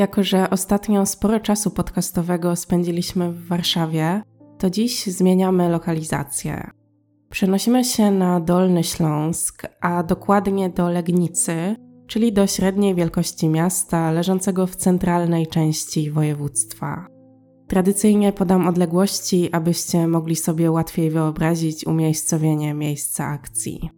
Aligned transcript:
Jako, 0.00 0.22
że 0.22 0.50
ostatnio 0.50 1.06
sporo 1.06 1.40
czasu 1.40 1.70
podcastowego 1.70 2.56
spędziliśmy 2.56 3.32
w 3.32 3.46
Warszawie, 3.46 4.22
to 4.58 4.70
dziś 4.70 5.06
zmieniamy 5.06 5.68
lokalizację. 5.68 6.70
Przenosimy 7.30 7.84
się 7.84 8.10
na 8.10 8.40
Dolny 8.40 8.84
Śląsk, 8.84 9.66
a 9.80 10.02
dokładnie 10.02 10.70
do 10.70 10.90
Legnicy, 10.90 11.76
czyli 12.06 12.32
do 12.32 12.46
średniej 12.46 12.94
wielkości 12.94 13.48
miasta 13.48 14.10
leżącego 14.10 14.66
w 14.66 14.76
centralnej 14.76 15.46
części 15.46 16.10
województwa. 16.10 17.06
Tradycyjnie 17.68 18.32
podam 18.32 18.68
odległości, 18.68 19.52
abyście 19.52 20.06
mogli 20.06 20.36
sobie 20.36 20.70
łatwiej 20.70 21.10
wyobrazić 21.10 21.86
umiejscowienie 21.86 22.74
miejsca 22.74 23.26
akcji. 23.26 23.90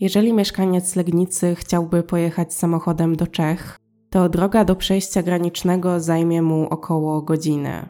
Jeżeli 0.00 0.32
mieszkaniec 0.32 0.96
Legnicy 0.96 1.54
chciałby 1.54 2.02
pojechać 2.02 2.54
samochodem 2.54 3.16
do 3.16 3.26
Czech, 3.26 3.78
to 4.10 4.28
droga 4.28 4.64
do 4.64 4.76
przejścia 4.76 5.22
granicznego 5.22 6.00
zajmie 6.00 6.42
mu 6.42 6.68
około 6.68 7.22
godziny. 7.22 7.88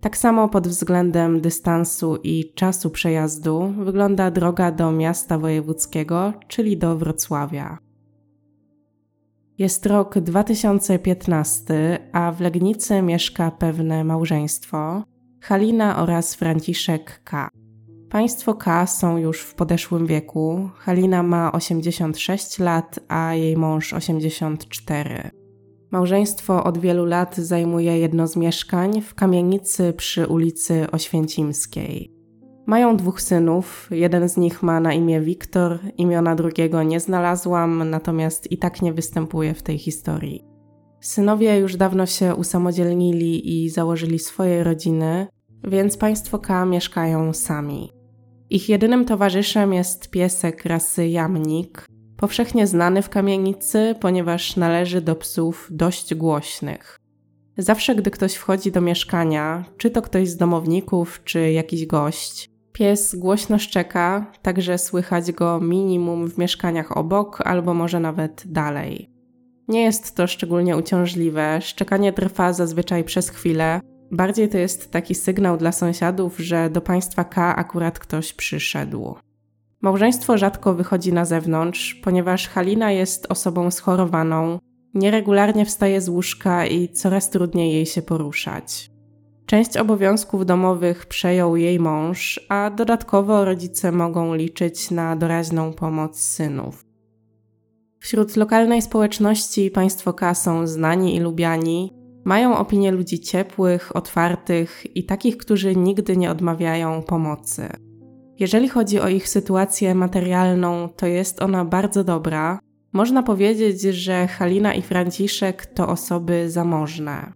Tak 0.00 0.16
samo 0.16 0.48
pod 0.48 0.68
względem 0.68 1.40
dystansu 1.40 2.16
i 2.16 2.52
czasu 2.54 2.90
przejazdu 2.90 3.74
wygląda 3.78 4.30
droga 4.30 4.72
do 4.72 4.92
miasta 4.92 5.38
wojewódzkiego, 5.38 6.32
czyli 6.48 6.76
do 6.76 6.96
Wrocławia. 6.96 7.78
Jest 9.58 9.86
rok 9.86 10.18
2015, 10.18 11.98
a 12.12 12.32
w 12.32 12.40
Legnicy 12.40 13.02
mieszka 13.02 13.50
pewne 13.50 14.04
małżeństwo 14.04 15.02
Halina 15.40 16.02
oraz 16.02 16.34
Franciszek 16.34 17.20
K. 17.24 17.48
Państwo 18.10 18.54
K 18.54 18.86
są 18.86 19.16
już 19.18 19.40
w 19.40 19.54
podeszłym 19.54 20.06
wieku. 20.06 20.70
Halina 20.78 21.22
ma 21.22 21.52
86 21.52 22.58
lat, 22.58 22.98
a 23.08 23.34
jej 23.34 23.56
mąż 23.56 23.92
84. 23.92 25.39
Małżeństwo 25.90 26.64
od 26.64 26.78
wielu 26.78 27.04
lat 27.04 27.36
zajmuje 27.36 27.98
jedno 27.98 28.26
z 28.26 28.36
mieszkań 28.36 29.02
w 29.02 29.14
kamienicy 29.14 29.92
przy 29.92 30.26
ulicy 30.26 30.90
Oświęcimskiej. 30.90 32.12
Mają 32.66 32.96
dwóch 32.96 33.22
synów, 33.22 33.88
jeden 33.90 34.28
z 34.28 34.36
nich 34.36 34.62
ma 34.62 34.80
na 34.80 34.94
imię 34.94 35.20
Wiktor, 35.20 35.78
imiona 35.96 36.34
drugiego 36.34 36.82
nie 36.82 37.00
znalazłam, 37.00 37.90
natomiast 37.90 38.52
i 38.52 38.58
tak 38.58 38.82
nie 38.82 38.92
występuje 38.92 39.54
w 39.54 39.62
tej 39.62 39.78
historii. 39.78 40.44
Synowie 41.00 41.58
już 41.58 41.76
dawno 41.76 42.06
się 42.06 42.34
usamodzielnili 42.34 43.64
i 43.64 43.70
założyli 43.70 44.18
swoje 44.18 44.64
rodziny, 44.64 45.26
więc 45.64 45.96
państwo 45.96 46.38
K 46.38 46.64
mieszkają 46.64 47.32
sami. 47.32 47.92
Ich 48.50 48.68
jedynym 48.68 49.04
towarzyszem 49.04 49.72
jest 49.72 50.10
piesek 50.10 50.64
rasy 50.64 51.08
jamnik, 51.08 51.86
powszechnie 52.20 52.66
znany 52.66 53.02
w 53.02 53.08
kamienicy, 53.08 53.94
ponieważ 54.00 54.56
należy 54.56 55.00
do 55.00 55.16
psów 55.16 55.68
dość 55.70 56.14
głośnych. 56.14 56.98
Zawsze, 57.58 57.94
gdy 57.94 58.10
ktoś 58.10 58.34
wchodzi 58.34 58.72
do 58.72 58.80
mieszkania, 58.80 59.64
czy 59.76 59.90
to 59.90 60.02
ktoś 60.02 60.28
z 60.28 60.36
domowników, 60.36 61.20
czy 61.24 61.52
jakiś 61.52 61.86
gość, 61.86 62.50
pies 62.72 63.14
głośno 63.14 63.58
szczeka, 63.58 64.32
także 64.42 64.78
słychać 64.78 65.32
go 65.32 65.60
minimum 65.60 66.30
w 66.30 66.38
mieszkaniach 66.38 66.96
obok 66.96 67.40
albo 67.40 67.74
może 67.74 68.00
nawet 68.00 68.42
dalej. 68.46 69.10
Nie 69.68 69.82
jest 69.82 70.14
to 70.16 70.26
szczególnie 70.26 70.76
uciążliwe, 70.76 71.58
szczekanie 71.62 72.12
trwa 72.12 72.52
zazwyczaj 72.52 73.04
przez 73.04 73.30
chwilę, 73.30 73.80
bardziej 74.10 74.48
to 74.48 74.58
jest 74.58 74.90
taki 74.90 75.14
sygnał 75.14 75.56
dla 75.56 75.72
sąsiadów, 75.72 76.38
że 76.38 76.70
do 76.70 76.80
państwa 76.80 77.24
K 77.24 77.56
akurat 77.56 77.98
ktoś 77.98 78.32
przyszedł. 78.32 79.16
Małżeństwo 79.82 80.38
rzadko 80.38 80.74
wychodzi 80.74 81.12
na 81.12 81.24
zewnątrz, 81.24 81.94
ponieważ 81.94 82.48
Halina 82.48 82.92
jest 82.92 83.26
osobą 83.28 83.70
schorowaną, 83.70 84.58
nieregularnie 84.94 85.64
wstaje 85.64 86.00
z 86.00 86.08
łóżka 86.08 86.66
i 86.66 86.88
coraz 86.88 87.30
trudniej 87.30 87.72
jej 87.72 87.86
się 87.86 88.02
poruszać. 88.02 88.90
Część 89.46 89.76
obowiązków 89.76 90.46
domowych 90.46 91.06
przejął 91.06 91.56
jej 91.56 91.80
mąż, 91.80 92.40
a 92.48 92.70
dodatkowo 92.70 93.44
rodzice 93.44 93.92
mogą 93.92 94.34
liczyć 94.34 94.90
na 94.90 95.16
doraźną 95.16 95.72
pomoc 95.72 96.20
synów. 96.20 96.84
Wśród 97.98 98.36
lokalnej 98.36 98.82
społeczności 98.82 99.70
państwo 99.70 100.12
K 100.12 100.34
są 100.34 100.66
znani 100.66 101.16
i 101.16 101.20
lubiani, 101.20 101.92
mają 102.24 102.56
opinię 102.56 102.90
ludzi 102.90 103.20
ciepłych, 103.20 103.96
otwartych 103.96 104.96
i 104.96 105.04
takich, 105.04 105.36
którzy 105.36 105.76
nigdy 105.76 106.16
nie 106.16 106.30
odmawiają 106.30 107.02
pomocy. 107.02 107.89
Jeżeli 108.40 108.68
chodzi 108.68 109.00
o 109.00 109.08
ich 109.08 109.28
sytuację 109.28 109.94
materialną, 109.94 110.88
to 110.96 111.06
jest 111.06 111.42
ona 111.42 111.64
bardzo 111.64 112.04
dobra. 112.04 112.58
Można 112.92 113.22
powiedzieć, 113.22 113.80
że 113.80 114.26
Halina 114.26 114.74
i 114.74 114.82
Franciszek 114.82 115.66
to 115.66 115.88
osoby 115.88 116.50
zamożne. 116.50 117.32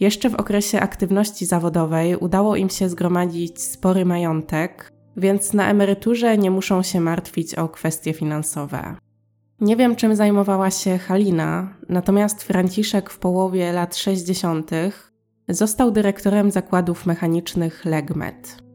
Jeszcze 0.00 0.30
w 0.30 0.34
okresie 0.34 0.80
aktywności 0.80 1.46
zawodowej 1.46 2.16
udało 2.16 2.56
im 2.56 2.70
się 2.70 2.88
zgromadzić 2.88 3.62
spory 3.62 4.04
majątek, 4.04 4.92
więc 5.16 5.52
na 5.52 5.70
emeryturze 5.70 6.38
nie 6.38 6.50
muszą 6.50 6.82
się 6.82 7.00
martwić 7.00 7.54
o 7.54 7.68
kwestie 7.68 8.12
finansowe. 8.12 8.96
Nie 9.60 9.76
wiem, 9.76 9.96
czym 9.96 10.16
zajmowała 10.16 10.70
się 10.70 10.98
Halina, 10.98 11.74
natomiast 11.88 12.42
Franciszek 12.42 13.10
w 13.10 13.18
połowie 13.18 13.72
lat 13.72 13.96
60. 13.96 14.70
został 15.48 15.90
dyrektorem 15.90 16.50
zakładów 16.50 17.06
mechanicznych 17.06 17.84
Legmet. 17.84 18.65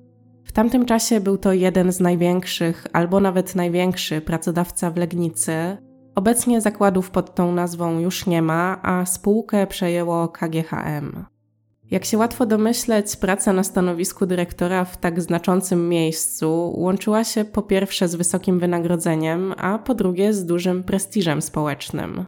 W 0.51 0.53
tamtym 0.53 0.85
czasie 0.85 1.19
był 1.19 1.37
to 1.37 1.53
jeden 1.53 1.91
z 1.91 1.99
największych, 1.99 2.87
albo 2.93 3.19
nawet 3.19 3.55
największy 3.55 4.21
pracodawca 4.21 4.91
w 4.91 4.97
Legnicy. 4.97 5.77
Obecnie 6.15 6.61
zakładów 6.61 7.11
pod 7.11 7.35
tą 7.35 7.51
nazwą 7.51 7.99
już 7.99 8.25
nie 8.25 8.41
ma, 8.41 8.79
a 8.83 9.05
spółkę 9.05 9.67
przejęło 9.67 10.27
KGHM. 10.27 11.25
Jak 11.91 12.05
się 12.05 12.17
łatwo 12.17 12.45
domyśleć, 12.45 13.15
praca 13.15 13.53
na 13.53 13.63
stanowisku 13.63 14.25
dyrektora 14.25 14.85
w 14.85 14.97
tak 14.97 15.21
znaczącym 15.21 15.89
miejscu 15.89 16.73
łączyła 16.77 17.23
się 17.23 17.45
po 17.45 17.61
pierwsze 17.61 18.07
z 18.07 18.15
wysokim 18.15 18.59
wynagrodzeniem, 18.59 19.53
a 19.57 19.79
po 19.79 19.95
drugie 19.95 20.33
z 20.33 20.45
dużym 20.45 20.83
prestiżem 20.83 21.41
społecznym. 21.41 22.25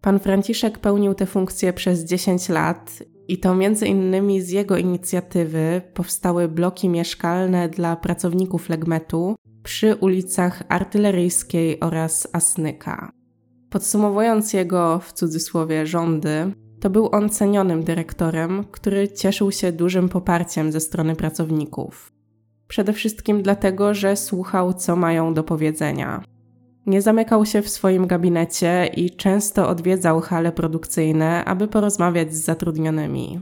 Pan 0.00 0.18
Franciszek 0.18 0.78
pełnił 0.78 1.14
tę 1.14 1.26
funkcję 1.26 1.72
przez 1.72 2.04
10 2.04 2.48
lat 2.48 2.90
i 3.28 3.38
to 3.38 3.54
między 3.54 3.86
innymi 3.86 4.42
z 4.42 4.50
jego 4.50 4.76
inicjatywy 4.76 5.82
powstały 5.94 6.48
bloki 6.48 6.88
mieszkalne 6.88 7.68
dla 7.68 7.96
pracowników 7.96 8.68
Legmetu 8.68 9.34
przy 9.62 9.94
ulicach 9.94 10.62
Artyleryjskiej 10.68 11.80
oraz 11.80 12.28
Asnyka. 12.32 13.12
Podsumowując 13.70 14.52
jego 14.52 14.98
w 14.98 15.12
cudzysłowie 15.12 15.86
rządy, 15.86 16.52
to 16.80 16.90
był 16.90 17.08
on 17.12 17.28
cenionym 17.28 17.84
dyrektorem, 17.84 18.64
który 18.70 19.08
cieszył 19.08 19.52
się 19.52 19.72
dużym 19.72 20.08
poparciem 20.08 20.72
ze 20.72 20.80
strony 20.80 21.16
pracowników. 21.16 22.12
Przede 22.68 22.92
wszystkim 22.92 23.42
dlatego, 23.42 23.94
że 23.94 24.16
słuchał, 24.16 24.74
co 24.74 24.96
mają 24.96 25.34
do 25.34 25.44
powiedzenia. 25.44 26.24
Nie 26.86 27.02
zamykał 27.02 27.46
się 27.46 27.62
w 27.62 27.68
swoim 27.68 28.06
gabinecie 28.06 28.90
i 28.96 29.10
często 29.10 29.68
odwiedzał 29.68 30.20
hale 30.20 30.52
produkcyjne, 30.52 31.44
aby 31.44 31.68
porozmawiać 31.68 32.34
z 32.34 32.44
zatrudnionymi. 32.44 33.40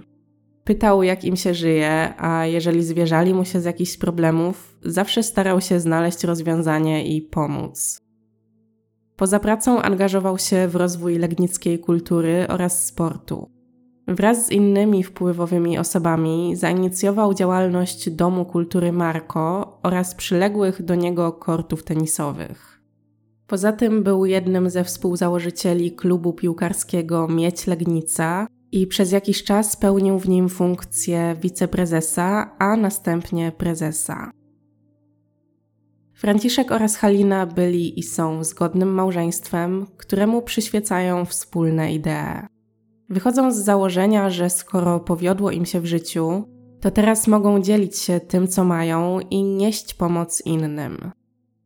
Pytał, 0.65 1.03
jak 1.03 1.25
im 1.25 1.37
się 1.37 1.55
żyje, 1.55 2.15
a 2.19 2.47
jeżeli 2.47 2.85
zwierzali 2.85 3.35
mu 3.35 3.45
się 3.45 3.61
z 3.61 3.65
jakichś 3.65 3.97
problemów, 3.97 4.79
zawsze 4.85 5.23
starał 5.23 5.61
się 5.61 5.81
znaleźć 5.81 6.25
rozwiązanie 6.25 7.07
i 7.17 7.23
pomóc. 7.23 8.01
Poza 9.17 9.41
pracą 9.41 9.83
angażował 9.83 10.39
się 10.39 10.69
w 10.69 10.77
rozwój 10.77 11.19
legnickiej 11.19 11.79
kultury 11.79 12.47
oraz 12.49 12.87
sportu. 12.87 13.51
Wraz 14.09 14.47
z 14.47 14.51
innymi 14.51 15.05
wpływowymi 15.05 15.79
osobami 15.79 16.57
zainicjował 16.57 17.35
działalność 17.35 18.11
Domu 18.11 18.45
Kultury 18.45 18.93
Marko 18.93 19.79
oraz 19.83 20.15
przyległych 20.15 20.83
do 20.83 20.95
niego 20.95 21.33
kortów 21.33 21.85
tenisowych. 21.85 22.72
Poza 23.53 23.73
tym 23.73 24.03
był 24.03 24.27
jednym 24.27 24.71
ze 24.71 24.85
współzałożycieli 24.85 25.93
klubu 25.93 26.33
piłkarskiego 26.33 27.29
Mieć 27.29 27.67
Legnica 27.67 28.47
i 28.73 28.87
przez 28.87 29.13
jakiś 29.13 29.45
czas 29.45 29.77
pełnił 29.77 30.19
w 30.19 30.29
nim 30.29 30.49
funkcję 30.49 31.37
wiceprezesa, 31.41 32.57
a 32.59 32.77
następnie 32.77 33.53
prezesa. 33.53 34.31
Franciszek 36.15 36.71
oraz 36.71 36.97
Halina 36.97 37.47
byli 37.47 37.99
i 37.99 38.03
są 38.03 38.45
zgodnym 38.45 38.95
małżeństwem, 38.95 39.87
któremu 39.97 40.43
przyświecają 40.43 41.25
wspólne 41.25 41.95
idee. 41.95 42.47
Wychodzą 43.09 43.53
z 43.53 43.57
założenia, 43.57 44.31
że 44.31 44.51
skoro 44.51 45.01
powiodło 45.01 45.51
im 45.51 45.67
się 45.67 45.81
w 45.81 45.87
życiu, 45.87 46.45
to 46.81 46.91
teraz 46.91 47.29
mogą 47.29 47.61
dzielić 47.63 47.99
się 47.99 48.21
tym, 48.21 48.49
co 48.49 48.65
mają 48.65 49.21
i 49.21 49.43
nieść 49.43 49.95
pomoc 49.95 50.43
innym. 50.47 51.13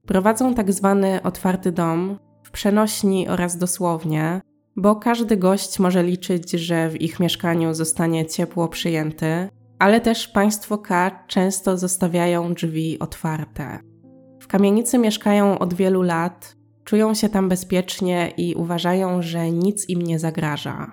Prowadzą 0.06 0.54
tak 0.54 0.72
zwany 0.72 1.22
otwarty 1.22 1.72
dom 1.72 2.18
w 2.42 2.50
przenośni 2.50 3.28
oraz 3.28 3.58
dosłownie, 3.58 4.40
bo 4.76 4.96
każdy 4.96 5.36
gość 5.36 5.78
może 5.78 6.02
liczyć, 6.02 6.50
że 6.50 6.88
w 6.88 7.00
ich 7.00 7.20
mieszkaniu 7.20 7.74
zostanie 7.74 8.26
ciepło 8.26 8.68
przyjęty, 8.68 9.48
ale 9.78 10.00
też 10.00 10.28
państwo 10.28 10.78
K 10.78 11.24
często 11.26 11.78
zostawiają 11.78 12.54
drzwi 12.54 12.98
otwarte. 12.98 13.78
W 14.40 14.46
kamienicy 14.46 14.98
mieszkają 14.98 15.58
od 15.58 15.74
wielu 15.74 16.02
lat, 16.02 16.56
czują 16.84 17.14
się 17.14 17.28
tam 17.28 17.48
bezpiecznie 17.48 18.32
i 18.36 18.54
uważają, 18.54 19.22
że 19.22 19.50
nic 19.50 19.88
im 19.88 20.02
nie 20.02 20.18
zagraża. 20.18 20.92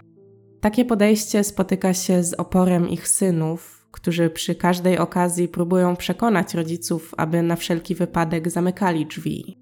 Takie 0.62 0.86
podejście 0.86 1.44
spotyka 1.44 1.94
się 1.94 2.24
z 2.24 2.34
oporem 2.34 2.90
ich 2.90 3.08
synów, 3.08 3.83
którzy 3.94 4.30
przy 4.30 4.56
każdej 4.56 4.98
okazji 4.98 5.48
próbują 5.48 5.96
przekonać 5.96 6.54
rodziców, 6.54 7.14
aby 7.18 7.42
na 7.42 7.56
wszelki 7.56 7.96
wypadek 7.96 8.50
zamykali 8.50 9.06
drzwi. 9.06 9.58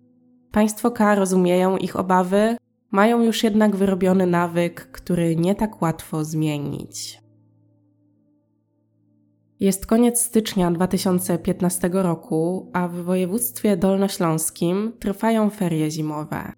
Państwo 0.51 0.91
K 0.91 1.15
rozumieją 1.15 1.77
ich 1.77 1.95
obawy, 1.95 2.57
mają 2.91 3.23
już 3.23 3.43
jednak 3.43 3.75
wyrobiony 3.75 4.25
nawyk, 4.27 4.91
który 4.91 5.35
nie 5.35 5.55
tak 5.55 5.81
łatwo 5.81 6.23
zmienić. 6.23 7.21
Jest 9.59 9.85
koniec 9.85 10.21
stycznia 10.21 10.71
2015 10.71 11.89
roku, 11.93 12.71
a 12.73 12.87
w 12.87 12.93
województwie 12.93 13.77
dolnośląskim 13.77 14.93
trwają 14.99 15.49
ferie 15.49 15.91
zimowe. 15.91 16.51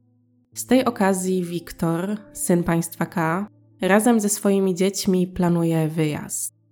Z 0.54 0.66
tej 0.66 0.86
okazji 0.86 1.44
Wiktor, 1.44 2.18
syn 2.34 2.64
państwa 2.64 3.06
K, 3.06 3.48
razem 3.82 4.20
ze 4.20 4.30
swoimi 4.30 4.76
dziećmi 4.76 5.28
planuje 5.28 5.88
wyjazd. 5.88 6.63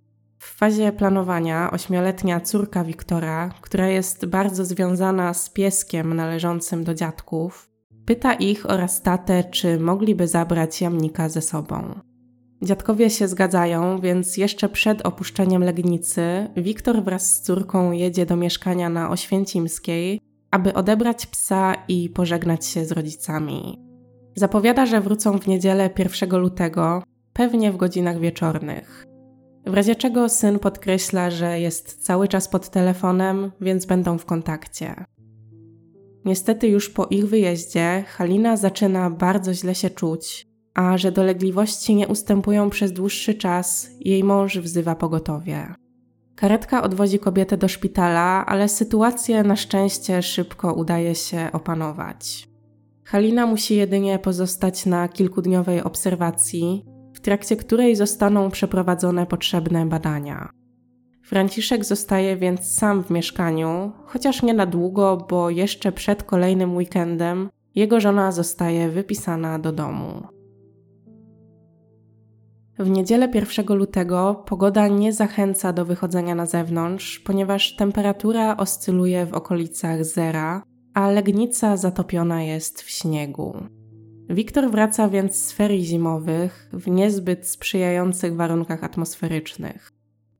Fazie 0.62 0.92
planowania 0.92 1.70
ośmioletnia 1.70 2.40
córka 2.40 2.84
Wiktora, 2.84 3.50
która 3.60 3.88
jest 3.88 4.26
bardzo 4.26 4.64
związana 4.64 5.34
z 5.34 5.50
pieskiem 5.50 6.14
należącym 6.14 6.84
do 6.84 6.94
dziadków, 6.94 7.70
pyta 8.06 8.34
ich 8.34 8.70
oraz 8.70 9.02
tatę, 9.02 9.44
czy 9.44 9.80
mogliby 9.80 10.28
zabrać 10.28 10.80
jamnika 10.80 11.28
ze 11.28 11.42
sobą. 11.42 12.00
Dziadkowie 12.62 13.10
się 13.10 13.28
zgadzają, 13.28 14.00
więc 14.00 14.36
jeszcze 14.36 14.68
przed 14.68 15.06
opuszczeniem 15.06 15.64
Legnicy 15.64 16.22
Wiktor 16.56 17.04
wraz 17.04 17.34
z 17.34 17.40
córką 17.40 17.92
jedzie 17.92 18.26
do 18.26 18.36
mieszkania 18.36 18.88
na 18.88 19.10
Oświęcimskiej, 19.10 20.20
aby 20.50 20.74
odebrać 20.74 21.26
psa 21.26 21.74
i 21.88 22.08
pożegnać 22.08 22.66
się 22.66 22.84
z 22.84 22.92
rodzicami. 22.92 23.82
Zapowiada, 24.36 24.86
że 24.86 25.00
wrócą 25.00 25.38
w 25.38 25.46
niedzielę 25.46 25.90
1 25.98 26.40
lutego, 26.40 27.02
pewnie 27.32 27.72
w 27.72 27.76
godzinach 27.76 28.18
wieczornych. 28.18 29.11
W 29.66 29.74
razie 29.74 29.96
czego 29.96 30.28
syn 30.28 30.58
podkreśla, 30.58 31.30
że 31.30 31.60
jest 31.60 32.04
cały 32.04 32.28
czas 32.28 32.48
pod 32.48 32.70
telefonem, 32.70 33.52
więc 33.60 33.86
będą 33.86 34.18
w 34.18 34.24
kontakcie. 34.24 35.04
Niestety 36.24 36.68
już 36.68 36.90
po 36.90 37.06
ich 37.06 37.28
wyjeździe 37.28 38.04
Halina 38.08 38.56
zaczyna 38.56 39.10
bardzo 39.10 39.54
źle 39.54 39.74
się 39.74 39.90
czuć, 39.90 40.46
a 40.74 40.98
że 40.98 41.12
dolegliwości 41.12 41.94
nie 41.94 42.08
ustępują 42.08 42.70
przez 42.70 42.92
dłuższy 42.92 43.34
czas, 43.34 43.90
jej 44.00 44.24
mąż 44.24 44.58
wzywa 44.58 44.94
pogotowie. 44.94 45.74
Karetka 46.36 46.82
odwozi 46.82 47.18
kobietę 47.18 47.56
do 47.56 47.68
szpitala, 47.68 48.46
ale 48.46 48.68
sytuację 48.68 49.42
na 49.42 49.56
szczęście 49.56 50.22
szybko 50.22 50.74
udaje 50.74 51.14
się 51.14 51.48
opanować. 51.52 52.48
Halina 53.04 53.46
musi 53.46 53.76
jedynie 53.76 54.18
pozostać 54.18 54.86
na 54.86 55.08
kilkudniowej 55.08 55.82
obserwacji, 55.82 56.84
w 57.12 57.20
trakcie 57.20 57.56
której 57.56 57.96
zostaną 57.96 58.50
przeprowadzone 58.50 59.26
potrzebne 59.26 59.86
badania. 59.86 60.50
Franciszek 61.22 61.84
zostaje 61.84 62.36
więc 62.36 62.74
sam 62.74 63.04
w 63.04 63.10
mieszkaniu, 63.10 63.92
chociaż 64.04 64.42
nie 64.42 64.54
na 64.54 64.66
długo, 64.66 65.26
bo 65.30 65.50
jeszcze 65.50 65.92
przed 65.92 66.22
kolejnym 66.22 66.76
weekendem 66.76 67.50
jego 67.74 68.00
żona 68.00 68.32
zostaje 68.32 68.88
wypisana 68.88 69.58
do 69.58 69.72
domu. 69.72 70.26
W 72.78 72.90
niedzielę 72.90 73.28
1 73.34 73.76
lutego 73.76 74.44
pogoda 74.46 74.88
nie 74.88 75.12
zachęca 75.12 75.72
do 75.72 75.84
wychodzenia 75.84 76.34
na 76.34 76.46
zewnątrz, 76.46 77.18
ponieważ 77.18 77.76
temperatura 77.76 78.56
oscyluje 78.56 79.26
w 79.26 79.34
okolicach 79.34 80.04
zera, 80.04 80.62
a 80.94 81.10
Legnica 81.10 81.76
zatopiona 81.76 82.42
jest 82.42 82.82
w 82.82 82.90
śniegu. 82.90 83.56
Wiktor 84.30 84.70
wraca 84.70 85.08
więc 85.08 85.36
z 85.36 85.52
ferii 85.52 85.84
zimowych 85.84 86.68
w 86.72 86.88
niezbyt 86.88 87.48
sprzyjających 87.48 88.36
warunkach 88.36 88.84
atmosferycznych. 88.84 89.92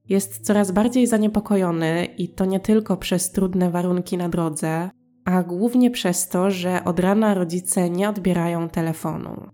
Jest 0.08 0.46
coraz 0.46 0.70
bardziej 0.70 1.06
zaniepokojony 1.06 2.04
i 2.18 2.28
to 2.28 2.44
nie 2.44 2.60
tylko 2.60 2.96
przez 2.96 3.30
trudne 3.30 3.70
warunki 3.70 4.16
na 4.16 4.28
drodze, 4.28 4.90
a 5.24 5.42
głównie 5.42 5.90
przez 5.90 6.28
to, 6.28 6.50
że 6.50 6.84
od 6.84 7.00
rana 7.00 7.34
rodzice 7.34 7.90
nie 7.90 8.08
odbierają 8.08 8.68
telefonu. 8.68 9.50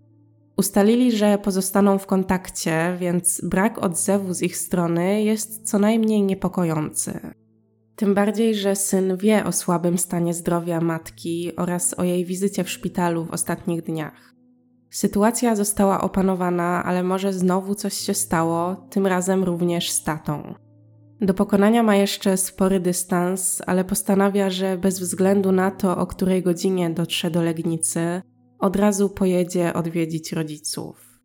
Ustalili, 0.57 1.11
że 1.11 1.37
pozostaną 1.37 1.97
w 1.97 2.05
kontakcie, 2.05 2.97
więc 2.99 3.41
brak 3.43 3.83
odzewu 3.83 4.33
z 4.33 4.41
ich 4.41 4.57
strony 4.57 5.23
jest 5.23 5.69
co 5.69 5.79
najmniej 5.79 6.23
niepokojący. 6.23 7.33
Tym 7.99 8.13
bardziej, 8.13 8.55
że 8.55 8.75
syn 8.75 9.17
wie 9.17 9.45
o 9.45 9.51
słabym 9.51 9.97
stanie 9.97 10.33
zdrowia 10.33 10.81
matki 10.81 11.55
oraz 11.55 11.93
o 11.93 12.03
jej 12.03 12.25
wizycie 12.25 12.63
w 12.63 12.69
szpitalu 12.69 13.25
w 13.25 13.31
ostatnich 13.31 13.81
dniach. 13.81 14.33
Sytuacja 14.89 15.55
została 15.55 16.01
opanowana, 16.01 16.83
ale 16.83 17.03
może 17.03 17.33
znowu 17.33 17.75
coś 17.75 17.93
się 17.93 18.13
stało, 18.13 18.75
tym 18.89 19.07
razem 19.07 19.43
również 19.43 19.91
z 19.91 20.03
tatą. 20.03 20.53
Do 21.21 21.33
pokonania 21.33 21.83
ma 21.83 21.95
jeszcze 21.95 22.37
spory 22.37 22.79
dystans, 22.79 23.61
ale 23.65 23.85
postanawia, 23.85 24.49
że 24.49 24.77
bez 24.77 24.99
względu 24.99 25.51
na 25.51 25.71
to, 25.71 25.97
o 25.97 26.07
której 26.07 26.43
godzinie 26.43 26.89
dotrze 26.89 27.31
do 27.31 27.41
Legnicy, 27.41 28.21
od 28.59 28.75
razu 28.75 29.09
pojedzie 29.09 29.73
odwiedzić 29.73 30.31
rodziców. 30.31 31.19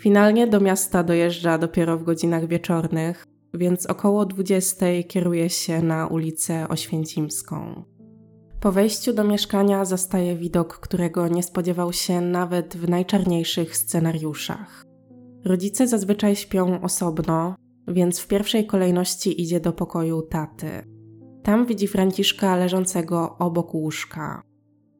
Finalnie 0.00 0.46
do 0.46 0.60
miasta 0.60 1.02
dojeżdża 1.02 1.58
dopiero 1.58 1.98
w 1.98 2.04
godzinach 2.04 2.46
wieczornych, 2.46 3.26
więc 3.56 3.86
około 3.86 4.26
20 4.26 4.86
kieruje 5.08 5.50
się 5.50 5.82
na 5.82 6.06
ulicę 6.06 6.68
Oświęcimską. 6.68 7.84
Po 8.60 8.72
wejściu 8.72 9.12
do 9.12 9.24
mieszkania 9.24 9.84
zastaje 9.84 10.36
widok, 10.36 10.78
którego 10.78 11.28
nie 11.28 11.42
spodziewał 11.42 11.92
się 11.92 12.20
nawet 12.20 12.76
w 12.76 12.88
najczarniejszych 12.88 13.76
scenariuszach. 13.76 14.84
Rodzice 15.44 15.88
zazwyczaj 15.88 16.36
śpią 16.36 16.80
osobno, 16.80 17.54
więc 17.88 18.18
w 18.20 18.26
pierwszej 18.26 18.66
kolejności 18.66 19.42
idzie 19.42 19.60
do 19.60 19.72
pokoju 19.72 20.22
taty. 20.22 20.68
Tam 21.42 21.66
widzi 21.66 21.86
Franciszka 21.86 22.56
leżącego 22.56 23.38
obok 23.38 23.74
łóżka. 23.74 24.42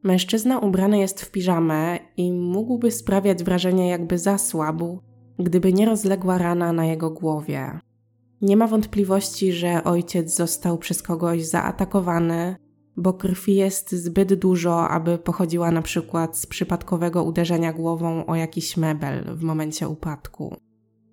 Mężczyzna 0.03 0.59
ubrany 0.59 0.99
jest 0.99 1.21
w 1.21 1.31
piżamę 1.31 1.99
i 2.17 2.31
mógłby 2.31 2.91
sprawiać 2.91 3.43
wrażenie, 3.43 3.89
jakby 3.89 4.17
zasłabł, 4.17 4.99
gdyby 5.39 5.73
nie 5.73 5.85
rozległa 5.85 6.37
rana 6.37 6.73
na 6.73 6.85
jego 6.85 7.09
głowie. 7.09 7.79
Nie 8.41 8.57
ma 8.57 8.67
wątpliwości, 8.67 9.53
że 9.53 9.83
ojciec 9.83 10.35
został 10.35 10.77
przez 10.77 11.01
kogoś 11.01 11.45
zaatakowany, 11.45 12.55
bo 12.97 13.13
krwi 13.13 13.55
jest 13.55 13.91
zbyt 13.91 14.33
dużo, 14.33 14.89
aby 14.89 15.17
pochodziła 15.17 15.71
na 15.71 15.81
przykład 15.81 16.37
z 16.37 16.45
przypadkowego 16.45 17.23
uderzenia 17.23 17.73
głową 17.73 18.25
o 18.25 18.35
jakiś 18.35 18.77
mebel 18.77 19.35
w 19.35 19.43
momencie 19.43 19.89
upadku. 19.89 20.55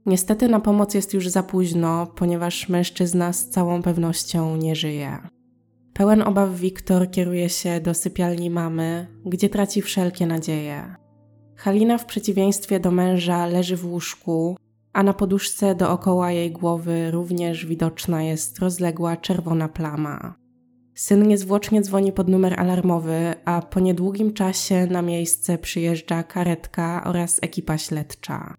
Niestety 0.06 0.48
na 0.48 0.60
pomoc 0.60 0.94
jest 0.94 1.14
już 1.14 1.28
za 1.28 1.42
późno, 1.42 2.06
ponieważ 2.06 2.68
mężczyzna 2.68 3.32
z 3.32 3.48
całą 3.48 3.82
pewnością 3.82 4.56
nie 4.56 4.76
żyje. 4.76 5.18
Pełen 5.92 6.22
obaw 6.22 6.54
Wiktor 6.54 7.10
kieruje 7.10 7.48
się 7.48 7.80
do 7.80 7.94
sypialni 7.94 8.50
mamy, 8.50 9.06
gdzie 9.26 9.48
traci 9.48 9.82
wszelkie 9.82 10.26
nadzieje. 10.26 10.94
Halina 11.56 11.98
w 11.98 12.06
przeciwieństwie 12.06 12.80
do 12.80 12.90
męża 12.90 13.46
leży 13.46 13.76
w 13.76 13.86
łóżku, 13.86 14.56
a 14.94 15.02
na 15.02 15.12
poduszce 15.12 15.74
dookoła 15.74 16.32
jej 16.32 16.50
głowy 16.50 17.10
również 17.10 17.66
widoczna 17.66 18.22
jest 18.22 18.58
rozległa 18.58 19.16
czerwona 19.16 19.68
plama. 19.68 20.34
Syn 20.94 21.28
niezwłocznie 21.28 21.82
dzwoni 21.82 22.12
pod 22.12 22.28
numer 22.28 22.60
alarmowy, 22.60 23.34
a 23.44 23.62
po 23.62 23.80
niedługim 23.80 24.32
czasie 24.32 24.86
na 24.86 25.02
miejsce 25.02 25.58
przyjeżdża 25.58 26.22
karetka 26.22 27.04
oraz 27.04 27.38
ekipa 27.42 27.78
śledcza. 27.78 28.54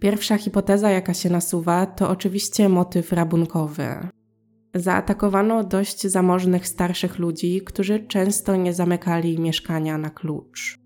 Pierwsza 0.00 0.38
hipoteza, 0.38 0.90
jaka 0.90 1.14
się 1.14 1.30
nasuwa, 1.30 1.86
to 1.86 2.10
oczywiście 2.10 2.68
motyw 2.68 3.12
rabunkowy. 3.12 4.08
Zaatakowano 4.74 5.64
dość 5.64 6.06
zamożnych 6.06 6.68
starszych 6.68 7.18
ludzi, 7.18 7.60
którzy 7.64 8.00
często 8.00 8.56
nie 8.56 8.74
zamykali 8.74 9.38
mieszkania 9.40 9.98
na 9.98 10.10
klucz. 10.10 10.78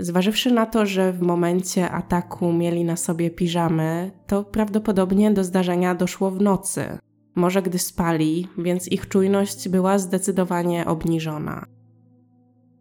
Zważywszy 0.00 0.50
na 0.50 0.66
to, 0.66 0.86
że 0.86 1.12
w 1.12 1.22
momencie 1.22 1.90
ataku 1.90 2.52
mieli 2.52 2.84
na 2.84 2.96
sobie 2.96 3.30
piżamy, 3.30 4.10
to 4.26 4.44
prawdopodobnie 4.44 5.30
do 5.30 5.44
zdarzenia 5.44 5.94
doszło 5.94 6.30
w 6.30 6.40
nocy, 6.40 6.98
może 7.34 7.62
gdy 7.62 7.78
spali, 7.78 8.48
więc 8.58 8.88
ich 8.88 9.08
czujność 9.08 9.68
była 9.68 9.98
zdecydowanie 9.98 10.86
obniżona. 10.86 11.66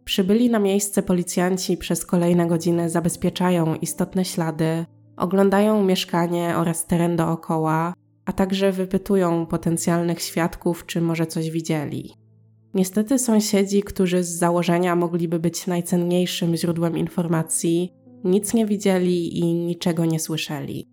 Przybyli 0.06 0.50
na 0.50 0.60
miejsce 0.60 1.04
policjanci 1.04 1.78
przez 1.78 2.06
kolejne 2.06 2.48
godziny 2.48 2.90
zabezpieczają 2.90 3.76
istotne 3.76 4.26
ślady, 4.26 4.86
oglądają 5.18 5.84
mieszkanie 5.84 6.54
oraz 6.58 6.86
teren 6.86 7.16
dookoła, 7.16 7.94
a 8.26 8.34
także 8.34 8.72
wypytują 8.72 9.46
potencjalnych 9.46 10.22
świadków, 10.22 10.86
czy 10.86 11.02
może 11.02 11.28
coś 11.28 11.52
widzieli. 11.52 12.19
Niestety 12.74 13.20
sąsiedzi, 13.20 13.84
którzy 13.84 14.24
z 14.24 14.30
założenia 14.30 14.96
mogliby 14.96 15.40
być 15.40 15.68
najcenniejszym 15.68 16.56
źródłem 16.56 16.98
informacji, 16.98 17.94
nic 18.24 18.54
nie 18.54 18.66
widzieli 18.66 19.40
i 19.40 19.54
niczego 19.54 20.06
nie 20.06 20.20
słyszeli. 20.20 20.88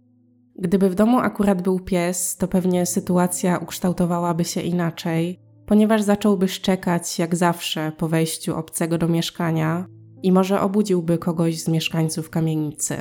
Gdyby 0.59 0.91
w 0.91 0.95
domu 0.95 1.19
akurat 1.19 1.63
był 1.63 1.81
pies, 1.81 2.37
to 2.37 2.49
pewnie 2.49 2.87
sytuacja 2.87 3.59
ukształtowałaby 3.59 4.45
się 4.45 4.61
inaczej, 4.61 5.41
ponieważ 5.67 6.03
zacząłby 6.03 6.49
szczekać 6.49 7.19
jak 7.19 7.37
zawsze 7.37 7.93
po 7.99 8.09
wejściu 8.09 8.57
obcego 8.57 8.99
do 8.99 9.09
mieszkania 9.09 9.87
i 10.23 10.33
może 10.33 10.61
obudziłby 10.61 11.19
kogoś 11.19 11.63
z 11.63 11.69
mieszkańców 11.69 12.31
kamienicy. 12.31 12.97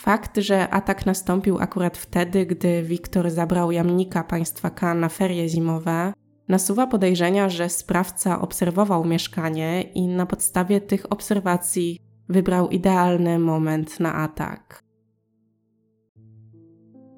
Fakt, 0.00 0.38
że 0.38 0.70
atak 0.70 1.06
nastąpił 1.06 1.58
akurat 1.58 1.98
wtedy, 1.98 2.46
gdy 2.46 2.82
Wiktor 2.82 3.30
zabrał 3.30 3.72
jamnika 3.72 4.24
państwa 4.24 4.70
K 4.70 4.94
na 4.94 5.08
ferie 5.08 5.48
zimowe, 5.48 6.12
nasuwa 6.48 6.86
podejrzenia, 6.86 7.48
że 7.48 7.68
sprawca 7.68 8.40
obserwował 8.40 9.04
mieszkanie 9.04 9.82
i 9.82 10.06
na 10.06 10.26
podstawie 10.26 10.80
tych 10.80 11.12
obserwacji 11.12 11.98
wybrał 12.28 12.68
idealny 12.68 13.38
moment 13.38 14.00
na 14.00 14.14
atak. 14.14 14.82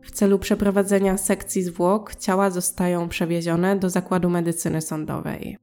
W 0.03 0.11
celu 0.11 0.39
przeprowadzenia 0.39 1.19
sekcji 1.19 1.63
zwłok 1.63 2.15
ciała 2.15 2.51
zostają 2.51 3.09
przewiezione 3.09 3.77
do 3.77 3.91
zakładu 3.91 4.31
medycyny 4.31 4.81
sądowej. 4.81 5.57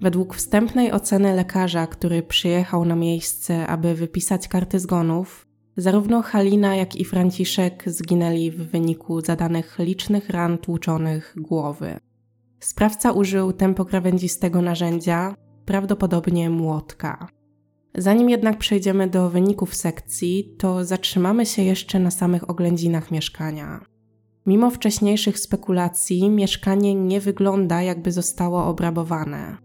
Według 0.00 0.34
wstępnej 0.34 0.92
oceny 0.92 1.34
lekarza, 1.34 1.86
który 1.86 2.22
przyjechał 2.22 2.84
na 2.84 2.96
miejsce, 2.96 3.66
aby 3.66 3.94
wypisać 3.94 4.48
karty 4.48 4.80
zgonów, 4.80 5.46
zarówno 5.76 6.22
Halina, 6.22 6.76
jak 6.76 6.96
i 6.96 7.04
Franciszek 7.04 7.82
zginęli 7.86 8.50
w 8.50 8.70
wyniku 8.70 9.20
zadanych 9.20 9.78
licznych 9.78 10.30
ran 10.30 10.58
tłuczonych 10.58 11.34
głowy. 11.36 11.98
Sprawca 12.60 13.12
użył 13.12 13.52
tempokrawędzistego 13.52 14.62
narzędzia, 14.62 15.34
prawdopodobnie 15.64 16.50
młotka. 16.50 17.28
Zanim 17.94 18.30
jednak 18.30 18.58
przejdziemy 18.58 19.08
do 19.08 19.30
wyników 19.30 19.74
sekcji, 19.74 20.54
to 20.58 20.84
zatrzymamy 20.84 21.46
się 21.46 21.62
jeszcze 21.62 21.98
na 21.98 22.10
samych 22.10 22.50
oględzinach 22.50 23.10
mieszkania. 23.10 23.80
Mimo 24.46 24.70
wcześniejszych 24.70 25.38
spekulacji, 25.38 26.30
mieszkanie 26.30 26.94
nie 26.94 27.20
wygląda, 27.20 27.82
jakby 27.82 28.12
zostało 28.12 28.64
obrabowane. 28.64 29.56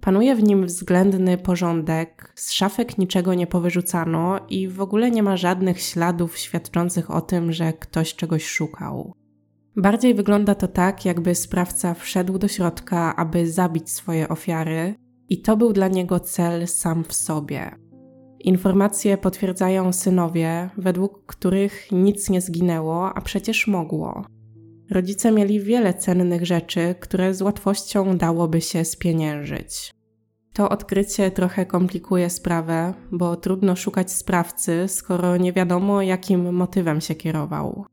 Panuje 0.00 0.34
w 0.34 0.42
nim 0.42 0.66
względny 0.66 1.38
porządek, 1.38 2.32
z 2.34 2.52
szafek 2.52 2.98
niczego 2.98 3.34
nie 3.34 3.46
powyrzucano 3.46 4.40
i 4.48 4.68
w 4.68 4.80
ogóle 4.80 5.10
nie 5.10 5.22
ma 5.22 5.36
żadnych 5.36 5.80
śladów 5.80 6.38
świadczących 6.38 7.10
o 7.10 7.20
tym, 7.20 7.52
że 7.52 7.72
ktoś 7.72 8.14
czegoś 8.14 8.46
szukał. 8.46 9.14
Bardziej 9.76 10.14
wygląda 10.14 10.54
to 10.54 10.68
tak, 10.68 11.04
jakby 11.04 11.34
sprawca 11.34 11.94
wszedł 11.94 12.38
do 12.38 12.48
środka, 12.48 13.16
aby 13.16 13.50
zabić 13.50 13.90
swoje 13.90 14.28
ofiary, 14.28 14.94
i 15.28 15.42
to 15.42 15.56
był 15.56 15.72
dla 15.72 15.88
niego 15.88 16.20
cel 16.20 16.68
sam 16.68 17.04
w 17.04 17.14
sobie. 17.14 17.70
Informacje 18.40 19.18
potwierdzają 19.18 19.92
synowie, 19.92 20.70
według 20.76 21.26
których 21.26 21.92
nic 21.92 22.30
nie 22.30 22.40
zginęło, 22.40 23.14
a 23.14 23.20
przecież 23.20 23.66
mogło. 23.66 24.24
Rodzice 24.90 25.32
mieli 25.32 25.60
wiele 25.60 25.94
cennych 25.94 26.46
rzeczy, 26.46 26.94
które 27.00 27.34
z 27.34 27.42
łatwością 27.42 28.16
dałoby 28.16 28.60
się 28.60 28.84
spieniężyć. 28.84 29.90
To 30.52 30.68
odkrycie 30.68 31.30
trochę 31.30 31.66
komplikuje 31.66 32.30
sprawę, 32.30 32.94
bo 33.12 33.36
trudno 33.36 33.76
szukać 33.76 34.12
sprawcy, 34.12 34.84
skoro 34.88 35.36
nie 35.36 35.52
wiadomo, 35.52 36.02
jakim 36.02 36.54
motywem 36.54 37.00
się 37.00 37.14
kierował. 37.14 37.86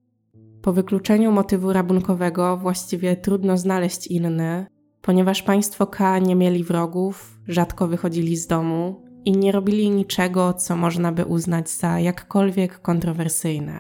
Po 0.64 0.74
wykluczeniu 0.74 1.32
motywu 1.32 1.74
rabunkowego 1.74 2.58
właściwie 2.58 3.16
trudno 3.16 3.58
znaleźć 3.58 4.08
inny, 4.08 4.66
ponieważ 5.02 5.42
państwo 5.42 5.88
K 5.88 6.20
nie 6.20 6.36
mieli 6.36 6.64
wrogów, 6.64 7.40
rzadko 7.48 7.88
wychodzili 7.88 8.38
z 8.38 8.48
domu 8.48 9.06
i 9.26 9.32
nie 9.32 9.52
robili 9.52 9.90
niczego, 9.90 10.54
co 10.54 10.76
można 10.76 11.12
by 11.12 11.26
uznać 11.26 11.70
za 11.70 12.00
jakkolwiek 12.00 12.82
kontrowersyjne. 12.82 13.80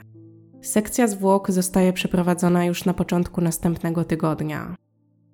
Sekcja 0.61 1.07
zwłok 1.07 1.51
zostaje 1.51 1.93
przeprowadzona 1.93 2.65
już 2.65 2.85
na 2.85 2.93
początku 2.93 3.41
następnego 3.41 4.03
tygodnia. 4.03 4.75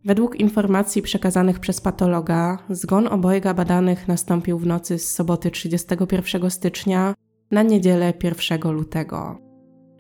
Według 0.06 0.36
informacji 0.36 1.02
przekazanych 1.02 1.60
przez 1.60 1.82
patologa, 1.82 2.58
zgon 2.70 3.08
obojga 3.08 3.54
badanych 3.54 4.08
nastąpił 4.08 4.60
w 4.60 4.66
nocy 4.66 5.00
z 5.00 5.12
soboty 5.12 5.52
31 5.52 6.52
stycznia 6.52 7.14
na 7.52 7.64
niedzielę 7.64 8.14
1 8.24 8.72
lutego. 8.72 9.49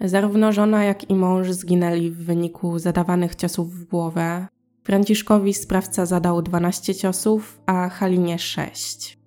Zarówno 0.01 0.51
żona, 0.51 0.83
jak 0.83 1.09
i 1.09 1.15
mąż 1.15 1.51
zginęli 1.51 2.11
w 2.11 2.25
wyniku 2.25 2.79
zadawanych 2.79 3.35
ciosów 3.35 3.75
w 3.75 3.85
głowę, 3.85 4.47
Franciszkowi 4.83 5.53
sprawca 5.53 6.05
zadał 6.05 6.41
12 6.41 6.95
ciosów, 6.95 7.61
a 7.65 7.89
Halinie 7.89 8.39
6. 8.39 9.17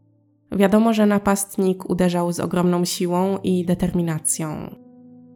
Wiadomo, 0.52 0.94
że 0.94 1.06
napastnik 1.06 1.90
uderzał 1.90 2.32
z 2.32 2.40
ogromną 2.40 2.84
siłą 2.84 3.38
i 3.42 3.64
determinacją. 3.64 4.74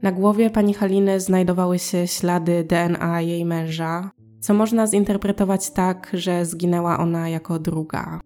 Na 0.02 0.12
głowie 0.12 0.50
pani 0.50 0.74
Haliny 0.74 1.20
znajdowały 1.20 1.78
się 1.78 2.06
ślady 2.06 2.64
DNA 2.64 3.20
jej 3.20 3.44
męża, 3.44 4.10
co 4.40 4.54
można 4.54 4.86
zinterpretować 4.86 5.70
tak, 5.70 6.10
że 6.12 6.44
zginęła 6.44 6.98
ona 6.98 7.28
jako 7.28 7.58
druga. 7.58 8.20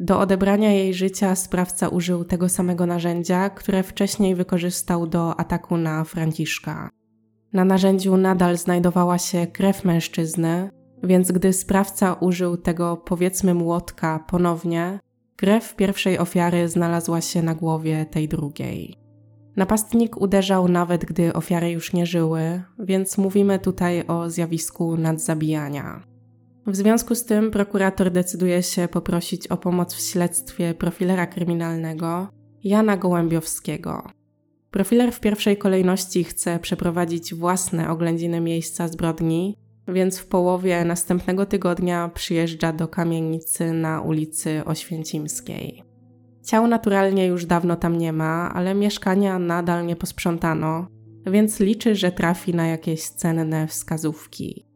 Do 0.00 0.20
odebrania 0.20 0.72
jej 0.72 0.94
życia 0.94 1.34
sprawca 1.34 1.88
użył 1.88 2.24
tego 2.24 2.48
samego 2.48 2.86
narzędzia, 2.86 3.50
które 3.50 3.82
wcześniej 3.82 4.34
wykorzystał 4.34 5.06
do 5.06 5.40
ataku 5.40 5.76
na 5.76 6.04
Franciszka. 6.04 6.90
Na 7.52 7.64
narzędziu 7.64 8.16
nadal 8.16 8.58
znajdowała 8.58 9.18
się 9.18 9.46
krew 9.46 9.84
mężczyzny, 9.84 10.70
więc 11.02 11.32
gdy 11.32 11.52
sprawca 11.52 12.14
użył 12.14 12.56
tego 12.56 12.96
powiedzmy 12.96 13.54
młotka 13.54 14.24
ponownie, 14.28 15.00
krew 15.36 15.76
pierwszej 15.76 16.18
ofiary 16.18 16.68
znalazła 16.68 17.20
się 17.20 17.42
na 17.42 17.54
głowie 17.54 18.06
tej 18.06 18.28
drugiej. 18.28 18.94
Napastnik 19.56 20.20
uderzał 20.20 20.68
nawet 20.68 21.04
gdy 21.04 21.32
ofiary 21.32 21.70
już 21.70 21.92
nie 21.92 22.06
żyły, 22.06 22.62
więc 22.78 23.18
mówimy 23.18 23.58
tutaj 23.58 24.06
o 24.06 24.30
zjawisku 24.30 24.96
nadzabijania. 24.96 26.02
W 26.68 26.76
związku 26.76 27.14
z 27.14 27.24
tym 27.24 27.50
prokurator 27.50 28.10
decyduje 28.10 28.62
się 28.62 28.88
poprosić 28.88 29.46
o 29.46 29.56
pomoc 29.56 29.94
w 29.94 30.00
śledztwie 30.00 30.74
profilera 30.74 31.26
kryminalnego 31.26 32.28
Jana 32.64 32.96
Gołębiowskiego. 32.96 34.02
Profiler 34.70 35.12
w 35.12 35.20
pierwszej 35.20 35.56
kolejności 35.56 36.24
chce 36.24 36.58
przeprowadzić 36.58 37.34
własne 37.34 37.90
oględziny 37.90 38.40
miejsca 38.40 38.88
zbrodni, 38.88 39.56
więc 39.88 40.18
w 40.18 40.26
połowie 40.26 40.84
następnego 40.84 41.46
tygodnia 41.46 42.10
przyjeżdża 42.14 42.72
do 42.72 42.88
kamienicy 42.88 43.72
na 43.72 44.00
ulicy 44.00 44.64
Oświęcimskiej. 44.64 45.82
Ciał 46.42 46.66
naturalnie 46.66 47.26
już 47.26 47.46
dawno 47.46 47.76
tam 47.76 47.98
nie 47.98 48.12
ma, 48.12 48.52
ale 48.54 48.74
mieszkania 48.74 49.38
nadal 49.38 49.86
nie 49.86 49.96
posprzątano, 49.96 50.86
więc 51.26 51.60
liczy, 51.60 51.94
że 51.94 52.12
trafi 52.12 52.54
na 52.54 52.66
jakieś 52.66 53.08
cenne 53.08 53.66
wskazówki. 53.66 54.67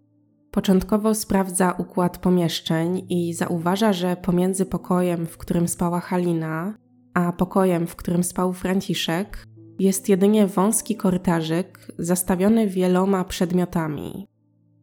Początkowo 0.53 1.15
sprawdza 1.15 1.73
układ 1.79 2.19
pomieszczeń 2.19 3.07
i 3.09 3.35
zauważa, 3.35 3.93
że 3.93 4.17
pomiędzy 4.17 4.67
pokojem, 4.67 5.27
w 5.27 5.39
którym 5.39 5.69
spała 5.69 6.01
Halina, 6.01 6.75
a 7.15 7.33
pokojem, 7.33 7.87
w 7.87 7.97
którym 7.97 8.25
spał 8.25 8.53
Franciszek, 8.53 9.47
jest 9.79 10.09
jedynie 10.09 10.47
wąski 10.47 10.97
korytarzyk 10.97 11.93
zastawiony 11.99 12.67
wieloma 12.67 13.25
przedmiotami. 13.25 14.27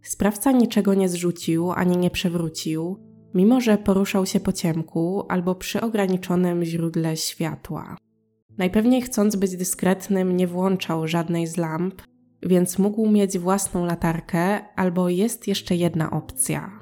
Sprawca 0.02 0.52
niczego 0.52 0.94
nie 0.94 1.10
zrzucił 1.10 1.72
ani 1.72 1.98
nie 1.98 2.10
przewrócił, 2.10 2.98
mimo 3.34 3.62
że 3.62 3.78
poruszał 3.78 4.26
się 4.26 4.40
po 4.40 4.52
ciemku 4.52 5.26
albo 5.30 5.56
przy 5.56 5.82
ograniczonym 5.82 6.64
źródle 6.64 7.18
światła. 7.18 7.98
Najpewniej 8.58 9.02
chcąc 9.02 9.36
być 9.36 9.58
dyskretnym, 9.58 10.38
nie 10.38 10.48
włączał 10.48 11.08
żadnej 11.08 11.48
z 11.48 11.58
lamp, 11.58 12.02
więc 12.44 12.80
mógł 12.80 13.10
mieć 13.10 13.40
własną 13.40 13.86
latarkę, 13.86 14.60
albo 14.76 15.10
jest 15.10 15.48
jeszcze 15.48 15.76
jedna 15.76 16.12
opcja. 16.12 16.80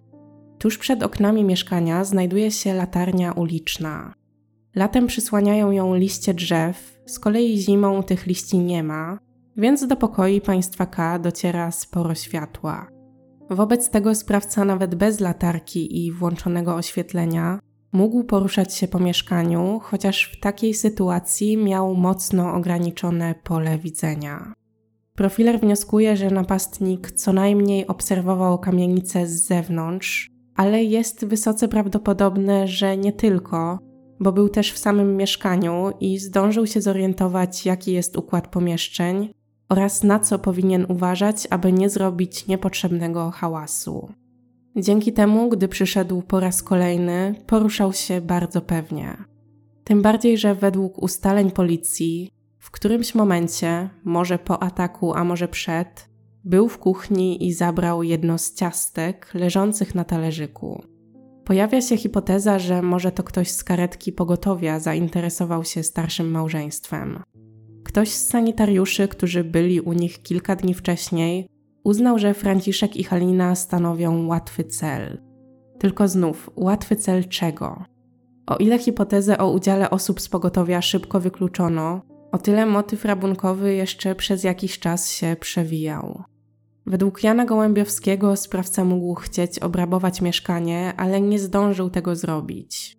Tuż 0.58 0.78
przed 0.78 1.04
oknami 1.04 1.44
mieszkania 1.44 2.04
znajduje 2.04 2.52
się 2.52 2.74
latarnia 2.74 3.32
uliczna. 3.32 4.14
Latem 4.76 5.08
przysłaniają 5.08 5.72
ją 5.72 5.96
liście 5.96 6.34
drzew, 6.34 7.00
z 7.06 7.20
kolei 7.20 7.58
zimą 7.58 8.04
tych 8.04 8.26
liści 8.26 8.60
nie 8.60 8.84
ma, 8.84 9.20
więc 9.58 9.88
do 9.88 9.96
pokoi 9.96 10.42
państwa 10.42 10.86
K 10.86 11.20
dociera 11.20 11.72
sporo 11.72 12.16
światła. 12.16 12.88
Wobec 13.50 13.90
tego 13.90 14.16
sprawca 14.16 14.66
nawet 14.66 14.96
bez 14.96 15.20
latarki 15.20 16.06
i 16.06 16.12
włączonego 16.12 16.76
oświetlenia 16.76 17.60
mógł 17.92 18.24
poruszać 18.24 18.76
się 18.76 18.88
po 18.88 19.00
mieszkaniu, 19.00 19.80
chociaż 19.84 20.32
w 20.34 20.40
takiej 20.40 20.74
sytuacji 20.74 21.58
miał 21.58 21.96
mocno 21.96 22.54
ograniczone 22.54 23.36
pole 23.44 23.78
widzenia. 23.78 24.54
Profiler 25.18 25.60
wnioskuje, 25.60 26.18
że 26.18 26.32
napastnik 26.32 27.12
co 27.12 27.34
najmniej 27.34 27.88
obserwował 27.88 28.60
kamienicę 28.60 29.28
z 29.28 29.48
zewnątrz, 29.48 30.32
ale 30.56 30.84
jest 30.84 31.26
wysoce 31.26 31.68
prawdopodobne, 31.68 32.68
że 32.68 32.98
nie 32.98 33.14
tylko, 33.14 33.80
bo 34.20 34.32
był 34.32 34.50
też 34.50 34.72
w 34.72 34.78
samym 34.78 35.18
mieszkaniu 35.18 35.92
i 36.00 36.20
zdążył 36.20 36.68
się 36.68 36.82
zorientować, 36.82 37.66
jaki 37.66 37.94
jest 37.94 38.18
układ 38.18 38.48
pomieszczeń 38.48 39.30
oraz 39.70 40.04
na 40.04 40.20
co 40.20 40.40
powinien 40.40 40.86
uważać, 40.90 41.48
aby 41.50 41.74
nie 41.74 41.90
zrobić 41.90 42.48
niepotrzebnego 42.48 43.32
hałasu. 43.32 44.10
Dzięki 44.76 45.14
temu, 45.14 45.50
gdy 45.50 45.68
przyszedł 45.68 46.22
po 46.22 46.40
raz 46.40 46.64
kolejny, 46.64 47.36
poruszał 47.48 47.94
się 47.94 48.22
bardzo 48.22 48.62
pewnie. 48.62 49.18
Tym 49.84 50.02
bardziej, 50.02 50.38
że 50.38 50.56
według 50.56 51.04
ustaleń 51.04 51.52
policji, 51.52 52.37
w 52.60 52.72
którymś 52.72 53.16
momencie, 53.16 53.90
może 54.04 54.40
po 54.40 54.64
ataku, 54.64 55.14
a 55.14 55.24
może 55.24 55.48
przed, 55.48 56.10
był 56.44 56.70
w 56.70 56.78
kuchni 56.78 57.48
i 57.48 57.54
zabrał 57.54 58.04
jedno 58.04 58.38
z 58.38 58.54
ciastek 58.54 59.32
leżących 59.34 59.96
na 59.96 60.04
talerzyku. 60.04 60.84
Pojawia 61.46 61.82
się 61.82 61.98
hipoteza, 61.98 62.60
że 62.60 62.82
może 62.82 63.12
to 63.12 63.24
ktoś 63.24 63.52
z 63.52 63.64
karetki 63.64 64.12
pogotowia 64.12 64.80
zainteresował 64.80 65.64
się 65.64 65.84
starszym 65.84 66.32
małżeństwem. 66.32 67.24
Ktoś 67.84 68.10
z 68.10 68.28
sanitariuszy, 68.28 69.08
którzy 69.08 69.44
byli 69.44 69.82
u 69.82 69.94
nich 69.94 70.22
kilka 70.22 70.56
dni 70.56 70.74
wcześniej, 70.74 71.48
uznał, 71.84 72.20
że 72.20 72.34
Franciszek 72.34 72.98
i 72.98 73.04
Halina 73.04 73.56
stanowią 73.56 74.28
łatwy 74.28 74.64
cel. 74.64 75.22
Tylko 75.80 76.08
znów, 76.08 76.50
łatwy 76.56 76.96
cel 76.96 77.28
czego? 77.28 77.84
O 78.48 78.56
ile 78.56 78.80
hipotezę 78.80 79.38
o 79.38 79.52
udziale 79.52 79.90
osób 79.90 80.22
z 80.22 80.30
pogotowia 80.30 80.82
szybko 80.82 81.20
wykluczono, 81.20 82.02
o 82.32 82.38
tyle 82.38 82.66
motyw 82.66 83.06
rabunkowy 83.06 83.74
jeszcze 83.74 84.16
przez 84.16 84.44
jakiś 84.44 84.80
czas 84.80 85.12
się 85.12 85.36
przewijał. 85.40 86.24
Według 86.86 87.24
Jana 87.24 87.46
Gołębiowskiego 87.46 88.36
sprawca 88.36 88.84
mógł 88.84 89.16
chcieć 89.16 89.60
obrabować 89.60 90.22
mieszkanie, 90.22 90.94
ale 90.98 91.22
nie 91.22 91.40
zdążył 91.40 91.90
tego 91.90 92.16
zrobić. 92.16 92.98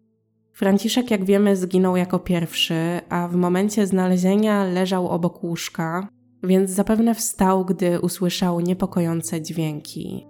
Franciszek, 0.52 1.10
jak 1.10 1.24
wiemy, 1.24 1.56
zginął 1.56 1.96
jako 1.96 2.18
pierwszy, 2.18 3.00
a 3.08 3.28
w 3.28 3.34
momencie 3.34 3.86
znalezienia 3.86 4.64
leżał 4.64 5.08
obok 5.08 5.44
łóżka, 5.44 6.08
więc 6.42 6.70
zapewne 6.70 7.14
wstał, 7.14 7.64
gdy 7.64 8.00
usłyszał 8.00 8.60
niepokojące 8.60 9.42
dźwięki. 9.42 10.26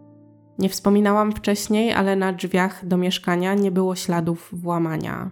Nie 0.58 0.68
wspominałam 0.68 1.32
wcześniej, 1.32 1.92
ale 1.92 2.16
na 2.16 2.32
drzwiach 2.32 2.86
do 2.86 2.96
mieszkania 2.96 3.54
nie 3.54 3.70
było 3.70 3.96
śladów 3.96 4.50
włamania. 4.52 5.30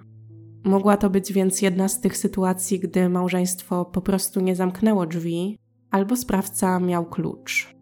Mogła 0.66 0.96
to 0.96 1.10
być 1.10 1.32
więc 1.32 1.62
jedna 1.62 1.88
z 1.88 2.00
tych 2.00 2.16
sytuacji, 2.16 2.80
gdy 2.80 3.08
małżeństwo 3.08 3.84
po 3.84 4.00
prostu 4.00 4.40
nie 4.40 4.56
zamknęło 4.56 5.06
drzwi, 5.06 5.58
albo 5.90 6.16
sprawca 6.16 6.80
miał 6.80 7.06
klucz. 7.06 7.76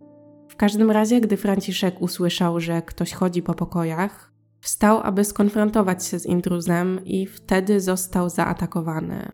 W 0.48 0.56
każdym 0.56 0.90
razie, 0.90 1.20
gdy 1.20 1.36
Franciszek 1.36 2.02
usłyszał, 2.02 2.60
że 2.60 2.82
ktoś 2.82 3.12
chodzi 3.12 3.42
po 3.42 3.54
pokojach, 3.54 4.32
wstał, 4.60 5.00
aby 5.02 5.24
skonfrontować 5.24 6.06
się 6.06 6.18
z 6.18 6.26
intruzem 6.26 7.04
i 7.04 7.26
wtedy 7.26 7.80
został 7.80 8.30
zaatakowany. 8.30 9.32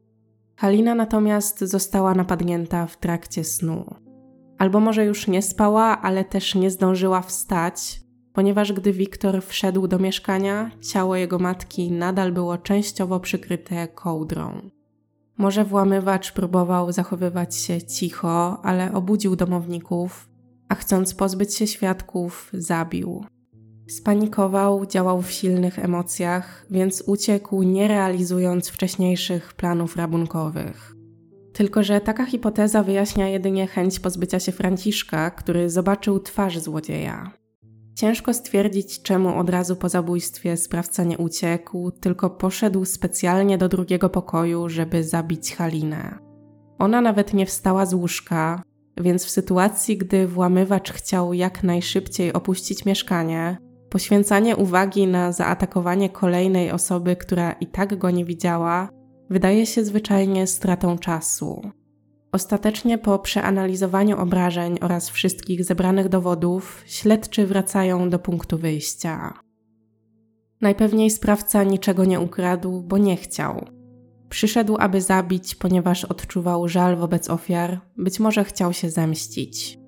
Halina 0.56 0.94
natomiast 0.94 1.60
została 1.60 2.14
napadnięta 2.14 2.86
w 2.86 2.96
trakcie 2.96 3.44
snu. 3.44 3.94
Albo 4.58 4.80
może 4.80 5.04
już 5.04 5.28
nie 5.28 5.42
spała, 5.42 6.02
ale 6.02 6.24
też 6.24 6.54
nie 6.54 6.70
zdążyła 6.70 7.22
wstać, 7.22 8.00
ponieważ 8.40 8.72
gdy 8.72 8.92
Wiktor 8.92 9.42
wszedł 9.42 9.86
do 9.86 9.98
mieszkania, 9.98 10.70
ciało 10.80 11.16
jego 11.16 11.38
matki 11.38 11.92
nadal 11.92 12.32
było 12.32 12.58
częściowo 12.58 13.20
przykryte 13.20 13.88
kołdrą. 13.88 14.70
Może 15.36 15.64
włamywacz 15.64 16.32
próbował 16.32 16.92
zachowywać 16.92 17.56
się 17.56 17.82
cicho, 17.82 18.60
ale 18.62 18.92
obudził 18.92 19.36
domowników, 19.36 20.28
a 20.68 20.74
chcąc 20.74 21.14
pozbyć 21.14 21.54
się 21.54 21.66
świadków, 21.66 22.50
zabił. 22.52 23.24
Spanikował, 23.88 24.86
działał 24.86 25.22
w 25.22 25.30
silnych 25.30 25.78
emocjach, 25.78 26.66
więc 26.70 27.02
uciekł, 27.06 27.62
nie 27.62 27.88
realizując 27.88 28.68
wcześniejszych 28.68 29.54
planów 29.54 29.96
rabunkowych. 29.96 30.96
Tylko, 31.52 31.82
że 31.82 32.00
taka 32.00 32.26
hipoteza 32.26 32.82
wyjaśnia 32.82 33.28
jedynie 33.28 33.66
chęć 33.66 34.00
pozbycia 34.00 34.40
się 34.40 34.52
Franciszka, 34.52 35.30
który 35.30 35.70
zobaczył 35.70 36.20
twarz 36.20 36.58
złodzieja. 36.58 37.39
Ciężko 38.00 38.34
stwierdzić, 38.34 39.02
czemu 39.02 39.38
od 39.38 39.50
razu 39.50 39.76
po 39.76 39.88
zabójstwie 39.88 40.56
sprawca 40.56 41.04
nie 41.04 41.18
uciekł, 41.18 41.90
tylko 41.90 42.30
poszedł 42.30 42.84
specjalnie 42.84 43.58
do 43.58 43.68
drugiego 43.68 44.08
pokoju, 44.08 44.68
żeby 44.68 45.04
zabić 45.04 45.54
Halinę. 45.54 46.18
Ona 46.78 47.00
nawet 47.00 47.34
nie 47.34 47.46
wstała 47.46 47.86
z 47.86 47.94
łóżka, 47.94 48.62
więc 49.00 49.24
w 49.24 49.30
sytuacji, 49.30 49.98
gdy 49.98 50.26
włamywacz 50.26 50.92
chciał 50.92 51.32
jak 51.32 51.62
najszybciej 51.62 52.32
opuścić 52.32 52.84
mieszkanie, 52.84 53.56
poświęcanie 53.90 54.56
uwagi 54.56 55.06
na 55.06 55.32
zaatakowanie 55.32 56.10
kolejnej 56.10 56.70
osoby, 56.70 57.16
która 57.16 57.52
i 57.52 57.66
tak 57.66 57.98
go 57.98 58.10
nie 58.10 58.24
widziała, 58.24 58.88
wydaje 59.30 59.66
się 59.66 59.84
zwyczajnie 59.84 60.46
stratą 60.46 60.98
czasu. 60.98 61.62
Ostatecznie 62.32 62.98
po 62.98 63.18
przeanalizowaniu 63.18 64.20
obrażeń 64.20 64.78
oraz 64.80 65.10
wszystkich 65.10 65.64
zebranych 65.64 66.08
dowodów, 66.08 66.82
śledczy 66.86 67.46
wracają 67.46 68.10
do 68.10 68.18
punktu 68.18 68.58
wyjścia. 68.58 69.34
Najpewniej 70.60 71.10
sprawca 71.10 71.64
niczego 71.64 72.04
nie 72.04 72.20
ukradł, 72.20 72.82
bo 72.82 72.98
nie 72.98 73.16
chciał. 73.16 73.66
Przyszedł, 74.28 74.76
aby 74.80 75.00
zabić, 75.00 75.54
ponieważ 75.54 76.04
odczuwał 76.04 76.68
żal 76.68 76.96
wobec 76.96 77.30
ofiar, 77.30 77.80
być 77.96 78.20
może 78.20 78.44
chciał 78.44 78.72
się 78.72 78.90
zemścić. 78.90 79.78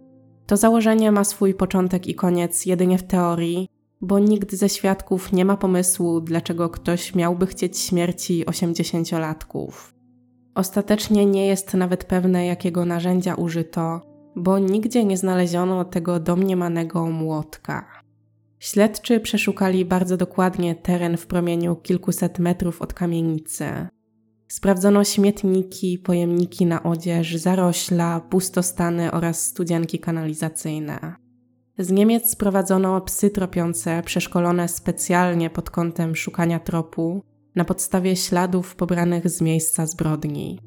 To 0.47 0.57
założenie 0.57 1.13
ma 1.13 1.25
swój 1.25 1.55
początek 1.55 2.07
i 2.07 2.15
koniec 2.15 2.67
jedynie 2.67 2.99
w 2.99 3.03
teorii, 3.03 3.69
bo 4.01 4.19
nikt 4.19 4.55
ze 4.55 4.69
świadków 4.69 5.33
nie 5.33 5.45
ma 5.45 5.57
pomysłu, 5.57 6.21
dlaczego 6.21 6.71
ktoś 6.71 7.15
miałby 7.15 7.47
chcieć 7.47 7.79
śmierci 7.79 8.47
osiemdziesięciolatków. 8.47 9.95
Ostatecznie 10.55 11.27
nie 11.27 11.47
jest 11.47 11.75
nawet 11.75 12.05
pewne, 12.05 12.47
jakiego 12.47 12.85
narzędzia 12.85 13.35
użyto, 13.35 14.01
bo 14.37 14.59
nigdzie 14.59 15.05
nie 15.05 15.17
znaleziono 15.17 15.85
tego 15.85 16.21
domniemanego 16.21 17.07
młotka. 17.07 18.03
Śledczy 18.59 19.21
przeszukali 19.21 19.85
bardzo 19.85 20.17
dokładnie 20.17 20.75
teren 20.75 21.17
w 21.17 21.27
promieniu 21.27 21.77
kilkuset 21.77 22.39
metrów 22.39 22.83
od 22.83 22.95
kamienicy. 22.95 23.65
Sprawdzono 24.49 25.05
śmietniki, 25.05 25.99
pojemniki 25.99 26.67
na 26.67 26.83
odzież, 26.83 27.37
zarośla, 27.37 28.21
pustostany 28.21 29.13
oraz 29.13 29.47
studzienki 29.47 29.99
kanalizacyjne. 29.99 31.15
Z 31.79 31.91
Niemiec 31.91 32.31
sprowadzono 32.31 33.01
psy 33.01 33.31
tropiące, 33.31 34.03
przeszkolone 34.03 34.69
specjalnie 34.69 35.51
pod 35.51 35.71
kątem 35.71 36.17
szukania 36.17 36.61
tropu, 36.61 37.23
na 37.55 37.65
podstawie 37.65 38.17
śladów 38.17 38.77
pobranych 38.77 39.31
z 39.31 39.41
miejsca 39.41 39.87
zbrodni. 39.87 40.59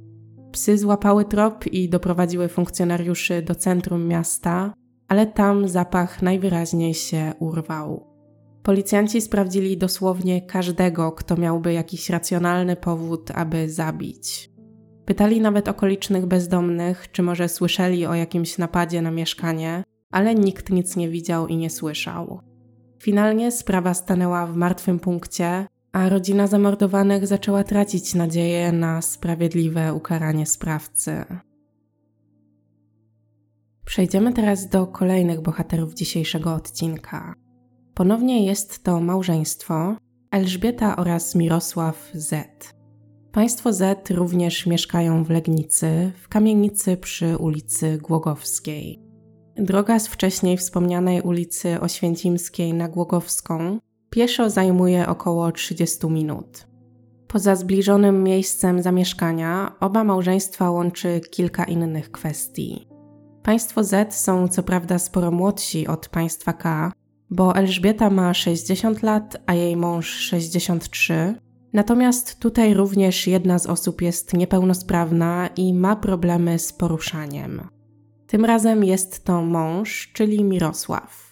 Psy 0.52 0.78
złapały 0.78 1.26
trop 1.26 1.68
i 1.68 1.90
doprowadziły 1.90 2.48
funkcjonariuszy 2.48 3.42
do 3.42 3.56
centrum 3.56 4.08
miasta, 4.08 4.74
ale 5.08 5.28
tam 5.28 5.68
zapach 5.68 6.22
najwyraźniej 6.22 6.94
się 6.94 7.34
urwał. 7.40 8.16
Policjanci 8.64 9.22
sprawdzili 9.22 9.78
dosłownie 9.78 10.42
każdego, 10.42 11.12
kto 11.12 11.38
miałby 11.38 11.74
jakiś 11.74 12.10
racjonalny 12.10 12.76
powód, 12.76 13.32
aby 13.32 13.70
zabić. 13.70 14.52
Pytali 15.06 15.42
nawet 15.42 15.68
okolicznych 15.68 16.26
bezdomnych, 16.26 17.12
czy 17.12 17.24
może 17.24 17.50
słyszeli 17.50 18.06
o 18.06 18.14
jakimś 18.14 18.58
napadzie 18.58 19.02
na 19.02 19.12
mieszkanie, 19.12 19.84
ale 20.12 20.36
nikt 20.36 20.70
nic 20.70 20.96
nie 20.96 21.10
widział 21.10 21.48
i 21.48 21.58
nie 21.58 21.70
słyszał. 21.70 22.40
Finalnie 23.04 23.52
sprawa 23.52 23.94
stanęła 23.94 24.48
w 24.48 24.56
martwym 24.56 25.00
punkcie, 25.00 25.68
a 25.96 26.10
rodzina 26.10 26.48
zamordowanych 26.48 27.28
zaczęła 27.28 27.64
tracić 27.64 28.16
nadzieję 28.16 28.72
na 28.72 29.02
sprawiedliwe 29.02 29.94
ukaranie 29.94 30.46
sprawcy. 30.46 31.26
Przejdziemy 33.86 34.34
teraz 34.34 34.70
do 34.70 34.88
kolejnych 34.88 35.42
bohaterów 35.42 35.94
dzisiejszego 35.94 36.54
odcinka. 36.54 37.34
Ponownie 37.94 38.46
jest 38.46 38.84
to 38.84 39.00
małżeństwo 39.00 39.96
Elżbieta 40.32 40.96
oraz 40.96 41.36
Mirosław 41.36 42.12
Z. 42.14 42.46
Państwo 43.32 43.74
Z 43.74 44.12
również 44.12 44.66
mieszkają 44.66 45.24
w 45.24 45.30
Legnicy, 45.30 46.12
w 46.22 46.28
kamienicy 46.28 46.98
przy 46.98 47.38
ulicy 47.38 47.98
Głogowskiej. 47.98 49.00
Droga 49.56 50.00
z 50.00 50.08
wcześniej 50.08 50.58
wspomnianej 50.58 51.22
ulicy 51.22 51.80
Oświęcimskiej 51.82 52.74
na 52.74 52.88
Głogowską 52.88 53.80
pieszo 54.16 54.50
zajmuje 54.50 55.08
około 55.08 55.52
30 55.52 56.08
minut. 56.08 56.68
Poza 57.28 57.56
zbliżonym 57.56 58.24
miejscem 58.24 58.82
zamieszkania, 58.82 59.76
oba 59.80 60.04
małżeństwa 60.04 60.72
łączy 60.72 61.22
kilka 61.32 61.64
innych 61.64 62.12
kwestii. 62.12 62.88
Państwo 63.44 63.84
Z 63.84 64.16
są 64.16 64.48
co 64.48 64.64
prawda 64.64 65.00
sporo 65.00 65.32
młodsi 65.32 65.88
od 65.88 66.10
państwa 66.10 66.54
K, 66.54 66.92
bo 67.30 67.56
Elżbieta 67.56 68.10
ma 68.10 68.34
60 68.34 69.04
lat, 69.04 69.38
a 69.46 69.54
jej 69.54 69.78
mąż 69.78 70.10
63. 70.10 71.36
Natomiast 71.74 72.40
tutaj 72.40 72.74
również 72.74 73.28
jedna 73.28 73.60
z 73.60 73.68
osób 73.68 74.02
jest 74.02 74.34
niepełnosprawna 74.34 75.50
i 75.56 75.74
ma 75.74 75.96
problemy 75.96 76.60
z 76.60 76.74
poruszaniem. 76.74 77.62
Tym 78.28 78.46
razem 78.46 78.84
jest 78.84 79.24
to 79.24 79.42
mąż, 79.42 80.12
czyli 80.14 80.44
Mirosław. 80.44 81.25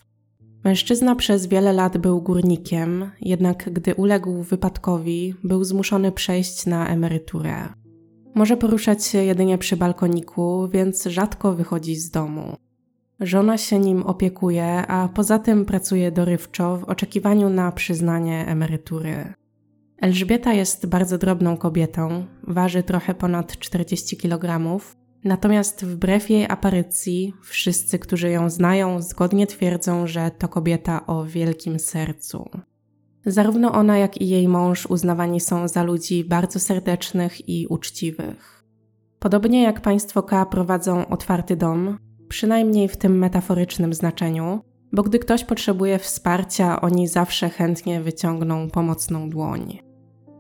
Mężczyzna 0.64 1.16
przez 1.16 1.48
wiele 1.48 1.74
lat 1.74 1.98
był 1.98 2.22
górnikiem, 2.22 3.12
jednak 3.22 3.70
gdy 3.74 3.96
uległ 3.96 4.44
wypadkowi, 4.44 5.36
był 5.44 5.64
zmuszony 5.64 6.12
przejść 6.12 6.66
na 6.66 6.88
emeryturę. 6.88 7.56
Może 8.36 8.58
poruszać 8.58 9.06
się 9.06 9.24
jedynie 9.24 9.58
przy 9.58 9.78
balkoniku, 9.78 10.70
więc 10.74 11.04
rzadko 11.04 11.54
wychodzi 11.54 11.96
z 11.96 12.10
domu. 12.10 12.56
Żona 13.20 13.58
się 13.58 13.80
nim 13.80 14.04
opiekuje, 14.04 14.88
a 14.88 15.08
poza 15.08 15.40
tym 15.40 15.66
pracuje 15.66 16.12
dorywczo 16.12 16.78
w 16.78 16.84
oczekiwaniu 16.84 17.50
na 17.50 17.72
przyznanie 17.72 18.46
emerytury. 18.48 19.34
Elżbieta 20.02 20.54
jest 20.54 20.86
bardzo 20.86 21.18
drobną 21.18 21.58
kobietą, 21.58 22.26
waży 22.48 22.84
trochę 22.84 23.14
ponad 23.14 23.60
40 23.60 24.18
kg, 24.18 24.80
natomiast 25.24 25.86
wbrew 25.86 26.30
jej 26.30 26.46
aparycji, 26.50 27.34
wszyscy, 27.42 28.00
którzy 28.00 28.30
ją 28.30 28.50
znają, 28.50 29.02
zgodnie 29.02 29.48
twierdzą, 29.48 30.08
że 30.08 30.32
to 30.32 30.48
kobieta 30.48 31.06
o 31.06 31.26
wielkim 31.26 31.80
sercu. 31.80 32.50
Zarówno 33.26 33.72
ona, 33.72 33.98
jak 33.98 34.22
i 34.22 34.30
jej 34.30 34.48
mąż 34.48 34.86
uznawani 34.86 35.40
są 35.40 35.68
za 35.68 35.84
ludzi 35.84 36.24
bardzo 36.24 36.60
serdecznych 36.60 37.50
i 37.50 37.68
uczciwych. 37.68 38.64
Podobnie 39.20 39.64
jak 39.64 39.82
państwo 39.82 40.24
K 40.24 40.46
prowadzą 40.46 41.08
otwarty 41.08 41.56
dom, 41.56 41.98
przynajmniej 42.30 42.88
w 42.88 42.98
tym 42.98 43.18
metaforycznym 43.18 43.94
znaczeniu, 43.94 44.62
bo 44.94 45.04
gdy 45.04 45.20
ktoś 45.20 45.44
potrzebuje 45.44 46.00
wsparcia, 46.00 46.82
oni 46.82 47.08
zawsze 47.08 47.50
chętnie 47.50 48.02
wyciągną 48.02 48.70
pomocną 48.70 49.30
dłoń. 49.30 49.80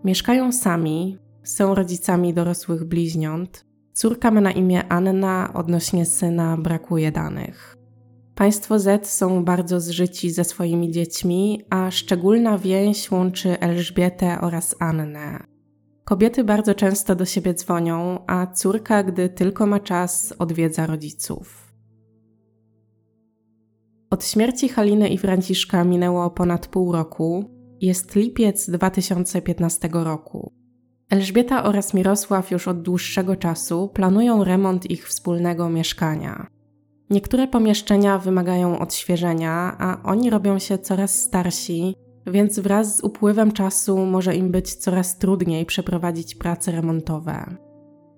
Mieszkają 0.03 0.51
sami, 0.51 1.17
są 1.43 1.75
rodzicami 1.75 2.33
dorosłych 2.33 2.83
bliźniąt. 2.83 3.65
Córka 3.93 4.31
ma 4.31 4.41
na 4.41 4.51
imię 4.51 4.87
Anna, 4.89 5.53
odnośnie 5.53 6.05
syna 6.05 6.57
brakuje 6.57 7.11
danych. 7.11 7.77
Państwo 8.35 8.79
Z 8.79 9.07
są 9.07 9.45
bardzo 9.45 9.79
zżyci 9.79 10.31
ze 10.31 10.43
swoimi 10.43 10.91
dziećmi, 10.91 11.61
a 11.69 11.91
szczególna 11.91 12.57
więź 12.57 13.11
łączy 13.11 13.59
Elżbietę 13.59 14.41
oraz 14.41 14.75
Annę. 14.79 15.43
Kobiety 16.03 16.43
bardzo 16.43 16.75
często 16.75 17.15
do 17.15 17.25
siebie 17.25 17.53
dzwonią, 17.53 18.19
a 18.27 18.47
córka, 18.47 19.03
gdy 19.03 19.29
tylko 19.29 19.67
ma 19.67 19.79
czas, 19.79 20.33
odwiedza 20.39 20.85
rodziców. 20.85 21.73
Od 24.09 24.25
śmierci 24.25 24.69
Haliny 24.69 25.09
i 25.09 25.17
Franciszka 25.17 25.83
minęło 25.83 26.29
ponad 26.29 26.67
pół 26.67 26.91
roku. 26.91 27.45
Jest 27.81 28.15
lipiec 28.15 28.69
2015 28.69 29.89
roku. 29.93 30.62
Elżbieta 31.13 31.63
oraz 31.63 31.93
Mirosław 31.93 32.51
już 32.51 32.67
od 32.67 32.81
dłuższego 32.81 33.35
czasu 33.35 33.89
planują 33.93 34.43
remont 34.43 34.91
ich 34.91 35.07
wspólnego 35.07 35.69
mieszkania. 35.69 36.47
Niektóre 37.09 37.47
pomieszczenia 37.47 38.17
wymagają 38.17 38.79
odświeżenia, 38.79 39.75
a 39.79 40.03
oni 40.03 40.29
robią 40.29 40.59
się 40.59 40.77
coraz 40.77 41.15
starsi, 41.21 41.95
więc 42.27 42.59
wraz 42.59 42.97
z 42.97 43.03
upływem 43.03 43.51
czasu 43.51 43.97
może 43.97 44.35
im 44.35 44.51
być 44.51 44.75
coraz 44.75 45.17
trudniej 45.17 45.65
przeprowadzić 45.65 46.35
prace 46.35 46.71
remontowe. 46.71 47.55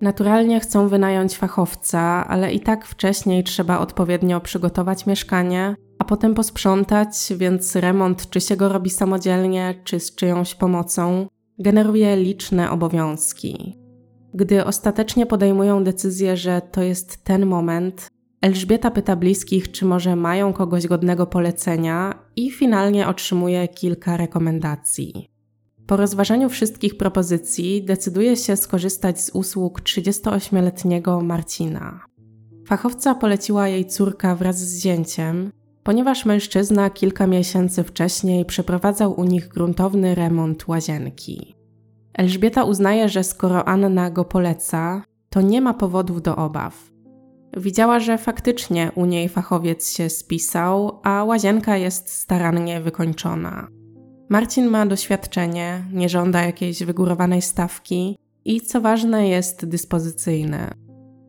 Naturalnie 0.02 0.60
chcą 0.60 0.88
wynająć 0.88 1.38
fachowca, 1.38 2.28
ale 2.28 2.54
i 2.54 2.60
tak 2.60 2.86
wcześniej 2.86 3.44
trzeba 3.44 3.80
odpowiednio 3.80 4.42
przygotować 4.42 5.06
mieszkanie, 5.06 5.76
a 6.00 6.04
potem 6.04 6.34
posprzątać, 6.34 7.34
więc 7.38 7.76
remont 7.76 8.30
czy 8.30 8.42
się 8.42 8.56
go 8.56 8.70
robi 8.70 8.90
samodzielnie, 8.90 9.82
czy 9.84 10.00
z 10.00 10.16
czyjąś 10.16 10.56
pomocą, 10.56 11.28
generuje 11.60 12.16
liczne 12.16 12.72
obowiązki. 12.72 13.78
Gdy 14.34 14.66
ostatecznie 14.66 15.26
podejmują 15.26 15.84
decyzję, 15.84 16.38
że 16.38 16.62
to 16.72 16.82
jest 16.82 17.24
ten 17.24 17.46
moment, 17.46 18.10
Elżbieta 18.46 18.92
pyta 18.92 19.16
bliskich, 19.16 19.72
czy 19.72 19.86
może 19.86 20.16
mają 20.16 20.54
kogoś 20.54 20.88
godnego 20.88 21.28
polecenia, 21.28 22.26
i 22.36 22.52
finalnie 22.52 23.08
otrzymuje 23.08 23.68
kilka 23.68 24.18
rekomendacji. 24.18 25.30
Po 25.88 25.98
rozważaniu 25.98 26.50
wszystkich 26.50 26.98
propozycji 26.98 27.84
decyduje 27.84 28.36
się 28.36 28.56
skorzystać 28.56 29.22
z 29.22 29.30
usług 29.30 29.82
38-letniego 29.82 31.22
Marcina. 31.22 32.00
Fachowca 32.68 33.16
poleciła 33.16 33.68
jej 33.68 33.86
córka 33.86 34.36
wraz 34.36 34.60
z 34.60 34.82
zięciem, 34.82 35.52
ponieważ 35.86 36.26
mężczyzna 36.26 36.90
kilka 36.90 37.28
miesięcy 37.28 37.84
wcześniej 37.84 38.46
przeprowadzał 38.46 39.20
u 39.20 39.24
nich 39.24 39.48
gruntowny 39.48 40.16
remont 40.16 40.68
łazienki. 40.68 41.56
Elżbieta 42.14 42.64
uznaje, 42.64 43.10
że 43.10 43.24
skoro 43.24 43.68
Anna 43.68 44.10
go 44.10 44.26
poleca, 44.26 45.04
to 45.30 45.42
nie 45.42 45.62
ma 45.62 45.74
powodów 45.74 46.22
do 46.22 46.36
obaw. 46.36 46.92
Widziała, 47.58 48.00
że 48.00 48.18
faktycznie 48.18 48.92
u 48.96 49.06
niej 49.06 49.30
fachowiec 49.30 49.92
się 49.92 50.10
spisał, 50.10 51.00
a 51.04 51.24
łazienka 51.24 51.78
jest 51.78 52.10
starannie 52.10 52.82
wykończona. 52.82 53.68
Marcin 54.30 54.68
ma 54.68 54.86
doświadczenie, 54.86 55.84
nie 55.94 56.10
żąda 56.10 56.44
jakiejś 56.44 56.84
wygórowanej 56.84 57.42
stawki 57.42 58.18
i 58.46 58.62
co 58.62 58.82
ważne 58.82 59.28
jest 59.28 59.66
dyspozycyjny. 59.66 60.85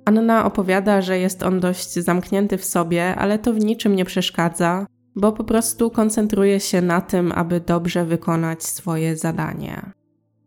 Anna 0.07 0.45
opowiada, 0.45 1.01
że 1.01 1.19
jest 1.19 1.43
on 1.43 1.61
dość 1.61 1.95
zamknięty 1.95 2.59
w 2.59 2.65
sobie, 2.65 3.15
ale 3.15 3.39
to 3.39 3.53
w 3.53 3.59
niczym 3.59 3.97
nie 3.97 4.05
przeszkadza, 4.05 4.87
bo 5.17 5.33
po 5.33 5.45
prostu 5.45 5.91
koncentruje 5.91 6.61
się 6.61 6.83
na 6.83 7.01
tym, 7.01 7.33
aby 7.33 7.61
dobrze 7.61 8.05
wykonać 8.05 8.65
swoje 8.65 9.17
zadanie. 9.17 9.93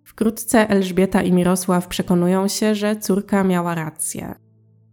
Wkrótce 0.04 0.70
Elżbieta 0.70 1.22
i 1.22 1.32
Mirosław 1.32 1.88
przekonują 1.88 2.48
się, 2.48 2.76
że 2.76 2.96
córka 2.96 3.44
miała 3.44 3.76
rację. 3.76 4.36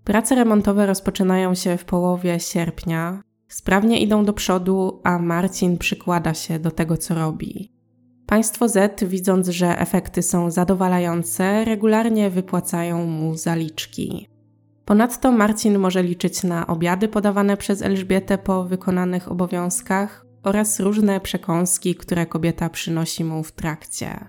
Prace 0.05 0.35
remontowe 0.35 0.87
rozpoczynają 0.87 1.55
się 1.55 1.76
w 1.76 1.85
połowie 1.85 2.40
sierpnia, 2.40 3.22
sprawnie 3.48 4.00
idą 4.00 4.24
do 4.24 4.33
przodu, 4.33 5.00
a 5.05 5.18
Marcin 5.18 5.79
przykłada 5.79 6.35
się 6.35 6.59
do 6.59 6.70
tego, 6.70 6.96
co 6.96 7.14
robi. 7.14 7.72
Państwo 8.26 8.68
Z, 8.68 9.05
widząc, 9.05 9.48
że 9.48 9.79
efekty 9.79 10.22
są 10.22 10.50
zadowalające, 10.50 11.64
regularnie 11.64 12.31
wypłacają 12.31 13.07
mu 13.07 13.37
zaliczki. 13.37 14.36
Ponadto 14.87 15.33
Marcin 15.33 15.79
może 15.79 16.03
liczyć 16.03 16.44
na 16.44 16.66
obiady 16.66 17.09
podawane 17.09 17.57
przez 17.57 17.83
Elżbietę 17.83 18.38
po 18.38 18.64
wykonanych 18.64 19.33
obowiązkach 19.33 20.27
oraz 20.42 20.81
różne 20.81 21.20
przekąski, 21.20 21.94
które 21.94 22.27
kobieta 22.27 22.70
przynosi 22.70 23.25
mu 23.25 23.42
w 23.42 23.53
trakcie. 23.53 24.27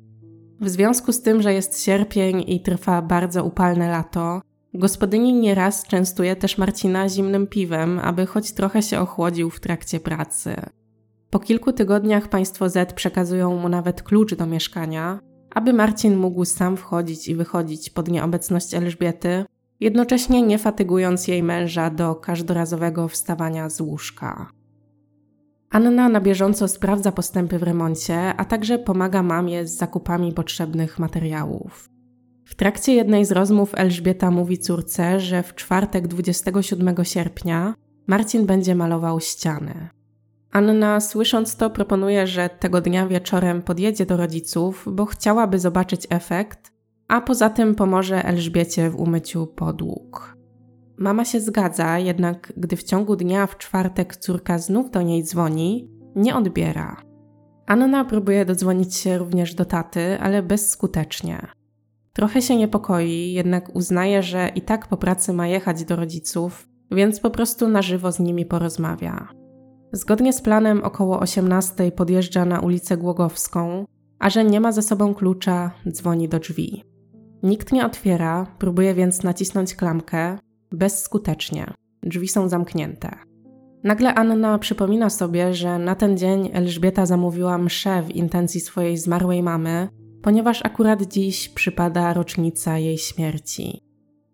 W 0.62 0.70
związku 0.70 1.14
z 1.14 1.22
tym, 1.22 1.42
że 1.42 1.54
jest 1.54 1.84
sierpień 1.84 2.44
i 2.48 2.62
trwa 2.62 3.02
bardzo 3.02 3.44
upalne 3.44 3.90
lato, 3.90 4.42
gospodyni 4.74 5.34
nieraz 5.34 5.88
częstuje 5.88 6.36
też 6.36 6.58
Marcina 6.58 7.10
zimnym 7.10 7.48
piwem, 7.48 8.00
aby 8.00 8.26
choć 8.26 8.52
trochę 8.52 8.82
się 8.82 9.00
ochłodził 9.00 9.50
w 9.50 9.60
trakcie 9.60 10.00
pracy. 10.00 10.56
Po 11.30 11.40
kilku 11.40 11.74
tygodniach 11.74 12.28
państwo 12.28 12.70
Z 12.70 12.94
przekazują 12.94 13.58
mu 13.58 13.70
nawet 13.70 14.04
klucz 14.04 14.36
do 14.36 14.46
mieszkania, 14.46 15.20
aby 15.56 15.74
Marcin 15.74 16.18
mógł 16.18 16.46
sam 16.46 16.78
wchodzić 16.78 17.28
i 17.28 17.36
wychodzić 17.36 17.90
pod 17.90 18.08
nieobecność 18.08 18.74
Elżbiety, 18.74 19.46
jednocześnie 19.80 20.42
nie 20.42 20.58
fatygując 20.58 21.28
jej 21.28 21.44
męża 21.44 21.90
do 21.90 22.16
każdorazowego 22.16 23.08
wstawania 23.08 23.70
z 23.70 23.82
łóżka. 23.82 24.52
Anna 25.70 26.10
na 26.10 26.22
bieżąco 26.22 26.68
sprawdza 26.68 27.12
postępy 27.12 27.60
w 27.60 27.64
remoncie, 27.64 28.34
a 28.38 28.46
także 28.46 28.80
pomaga 28.80 29.24
mamie 29.24 29.68
z 29.68 29.78
zakupami 29.78 30.34
potrzebnych 30.34 31.00
materiałów. 31.00 31.90
W 32.46 32.56
trakcie 32.56 32.94
jednej 32.94 33.26
z 33.26 33.32
rozmów 33.32 33.72
Elżbieta 33.76 34.32
mówi 34.32 34.58
córce, 34.58 35.20
że 35.20 35.44
w 35.44 35.56
czwartek 35.56 36.08
27 36.08 36.96
sierpnia 37.06 37.74
Marcin 38.08 38.46
będzie 38.46 38.76
malował 38.76 39.20
ściany. 39.20 39.90
Anna, 40.52 41.00
słysząc 41.00 41.56
to, 41.56 41.70
proponuje, 41.70 42.28
że 42.28 42.50
tego 42.50 42.82
dnia 42.82 43.08
wieczorem 43.08 43.62
podjedzie 43.62 44.06
do 44.06 44.18
rodziców, 44.18 44.86
bo 44.92 45.06
chciałaby 45.06 45.60
zobaczyć 45.60 46.08
efekt, 46.10 46.72
a 47.08 47.22
poza 47.22 47.50
tym 47.50 47.76
pomoże 47.76 48.26
Elżbiecie 48.26 48.90
w 48.90 48.96
umyciu 48.96 49.48
podłóg. 49.48 50.38
Mama 50.98 51.26
się 51.26 51.40
zgadza, 51.40 52.00
jednak 52.00 52.54
gdy 52.58 52.76
w 52.76 52.84
ciągu 52.84 53.16
dnia 53.16 53.48
w 53.48 53.58
czwartek 53.58 54.16
córka 54.16 54.60
znów 54.60 54.92
do 54.92 55.02
niej 55.02 55.24
dzwoni, 55.24 55.90
nie 56.16 56.36
odbiera. 56.36 57.02
Anna 57.66 58.06
próbuje 58.06 58.46
dodzwonić 58.46 58.96
się 58.96 59.18
również 59.18 59.56
do 59.56 59.66
taty, 59.66 60.20
ale 60.20 60.44
bezskutecznie. 60.44 61.48
Trochę 62.14 62.42
się 62.42 62.56
niepokoi, 62.56 63.34
jednak 63.34 63.76
uznaje, 63.76 64.24
że 64.24 64.52
i 64.56 64.62
tak 64.62 64.88
po 64.88 64.98
pracy 64.98 65.34
ma 65.34 65.48
jechać 65.48 65.84
do 65.84 65.96
rodziców, 65.96 66.68
więc 66.92 67.20
po 67.20 67.30
prostu 67.30 67.68
na 67.68 67.82
żywo 67.82 68.12
z 68.12 68.20
nimi 68.20 68.46
porozmawia. 68.46 69.28
Zgodnie 69.92 70.34
z 70.34 70.42
planem 70.42 70.84
około 70.84 71.20
18 71.20 71.92
podjeżdża 71.92 72.46
na 72.46 72.60
ulicę 72.60 72.98
Głogowską, 72.98 73.86
a 74.20 74.30
że 74.30 74.44
nie 74.44 74.62
ma 74.62 74.72
ze 74.72 74.82
sobą 74.82 75.14
klucza, 75.14 75.72
dzwoni 75.92 76.30
do 76.30 76.40
drzwi. 76.40 76.84
Nikt 77.44 77.72
nie 77.72 77.86
otwiera, 77.86 78.48
próbuje 78.60 78.94
więc 78.94 79.24
nacisnąć 79.24 79.76
klamkę, 79.76 80.38
bezskutecznie. 80.72 81.74
Drzwi 82.04 82.28
są 82.28 82.50
zamknięte. 82.50 83.10
Nagle 83.84 84.14
Anna 84.14 84.60
przypomina 84.60 85.10
sobie, 85.10 85.54
że 85.54 85.80
na 85.80 85.96
ten 85.96 86.18
dzień 86.18 86.50
Elżbieta 86.54 87.06
zamówiła 87.06 87.58
mszę 87.58 88.04
w 88.04 88.16
intencji 88.16 88.62
swojej 88.62 88.98
zmarłej 88.98 89.44
mamy, 89.44 89.90
ponieważ 90.22 90.66
akurat 90.66 91.02
dziś 91.02 91.50
przypada 91.50 92.14
rocznica 92.14 92.78
jej 92.78 92.98
śmierci. 92.98 93.82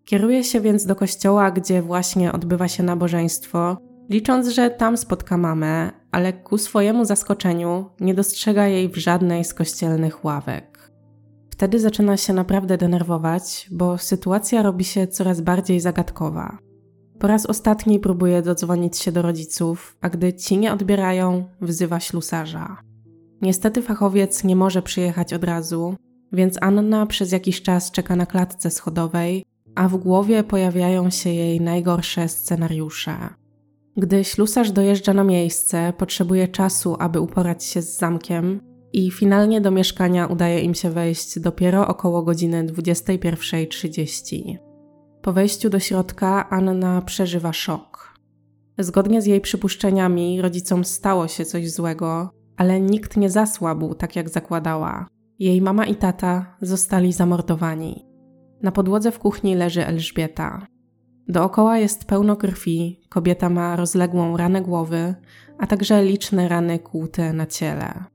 Kieruje 0.04 0.44
się 0.44 0.60
więc 0.60 0.86
do 0.86 0.96
kościoła, 0.96 1.50
gdzie 1.50 1.82
właśnie 1.82 2.32
odbywa 2.32 2.68
się 2.68 2.82
nabożeństwo, 2.82 3.76
licząc, 4.10 4.48
że 4.48 4.70
tam 4.70 4.96
spotka 4.96 5.36
mamę, 5.36 5.90
ale 6.10 6.32
ku 6.32 6.58
swojemu 6.58 7.04
zaskoczeniu 7.04 7.90
nie 8.00 8.14
dostrzega 8.14 8.66
jej 8.66 8.88
w 8.88 8.96
żadnej 8.96 9.44
z 9.44 9.54
kościelnych 9.54 10.24
ławek. 10.24 10.73
Wtedy 11.54 11.80
zaczyna 11.80 12.16
się 12.16 12.32
naprawdę 12.32 12.78
denerwować, 12.78 13.68
bo 13.70 13.98
sytuacja 13.98 14.62
robi 14.62 14.84
się 14.84 15.06
coraz 15.06 15.40
bardziej 15.40 15.80
zagadkowa. 15.80 16.58
Po 17.18 17.26
raz 17.26 17.46
ostatni 17.46 18.00
próbuje 18.00 18.42
dodzwonić 18.42 18.98
się 18.98 19.12
do 19.12 19.22
rodziców, 19.22 19.96
a 20.00 20.08
gdy 20.08 20.32
ci 20.32 20.58
nie 20.58 20.72
odbierają, 20.72 21.44
wzywa 21.60 22.00
ślusarza. 22.00 22.76
Niestety 23.42 23.82
fachowiec 23.82 24.44
nie 24.44 24.56
może 24.56 24.82
przyjechać 24.82 25.32
od 25.34 25.44
razu, 25.44 25.96
więc 26.32 26.58
Anna 26.60 27.06
przez 27.06 27.32
jakiś 27.32 27.62
czas 27.62 27.90
czeka 27.90 28.16
na 28.16 28.26
klatce 28.26 28.70
schodowej, 28.70 29.44
a 29.74 29.88
w 29.88 29.96
głowie 29.96 30.44
pojawiają 30.44 31.10
się 31.10 31.30
jej 31.30 31.60
najgorsze 31.60 32.28
scenariusze. 32.28 33.16
Gdy 33.96 34.24
ślusarz 34.24 34.70
dojeżdża 34.70 35.14
na 35.14 35.24
miejsce, 35.24 35.92
potrzebuje 35.98 36.48
czasu, 36.48 36.96
aby 36.98 37.20
uporać 37.20 37.64
się 37.64 37.82
z 37.82 37.98
zamkiem, 37.98 38.73
i 38.94 39.10
finalnie 39.10 39.60
do 39.60 39.70
mieszkania 39.70 40.26
udaje 40.26 40.60
im 40.60 40.74
się 40.74 40.90
wejść 40.90 41.38
dopiero 41.38 41.88
około 41.88 42.22
godziny 42.22 42.64
21.30. 42.64 44.56
Po 45.22 45.32
wejściu 45.32 45.70
do 45.70 45.78
środka 45.80 46.50
Anna 46.50 47.02
przeżywa 47.02 47.52
szok. 47.52 48.14
Zgodnie 48.78 49.22
z 49.22 49.26
jej 49.26 49.40
przypuszczeniami, 49.40 50.42
rodzicom 50.42 50.84
stało 50.84 51.28
się 51.28 51.44
coś 51.44 51.70
złego, 51.70 52.30
ale 52.56 52.80
nikt 52.80 53.16
nie 53.16 53.30
zasłabł 53.30 53.94
tak 53.94 54.16
jak 54.16 54.28
zakładała. 54.28 55.06
Jej 55.38 55.62
mama 55.62 55.86
i 55.86 55.94
tata 55.94 56.56
zostali 56.60 57.12
zamordowani. 57.12 58.06
Na 58.62 58.72
podłodze 58.72 59.12
w 59.12 59.18
kuchni 59.18 59.54
leży 59.54 59.86
Elżbieta. 59.86 60.66
Dookoła 61.28 61.78
jest 61.78 62.04
pełno 62.04 62.36
krwi, 62.36 63.00
kobieta 63.08 63.50
ma 63.50 63.76
rozległą 63.76 64.36
ranę 64.36 64.62
głowy, 64.62 65.14
a 65.58 65.66
także 65.66 66.04
liczne 66.04 66.48
rany 66.48 66.78
kłute 66.78 67.32
na 67.32 67.46
ciele. 67.46 68.13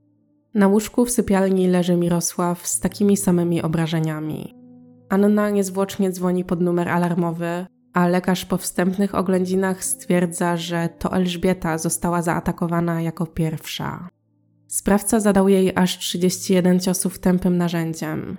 Na 0.53 0.67
łóżku 0.67 1.05
w 1.05 1.11
sypialni 1.11 1.67
leży 1.67 1.95
Mirosław 1.95 2.67
z 2.67 2.79
takimi 2.79 3.17
samymi 3.17 3.61
obrażeniami. 3.61 4.55
Anna 5.09 5.49
niezwłocznie 5.49 6.11
dzwoni 6.11 6.45
pod 6.45 6.61
numer 6.61 6.89
alarmowy, 6.89 7.65
a 7.93 8.07
lekarz 8.07 8.45
po 8.45 8.57
wstępnych 8.57 9.15
oględzinach 9.15 9.83
stwierdza, 9.83 10.57
że 10.57 10.89
to 10.99 11.13
Elżbieta 11.13 11.77
została 11.77 12.21
zaatakowana 12.21 13.01
jako 13.01 13.25
pierwsza. 13.25 14.09
Sprawca 14.67 15.19
zadał 15.19 15.49
jej 15.49 15.71
aż 15.75 15.97
31 15.97 16.79
ciosów 16.79 17.19
tępym 17.19 17.57
narzędziem. 17.57 18.37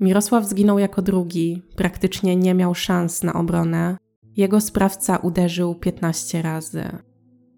Mirosław 0.00 0.46
zginął 0.46 0.78
jako 0.78 1.02
drugi, 1.02 1.62
praktycznie 1.76 2.36
nie 2.36 2.54
miał 2.54 2.74
szans 2.74 3.22
na 3.22 3.32
obronę. 3.32 3.96
Jego 4.36 4.60
sprawca 4.60 5.16
uderzył 5.16 5.74
15 5.74 6.42
razy. 6.42 6.84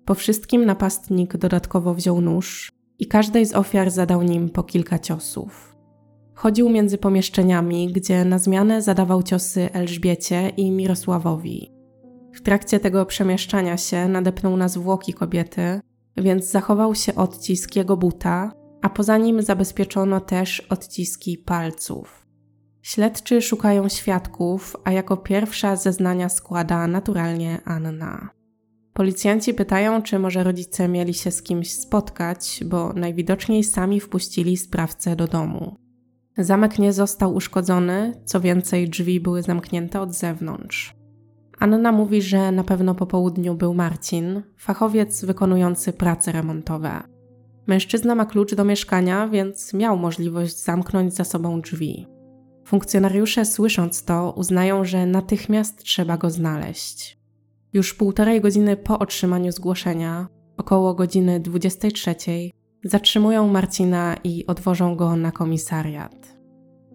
Po 0.05 0.14
wszystkim 0.14 0.64
napastnik 0.64 1.37
dodatkowo 1.37 1.94
wziął 1.94 2.20
nóż 2.20 2.72
i 3.03 3.07
każdej 3.07 3.47
z 3.47 3.55
ofiar 3.55 3.91
zadał 3.91 4.23
nim 4.23 4.49
po 4.49 4.62
kilka 4.62 4.99
ciosów. 4.99 5.77
Chodził 6.35 6.69
między 6.69 6.99
pomieszczeniami, 6.99 7.93
gdzie 7.93 8.25
na 8.25 8.38
zmianę 8.38 8.83
zadawał 8.83 9.23
ciosy 9.23 9.73
Elżbiecie 9.73 10.49
i 10.49 10.71
Mirosławowi. 10.71 11.73
W 12.35 12.41
trakcie 12.41 12.81
tego 12.81 13.07
przemieszczania 13.07 13.77
się 13.77 14.09
nadepnął 14.09 14.57
na 14.57 14.69
zwłoki 14.69 15.15
kobiety, 15.15 15.81
więc 16.17 16.51
zachował 16.51 16.95
się 16.95 17.15
odcisk 17.15 17.77
jego 17.77 17.97
buta, 17.97 18.53
a 18.83 18.88
poza 18.88 19.19
nim 19.19 19.43
zabezpieczono 19.43 20.21
też 20.21 20.61
odciski 20.61 21.38
palców. 21.38 22.27
Śledczy 22.83 23.43
szukają 23.43 23.88
świadków, 23.88 24.77
a 24.85 24.93
jako 24.93 25.17
pierwsza 25.17 25.77
zeznania 25.77 26.29
składa 26.29 26.87
naturalnie 26.87 27.61
Anna. 27.65 28.41
Policjanci 28.92 29.55
pytają, 29.55 30.02
czy 30.02 30.18
może 30.18 30.44
rodzice 30.44 30.88
mieli 30.88 31.14
się 31.14 31.31
z 31.31 31.42
kimś 31.42 31.72
spotkać, 31.72 32.61
bo 32.66 32.92
najwidoczniej 32.92 33.64
sami 33.64 34.00
wpuścili 34.00 34.57
sprawcę 34.57 35.16
do 35.16 35.26
domu. 35.26 35.76
Zamek 36.38 36.78
nie 36.78 36.92
został 36.92 37.35
uszkodzony, 37.35 38.22
co 38.24 38.40
więcej, 38.40 38.88
drzwi 38.88 39.20
były 39.20 39.42
zamknięte 39.42 40.00
od 40.00 40.14
zewnątrz. 40.14 40.94
Anna 41.59 41.92
mówi, 41.92 42.22
że 42.22 42.52
na 42.52 42.64
pewno 42.64 42.94
po 42.94 43.07
południu 43.07 43.55
był 43.55 43.74
Marcin, 43.74 44.42
fachowiec 44.57 45.24
wykonujący 45.24 45.92
prace 45.92 46.33
remontowe. 46.33 47.02
Mężczyzna 47.66 48.14
ma 48.14 48.26
klucz 48.26 48.55
do 48.55 48.64
mieszkania, 48.64 49.28
więc 49.28 49.74
miał 49.74 49.98
możliwość 49.98 50.64
zamknąć 50.64 51.14
za 51.14 51.24
sobą 51.24 51.61
drzwi. 51.61 52.07
Funkcjonariusze, 52.66 53.44
słysząc 53.44 54.05
to, 54.05 54.35
uznają, 54.37 54.85
że 54.85 55.07
natychmiast 55.07 55.83
trzeba 55.83 56.16
go 56.16 56.31
znaleźć. 56.31 57.21
Już 57.72 57.94
półtorej 57.94 58.40
godziny 58.40 58.76
po 58.76 58.98
otrzymaniu 58.98 59.52
zgłoszenia, 59.52 60.28
około 60.56 60.94
godziny 60.94 61.40
23, 61.40 62.14
zatrzymują 62.85 63.48
Marcina 63.48 64.16
i 64.24 64.46
odwożą 64.46 64.96
go 64.96 65.16
na 65.16 65.32
komisariat. 65.32 66.37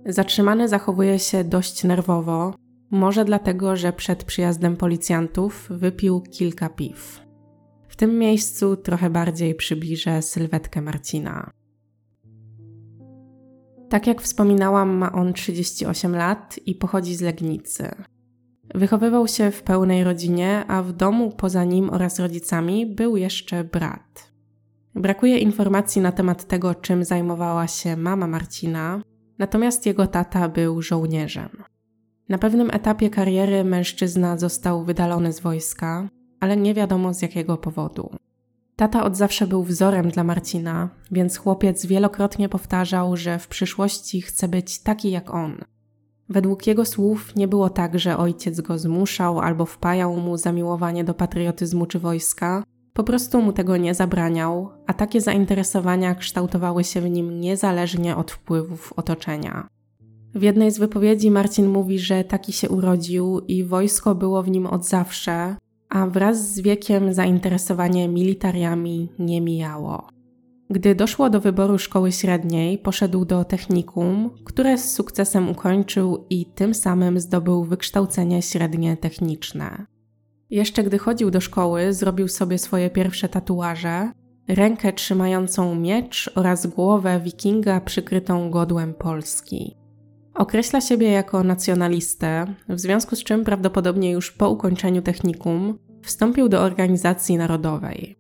Zatrzymany 0.06 0.68
zachowuje 0.68 1.20
się 1.20 1.44
dość 1.44 1.84
nerwowo, 1.84 2.54
może 2.92 3.26
dlatego, 3.26 3.76
że 3.76 3.94
przed 3.94 4.24
przyjazdem 4.24 4.78
policjantów 4.78 5.68
wypił 5.70 6.22
kilka 6.22 6.70
piw. 6.70 7.22
W 7.88 7.96
tym 7.96 8.20
miejscu 8.20 8.76
trochę 8.76 9.10
bardziej 9.10 9.56
przybliżę 9.56 10.22
sylwetkę 10.22 10.82
Marcina. 10.82 11.52
Tak 13.90 14.08
jak 14.08 14.22
wspominałam, 14.22 14.98
ma 14.98 15.12
on 15.12 15.34
38 15.34 16.16
lat 16.16 16.60
i 16.66 16.76
pochodzi 16.76 17.16
z 17.16 17.22
Legnicy. 17.22 17.96
Wychowywał 18.76 19.28
się 19.28 19.52
w 19.52 19.64
pełnej 19.64 20.04
rodzinie, 20.04 20.64
a 20.68 20.84
w 20.84 20.94
domu 20.94 21.32
poza 21.32 21.64
nim 21.64 21.90
oraz 21.90 22.20
rodzicami 22.20 22.86
był 22.86 23.18
jeszcze 23.18 23.64
brat. 23.64 24.32
Brakuje 24.96 25.38
informacji 25.38 26.02
na 26.02 26.12
temat 26.12 26.48
tego, 26.48 26.76
czym 26.76 27.04
zajmowała 27.04 27.68
się 27.68 27.98
mama 27.98 28.28
Marcina, 28.28 29.02
natomiast 29.40 29.86
jego 29.86 30.08
tata 30.08 30.50
był 30.50 30.82
żołnierzem. 30.82 31.50
Na 32.30 32.38
pewnym 32.38 32.70
etapie 32.70 33.10
kariery 33.10 33.64
mężczyzna 33.64 34.38
został 34.38 34.84
wydalony 34.84 35.34
z 35.34 35.40
wojska, 35.40 36.10
ale 36.40 36.58
nie 36.58 36.74
wiadomo 36.74 37.14
z 37.14 37.22
jakiego 37.22 37.58
powodu. 37.58 38.10
Tata 38.76 39.04
od 39.04 39.18
zawsze 39.18 39.48
był 39.48 39.64
wzorem 39.64 40.10
dla 40.10 40.24
Marcina, 40.24 40.90
więc 41.12 41.38
chłopiec 41.38 41.86
wielokrotnie 41.86 42.50
powtarzał, 42.50 43.18
że 43.18 43.40
w 43.40 43.48
przyszłości 43.48 44.22
chce 44.22 44.48
być 44.48 44.80
taki 44.80 45.12
jak 45.12 45.34
on. 45.34 45.58
Według 46.30 46.68
jego 46.68 46.86
słów 46.86 47.36
nie 47.36 47.48
było 47.48 47.70
tak, 47.70 48.00
że 48.00 48.18
ojciec 48.18 48.62
go 48.62 48.78
zmuszał 48.78 49.40
albo 49.40 49.66
wpajał 49.66 50.18
mu 50.18 50.38
zamiłowanie 50.38 51.04
do 51.04 51.14
patriotyzmu 51.14 51.86
czy 51.86 52.00
wojska, 52.00 52.64
po 52.94 53.04
prostu 53.04 53.42
mu 53.42 53.54
tego 53.54 53.78
nie 53.78 53.96
zabraniał, 53.96 54.70
a 54.88 54.94
takie 54.94 55.22
zainteresowania 55.22 56.16
kształtowały 56.16 56.84
się 56.84 57.02
w 57.02 57.10
nim 57.10 57.40
niezależnie 57.40 58.16
od 58.16 58.32
wpływów 58.32 58.94
otoczenia. 58.96 59.68
W 60.36 60.42
jednej 60.42 60.72
z 60.72 60.78
wypowiedzi 60.78 61.32
Marcin 61.32 61.68
mówi, 61.68 62.00
że 62.00 62.24
taki 62.24 62.54
się 62.54 62.70
urodził 62.70 63.40
i 63.40 63.64
wojsko 63.64 64.16
było 64.16 64.44
w 64.44 64.50
nim 64.50 64.66
od 64.66 64.86
zawsze, 64.86 65.56
a 65.90 66.08
wraz 66.08 66.54
z 66.54 66.60
wiekiem 66.60 67.14
zainteresowanie 67.14 68.08
militariami 68.08 69.10
nie 69.20 69.42
mijało. 69.42 70.17
Gdy 70.70 70.96
doszło 70.96 71.30
do 71.30 71.42
wyboru 71.42 71.78
szkoły 71.78 72.12
średniej, 72.12 72.78
poszedł 72.78 73.26
do 73.26 73.44
technikum, 73.44 74.30
które 74.46 74.78
z 74.78 74.94
sukcesem 74.94 75.50
ukończył 75.50 76.26
i 76.30 76.46
tym 76.46 76.74
samym 76.74 77.20
zdobył 77.20 77.64
wykształcenie 77.64 78.42
średnie 78.42 78.98
techniczne. 78.98 79.86
Jeszcze 80.50 80.84
gdy 80.84 80.98
chodził 80.98 81.32
do 81.32 81.42
szkoły, 81.42 81.94
zrobił 81.94 82.28
sobie 82.28 82.58
swoje 82.58 82.90
pierwsze 82.90 83.30
tatuaże, 83.30 84.12
rękę 84.48 84.94
trzymającą 84.94 85.76
miecz 85.76 86.32
oraz 86.36 86.68
głowę 86.68 87.20
wikinga 87.24 87.82
przykrytą 87.82 88.52
godłem 88.52 88.94
Polski. 88.94 89.78
Określa 90.34 90.82
siebie 90.82 91.12
jako 91.12 91.44
nacjonalistę, 91.44 92.46
w 92.70 92.80
związku 92.80 93.16
z 93.16 93.24
czym 93.24 93.44
prawdopodobnie 93.44 94.12
już 94.12 94.32
po 94.32 94.50
ukończeniu 94.50 95.02
technikum 95.02 95.80
wstąpił 96.04 96.50
do 96.50 96.62
organizacji 96.62 97.38
narodowej. 97.38 98.17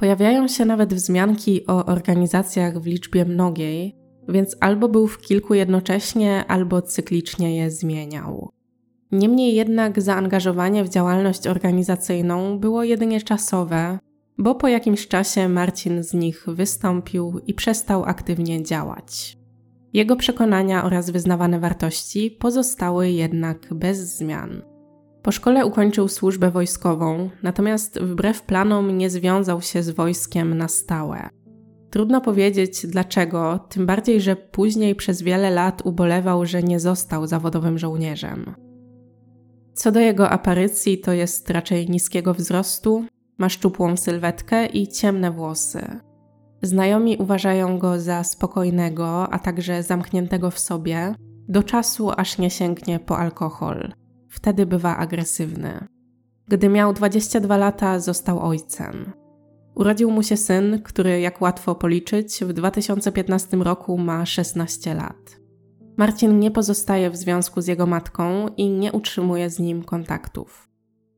Pojawiają 0.00 0.48
się 0.48 0.64
nawet 0.64 0.94
wzmianki 0.94 1.66
o 1.66 1.86
organizacjach 1.86 2.78
w 2.78 2.86
liczbie 2.86 3.24
mnogiej, 3.24 3.96
więc 4.28 4.56
albo 4.60 4.88
był 4.88 5.06
w 5.06 5.18
kilku 5.18 5.54
jednocześnie, 5.54 6.44
albo 6.48 6.82
cyklicznie 6.82 7.56
je 7.56 7.70
zmieniał. 7.70 8.50
Niemniej 9.12 9.54
jednak 9.54 10.02
zaangażowanie 10.02 10.84
w 10.84 10.88
działalność 10.88 11.46
organizacyjną 11.46 12.58
było 12.58 12.84
jedynie 12.84 13.20
czasowe, 13.20 13.98
bo 14.38 14.54
po 14.54 14.68
jakimś 14.68 15.08
czasie 15.08 15.48
Marcin 15.48 16.02
z 16.02 16.14
nich 16.14 16.44
wystąpił 16.48 17.40
i 17.46 17.54
przestał 17.54 18.04
aktywnie 18.04 18.62
działać. 18.62 19.38
Jego 19.92 20.16
przekonania 20.16 20.84
oraz 20.84 21.10
wyznawane 21.10 21.60
wartości 21.60 22.30
pozostały 22.30 23.10
jednak 23.10 23.74
bez 23.74 23.98
zmian. 24.16 24.62
Po 25.22 25.32
szkole 25.32 25.66
ukończył 25.66 26.08
służbę 26.08 26.50
wojskową, 26.50 27.30
natomiast 27.42 28.00
wbrew 28.00 28.42
planom 28.42 28.98
nie 28.98 29.10
związał 29.10 29.62
się 29.62 29.82
z 29.82 29.90
wojskiem 29.90 30.58
na 30.58 30.68
stałe. 30.68 31.28
Trudno 31.90 32.20
powiedzieć 32.20 32.86
dlaczego, 32.86 33.58
tym 33.68 33.86
bardziej, 33.86 34.20
że 34.20 34.36
później 34.36 34.94
przez 34.94 35.22
wiele 35.22 35.50
lat 35.50 35.82
ubolewał, 35.84 36.46
że 36.46 36.62
nie 36.62 36.80
został 36.80 37.26
zawodowym 37.26 37.78
żołnierzem. 37.78 38.54
Co 39.74 39.92
do 39.92 40.00
jego 40.00 40.30
aparycji, 40.30 40.98
to 40.98 41.12
jest 41.12 41.50
raczej 41.50 41.90
niskiego 41.90 42.34
wzrostu, 42.34 43.04
ma 43.38 43.48
szczupłą 43.48 43.96
sylwetkę 43.96 44.66
i 44.66 44.88
ciemne 44.88 45.30
włosy. 45.30 46.00
Znajomi 46.62 47.16
uważają 47.16 47.78
go 47.78 48.00
za 48.00 48.24
spokojnego, 48.24 49.32
a 49.32 49.38
także 49.38 49.82
zamkniętego 49.82 50.50
w 50.50 50.58
sobie, 50.58 51.14
do 51.48 51.62
czasu 51.62 52.10
aż 52.16 52.38
nie 52.38 52.50
sięgnie 52.50 52.98
po 52.98 53.18
alkohol. 53.18 53.92
Wtedy 54.30 54.66
bywa 54.66 54.96
agresywny. 54.96 55.88
Gdy 56.48 56.68
miał 56.68 56.92
22 56.92 57.56
lata, 57.56 57.98
został 57.98 58.40
ojcem. 58.40 59.12
Urodził 59.74 60.10
mu 60.10 60.22
się 60.22 60.36
syn, 60.36 60.80
który, 60.84 61.20
jak 61.20 61.40
łatwo 61.40 61.74
policzyć, 61.74 62.44
w 62.44 62.52
2015 62.52 63.56
roku 63.56 63.98
ma 63.98 64.26
16 64.26 64.94
lat. 64.94 65.40
Marcin 65.96 66.38
nie 66.38 66.50
pozostaje 66.50 67.10
w 67.10 67.16
związku 67.16 67.60
z 67.60 67.66
jego 67.66 67.86
matką 67.86 68.48
i 68.56 68.70
nie 68.70 68.92
utrzymuje 68.92 69.50
z 69.50 69.58
nim 69.58 69.84
kontaktów. 69.84 70.68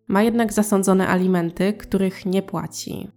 Ma 0.08 0.22
jednak 0.22 0.52
zasądzone 0.52 1.08
alimenty, 1.08 1.72
których 1.72 2.26
nie 2.26 2.42
płaci. 2.42 3.10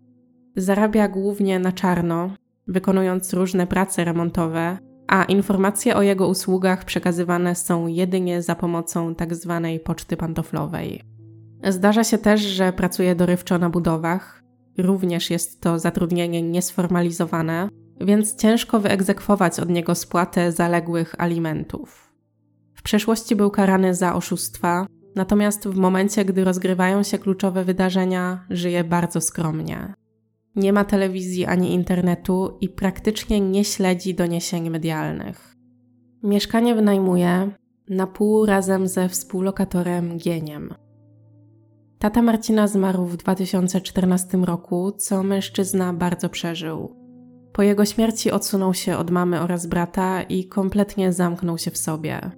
Zarabia 0.56 1.08
głównie 1.08 1.60
na 1.60 1.72
czarno, 1.72 2.30
wykonując 2.68 3.34
różne 3.34 3.68
prace 3.68 4.06
remontowe, 4.06 4.78
a 5.08 5.24
informacje 5.24 5.96
o 5.96 6.02
jego 6.02 6.28
usługach 6.28 6.86
przekazywane 6.86 7.56
są 7.56 7.88
jedynie 7.88 8.41
za 8.41 8.56
pomocą 8.56 9.15
tzw. 9.15 9.60
Tak 9.63 9.84
poczty 9.84 10.18
pantoflowej. 10.18 11.02
Zdarza 11.63 12.04
się 12.04 12.18
też, 12.18 12.41
że 12.41 12.74
pracuje 12.74 13.15
dorywczo 13.15 13.58
na 13.58 13.70
budowach. 13.70 14.44
Również 14.78 15.30
jest 15.30 15.62
to 15.62 15.80
zatrudnienie 15.80 16.41
niesformalizowane, 16.41 17.70
więc 18.02 18.36
ciężko 18.36 18.80
wyegzekwować 18.80 19.60
od 19.60 19.70
niego 19.70 19.96
spłatę 19.96 20.52
zaległych 20.52 21.15
alimentów. 21.18 22.13
W 22.74 22.82
przeszłości 22.82 23.36
był 23.36 23.52
karany 23.52 23.96
za 23.96 24.15
oszustwa, 24.15 24.88
natomiast 25.15 25.68
w 25.68 25.76
momencie, 25.76 26.26
gdy 26.26 26.44
rozgrywają 26.44 27.04
się 27.04 27.20
kluczowe 27.20 27.63
wydarzenia, 27.63 28.46
żyje 28.50 28.84
bardzo 28.84 29.22
skromnie. 29.22 29.94
Nie 30.56 30.74
ma 30.74 30.86
telewizji 30.86 31.46
ani 31.46 31.74
internetu 31.74 32.58
i 32.62 32.70
praktycznie 32.70 33.41
nie 33.41 33.63
śledzi 33.63 34.15
doniesień 34.15 34.70
medialnych. 34.70 35.56
Mieszkanie 36.24 36.76
wynajmuje 36.76 37.52
na 37.89 38.08
pół 38.08 38.46
razem 38.46 38.88
ze 38.88 39.10
współlokatorem 39.10 40.18
Gieniem. 40.18 40.74
Tata 42.00 42.22
Marcina 42.22 42.68
zmarł 42.68 43.06
w 43.06 43.18
2014 43.18 44.38
roku, 44.38 44.91
co 44.91 45.24
mężczyzna 45.24 45.94
bardzo 45.94 46.30
przeżył. 46.30 46.96
Po 47.54 47.62
jego 47.62 47.86
śmierci 47.86 48.32
odsunął 48.32 48.74
się 48.74 48.98
od 48.98 49.12
mamy 49.12 49.41
oraz 49.41 49.65
brata 49.65 50.22
i 50.22 50.48
kompletnie 50.48 51.13
zamknął 51.13 51.58
się 51.58 51.72
w 51.72 51.78
sobie. 51.78 52.32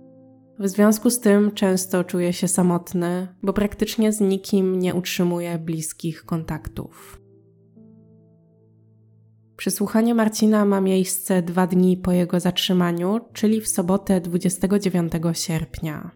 W 0.60 0.68
związku 0.68 1.10
z 1.10 1.20
tym 1.20 1.52
często 1.52 2.04
czuje 2.04 2.34
się 2.34 2.48
samotny, 2.48 3.28
bo 3.44 3.54
praktycznie 3.54 4.12
z 4.12 4.22
nikim 4.22 4.80
nie 4.80 4.96
utrzymuje 4.96 5.58
bliskich 5.58 6.26
kontaktów. 6.26 7.17
Przesłuchanie 9.58 10.16
Marcina 10.16 10.66
ma 10.66 10.82
miejsce 10.82 11.42
dwa 11.42 11.68
dni 11.68 11.98
po 11.98 12.12
jego 12.12 12.40
zatrzymaniu, 12.40 13.20
czyli 13.34 13.62
w 13.62 13.68
sobotę 13.68 14.22
29 14.22 15.14
sierpnia. 15.34 16.12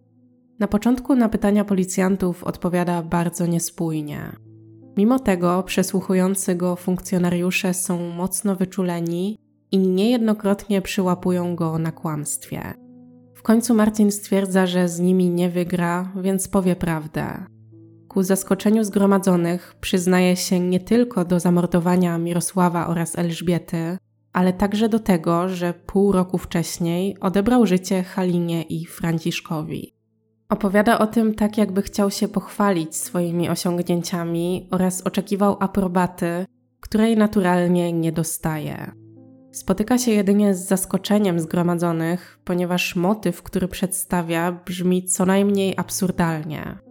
Na 0.59 0.67
początku 0.67 1.15
na 1.15 1.29
pytania 1.29 1.65
policjantów 1.65 2.43
odpowiada 2.43 3.03
bardzo 3.03 3.45
niespójnie. 3.45 4.35
Mimo 4.97 5.19
tego 5.19 5.63
przesłuchujący 5.63 6.55
go 6.55 6.75
funkcjonariusze 6.75 7.73
są 7.73 8.09
mocno 8.09 8.55
wyczuleni 8.55 9.37
i 9.71 9.77
niejednokrotnie 9.77 10.81
przyłapują 10.81 11.55
go 11.55 11.79
na 11.79 11.91
kłamstwie. 11.91 12.73
W 13.35 13.41
końcu 13.41 13.73
Marcin 13.73 14.11
stwierdza, 14.11 14.67
że 14.67 14.89
z 14.89 14.99
nimi 14.99 15.29
nie 15.29 15.49
wygra, 15.49 16.11
więc 16.21 16.47
powie 16.47 16.75
prawdę. 16.75 17.45
Ku 18.11 18.23
zaskoczeniu 18.23 18.83
zgromadzonych 18.83 19.75
przyznaje 19.81 20.35
się 20.35 20.59
nie 20.59 20.79
tylko 20.79 21.25
do 21.25 21.39
zamordowania 21.39 22.17
Mirosława 22.17 22.87
oraz 22.87 23.17
Elżbiety, 23.17 23.97
ale 24.33 24.53
także 24.53 24.89
do 24.89 24.99
tego, 24.99 25.49
że 25.49 25.73
pół 25.73 26.11
roku 26.11 26.37
wcześniej 26.37 27.19
odebrał 27.19 27.65
życie 27.65 28.03
Halinie 28.03 28.61
i 28.63 28.85
Franciszkowi. 28.85 29.95
Opowiada 30.49 30.99
o 30.99 31.07
tym 31.07 31.35
tak, 31.35 31.57
jakby 31.57 31.81
chciał 31.81 32.11
się 32.11 32.27
pochwalić 32.27 32.95
swoimi 32.95 33.49
osiągnięciami 33.49 34.67
oraz 34.71 35.01
oczekiwał 35.01 35.57
aprobaty, 35.59 36.45
której 36.79 37.17
naturalnie 37.17 37.93
nie 37.93 38.11
dostaje. 38.11 38.91
Spotyka 39.51 39.97
się 39.97 40.11
jedynie 40.11 40.55
z 40.55 40.67
zaskoczeniem 40.67 41.39
zgromadzonych, 41.39 42.39
ponieważ 42.43 42.95
motyw, 42.95 43.43
który 43.43 43.67
przedstawia, 43.67 44.51
brzmi 44.51 45.05
co 45.05 45.25
najmniej 45.25 45.73
absurdalnie. 45.77 46.90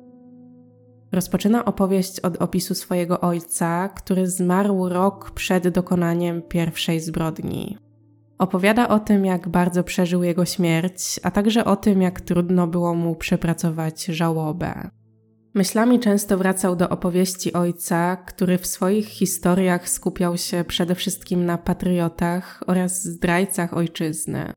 Rozpoczyna 1.12 1.64
opowieść 1.64 2.20
od 2.20 2.36
opisu 2.36 2.74
swojego 2.74 3.20
ojca, 3.20 3.88
który 3.88 4.26
zmarł 4.26 4.88
rok 4.88 5.30
przed 5.30 5.68
dokonaniem 5.68 6.42
pierwszej 6.42 7.00
zbrodni. 7.00 7.78
Opowiada 8.38 8.88
o 8.88 8.98
tym, 8.98 9.24
jak 9.24 9.48
bardzo 9.48 9.84
przeżył 9.84 10.22
jego 10.22 10.44
śmierć, 10.44 11.20
a 11.22 11.30
także 11.30 11.64
o 11.64 11.76
tym, 11.76 12.02
jak 12.02 12.20
trudno 12.20 12.66
było 12.66 12.94
mu 12.94 13.16
przepracować 13.16 14.04
żałobę. 14.04 14.90
Myślami 15.54 16.00
często 16.00 16.38
wracał 16.38 16.76
do 16.76 16.88
opowieści 16.88 17.52
ojca, 17.52 18.16
który 18.16 18.58
w 18.58 18.66
swoich 18.66 19.06
historiach 19.08 19.88
skupiał 19.88 20.36
się 20.36 20.64
przede 20.64 20.94
wszystkim 20.94 21.46
na 21.46 21.58
patriotach 21.58 22.62
oraz 22.66 23.04
zdrajcach 23.04 23.74
ojczyzny. 23.74 24.52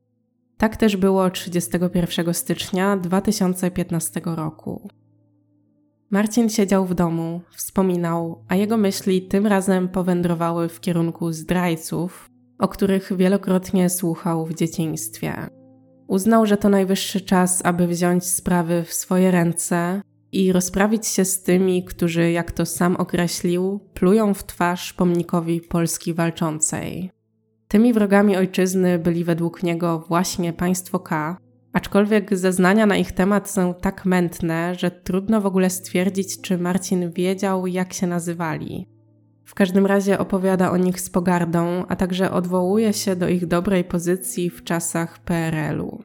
Tak 0.56 0.76
też 0.76 0.96
było 0.96 1.30
31 1.30 2.34
stycznia 2.34 2.96
2015 2.96 4.20
roku. 4.24 4.88
Marcin 6.10 6.48
siedział 6.48 6.86
w 6.86 6.94
domu, 6.94 7.40
wspominał, 7.56 8.44
a 8.48 8.56
jego 8.56 8.76
myśli 8.76 9.22
tym 9.22 9.46
razem 9.46 9.88
powędrowały 9.88 10.68
w 10.68 10.80
kierunku 10.80 11.32
zdrajców, 11.32 12.30
o 12.58 12.68
których 12.68 13.16
wielokrotnie 13.16 13.90
słuchał 13.90 14.46
w 14.46 14.54
dzieciństwie. 14.54 15.34
Uznał, 16.06 16.46
że 16.46 16.56
to 16.56 16.68
najwyższy 16.68 17.20
czas, 17.20 17.64
aby 17.64 17.86
wziąć 17.86 18.26
sprawy 18.26 18.84
w 18.84 18.94
swoje 18.94 19.30
ręce 19.30 20.02
i 20.32 20.52
rozprawić 20.52 21.06
się 21.06 21.24
z 21.24 21.42
tymi, 21.42 21.84
którzy, 21.84 22.30
jak 22.30 22.52
to 22.52 22.66
sam 22.66 22.96
określił, 22.96 23.80
plują 23.94 24.34
w 24.34 24.46
twarz 24.46 24.92
pomnikowi 24.92 25.60
Polski 25.60 26.14
walczącej. 26.14 27.10
Tymi 27.68 27.92
wrogami 27.92 28.36
ojczyzny 28.36 28.98
byli 28.98 29.24
według 29.24 29.62
niego 29.62 30.04
właśnie 30.08 30.52
państwo 30.52 30.98
K, 30.98 31.36
aczkolwiek 31.74 32.36
zeznania 32.36 32.86
na 32.86 32.96
ich 32.96 33.12
temat 33.12 33.50
są 33.50 33.74
tak 33.74 34.06
mętne, 34.06 34.74
że 34.74 34.90
trudno 34.90 35.40
w 35.40 35.46
ogóle 35.46 35.70
stwierdzić, 35.70 36.40
czy 36.40 36.58
Marcin 36.58 37.10
wiedział, 37.10 37.66
jak 37.66 37.92
się 37.92 38.06
nazywali. 38.06 38.88
W 39.44 39.54
każdym 39.54 39.86
razie 39.86 40.18
opowiada 40.18 40.70
o 40.70 40.76
nich 40.76 41.00
z 41.00 41.10
pogardą, 41.10 41.84
a 41.88 41.96
także 41.96 42.30
odwołuje 42.30 42.92
się 42.92 43.16
do 43.16 43.28
ich 43.28 43.46
dobrej 43.46 43.84
pozycji 43.84 44.50
w 44.50 44.64
czasach 44.64 45.18
PRL-u. 45.18 46.02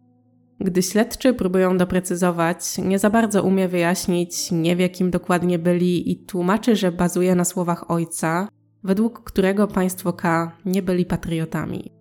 Gdy 0.60 0.82
śledczy 0.82 1.34
próbują 1.34 1.78
doprecyzować, 1.78 2.78
nie 2.78 3.00
za 3.00 3.10
bardzo 3.10 3.44
umie 3.44 3.68
wyjaśnić, 3.68 4.52
nie 4.52 4.76
wie 4.76 4.90
kim 4.90 5.12
dokładnie 5.12 5.60
byli 5.60 6.12
i 6.12 6.26
tłumaczy, 6.26 6.76
że 6.76 6.92
bazuje 6.92 7.36
na 7.36 7.46
słowach 7.46 7.92
ojca, 7.92 8.48
według 8.84 9.24
którego 9.24 9.68
państwo 9.68 10.14
K 10.14 10.52
nie 10.66 10.82
byli 10.82 11.06
patriotami. 11.06 11.99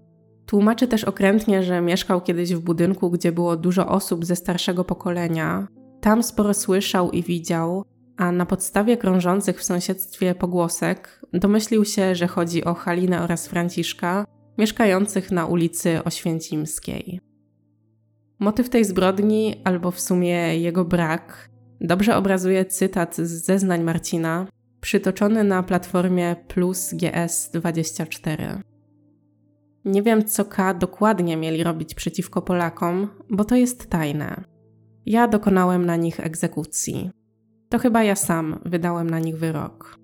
Tłumaczy 0.48 0.88
też 0.88 1.04
okrętnie, 1.04 1.62
że 1.62 1.80
mieszkał 1.80 2.20
kiedyś 2.20 2.54
w 2.54 2.60
budynku, 2.60 3.10
gdzie 3.10 3.32
było 3.32 3.56
dużo 3.56 3.88
osób 3.88 4.24
ze 4.24 4.36
starszego 4.36 4.84
pokolenia. 4.84 5.68
Tam 6.00 6.22
sporo 6.22 6.54
słyszał 6.54 7.10
i 7.10 7.22
widział, 7.22 7.84
a 8.16 8.32
na 8.32 8.46
podstawie 8.46 8.96
krążących 8.96 9.60
w 9.60 9.64
sąsiedztwie 9.64 10.34
pogłosek 10.34 11.20
domyślił 11.32 11.84
się, 11.84 12.14
że 12.14 12.26
chodzi 12.26 12.64
o 12.64 12.74
Halinę 12.74 13.22
oraz 13.22 13.46
Franciszka, 13.46 14.26
mieszkających 14.58 15.30
na 15.30 15.46
ulicy 15.46 16.04
Oświęcimskiej. 16.04 17.20
Motyw 18.38 18.68
tej 18.68 18.84
zbrodni, 18.84 19.60
albo 19.64 19.90
w 19.90 20.00
sumie 20.00 20.58
jego 20.58 20.84
brak, 20.84 21.48
dobrze 21.80 22.16
obrazuje 22.16 22.64
cytat 22.64 23.16
z 23.16 23.44
zeznań 23.44 23.82
Marcina, 23.82 24.46
przytoczony 24.80 25.44
na 25.44 25.62
platformie 25.62 26.36
Plus 26.48 26.94
GS24. 26.94 28.67
Nie 29.88 30.02
wiem, 30.02 30.24
co 30.24 30.44
K 30.44 30.74
dokładnie 30.74 31.36
mieli 31.36 31.64
robić 31.64 31.94
przeciwko 31.94 32.42
Polakom, 32.42 33.08
bo 33.30 33.44
to 33.44 33.56
jest 33.56 33.90
tajne. 33.90 34.44
Ja 35.06 35.28
dokonałem 35.28 35.86
na 35.86 35.96
nich 35.96 36.20
egzekucji. 36.20 37.10
To 37.68 37.78
chyba 37.78 38.02
ja 38.02 38.16
sam 38.16 38.60
wydałem 38.64 39.10
na 39.10 39.18
nich 39.18 39.38
wyrok. 39.38 39.98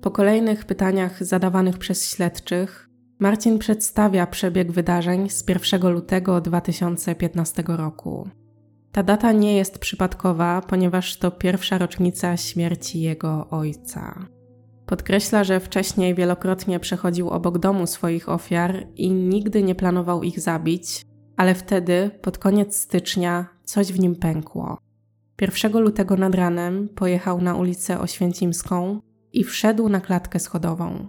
Po 0.00 0.10
kolejnych 0.10 0.64
pytaniach 0.64 1.24
zadawanych 1.24 1.78
przez 1.78 2.08
śledczych, 2.08 2.88
Marcin 3.18 3.58
przedstawia 3.58 4.26
przebieg 4.26 4.72
wydarzeń 4.72 5.30
z 5.30 5.44
1 5.48 5.92
lutego 5.92 6.40
2015 6.40 7.62
roku. 7.66 8.28
Ta 8.92 9.02
data 9.02 9.32
nie 9.32 9.56
jest 9.56 9.78
przypadkowa, 9.78 10.60
ponieważ 10.60 11.16
to 11.16 11.30
pierwsza 11.30 11.78
rocznica 11.78 12.36
śmierci 12.36 13.00
jego 13.00 13.48
ojca. 13.50 14.26
Podkreśla, 14.86 15.44
że 15.44 15.60
wcześniej 15.60 16.14
wielokrotnie 16.14 16.80
przechodził 16.80 17.28
obok 17.30 17.58
domu 17.58 17.86
swoich 17.86 18.28
ofiar 18.28 18.86
i 18.96 19.10
nigdy 19.10 19.62
nie 19.62 19.74
planował 19.74 20.22
ich 20.22 20.40
zabić, 20.40 21.02
ale 21.36 21.54
wtedy, 21.54 22.10
pod 22.22 22.38
koniec 22.38 22.76
stycznia, 22.76 23.46
coś 23.64 23.92
w 23.92 24.00
nim 24.00 24.16
pękło. 24.16 24.78
1 25.40 25.82
lutego 25.82 26.16
nad 26.16 26.34
ranem 26.34 26.88
pojechał 26.88 27.40
na 27.40 27.54
ulicę 27.54 28.00
Oświęcimską 28.00 29.00
i 29.32 29.44
wszedł 29.44 29.88
na 29.88 30.00
klatkę 30.00 30.38
schodową. 30.38 31.08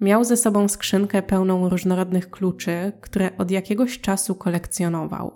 Miał 0.00 0.24
ze 0.24 0.36
sobą 0.36 0.68
skrzynkę 0.68 1.22
pełną 1.22 1.68
różnorodnych 1.68 2.30
kluczy, 2.30 2.92
które 3.00 3.36
od 3.38 3.50
jakiegoś 3.50 4.00
czasu 4.00 4.34
kolekcjonował. 4.34 5.32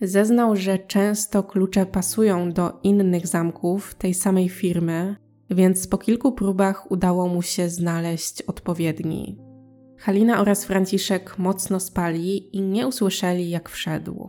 Zeznał, 0.00 0.56
że 0.56 0.78
często 0.78 1.42
klucze 1.42 1.86
pasują 1.86 2.52
do 2.52 2.80
innych 2.82 3.26
zamków 3.26 3.94
tej 3.94 4.14
samej 4.14 4.48
firmy, 4.48 5.16
więc 5.50 5.86
po 5.86 5.98
kilku 5.98 6.32
próbach 6.32 6.90
udało 6.90 7.28
mu 7.28 7.42
się 7.42 7.68
znaleźć 7.68 8.42
odpowiedni. 8.42 9.38
Halina 9.98 10.40
oraz 10.40 10.64
Franciszek 10.64 11.38
mocno 11.38 11.80
spali 11.80 12.56
i 12.56 12.62
nie 12.62 12.86
usłyszeli, 12.86 13.50
jak 13.50 13.68
wszedł. 13.68 14.28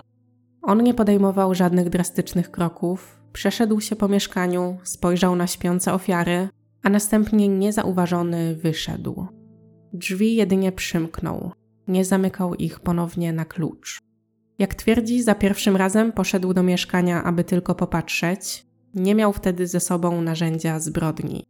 On 0.62 0.84
nie 0.84 0.94
podejmował 0.94 1.56
żadnych 1.56 1.90
drastycznych 1.90 2.52
kroków, 2.52 3.20
przeszedł 3.34 3.80
się 3.80 3.96
po 3.96 4.08
mieszkaniu, 4.08 4.78
spojrzał 4.84 5.36
na 5.36 5.48
śpiące 5.48 5.94
ofiary, 5.94 6.50
a 6.84 6.90
następnie 6.90 7.48
niezauważony 7.48 8.56
wyszedł. 8.56 9.28
Drzwi 9.94 10.36
jedynie 10.36 10.72
przymknął. 10.72 11.52
nie 11.88 12.06
zamykał 12.06 12.56
ich 12.56 12.80
ponownie 12.80 13.34
na 13.34 13.46
klucz. 13.46 14.00
Jak 14.60 14.76
twierdzi, 14.76 15.24
za 15.24 15.36
pierwszym 15.36 15.76
razem 15.76 16.12
poszedł 16.12 16.54
do 16.54 16.64
mieszkania, 16.64 17.24
aby 17.24 17.44
tylko 17.44 17.76
popatrzeć, 17.76 18.66
nie 18.94 19.16
miał 19.16 19.34
wtedy 19.34 19.68
ze 19.68 19.80
sobą 19.80 20.22
narzędzia 20.22 20.80
zbrodni. 20.80 21.46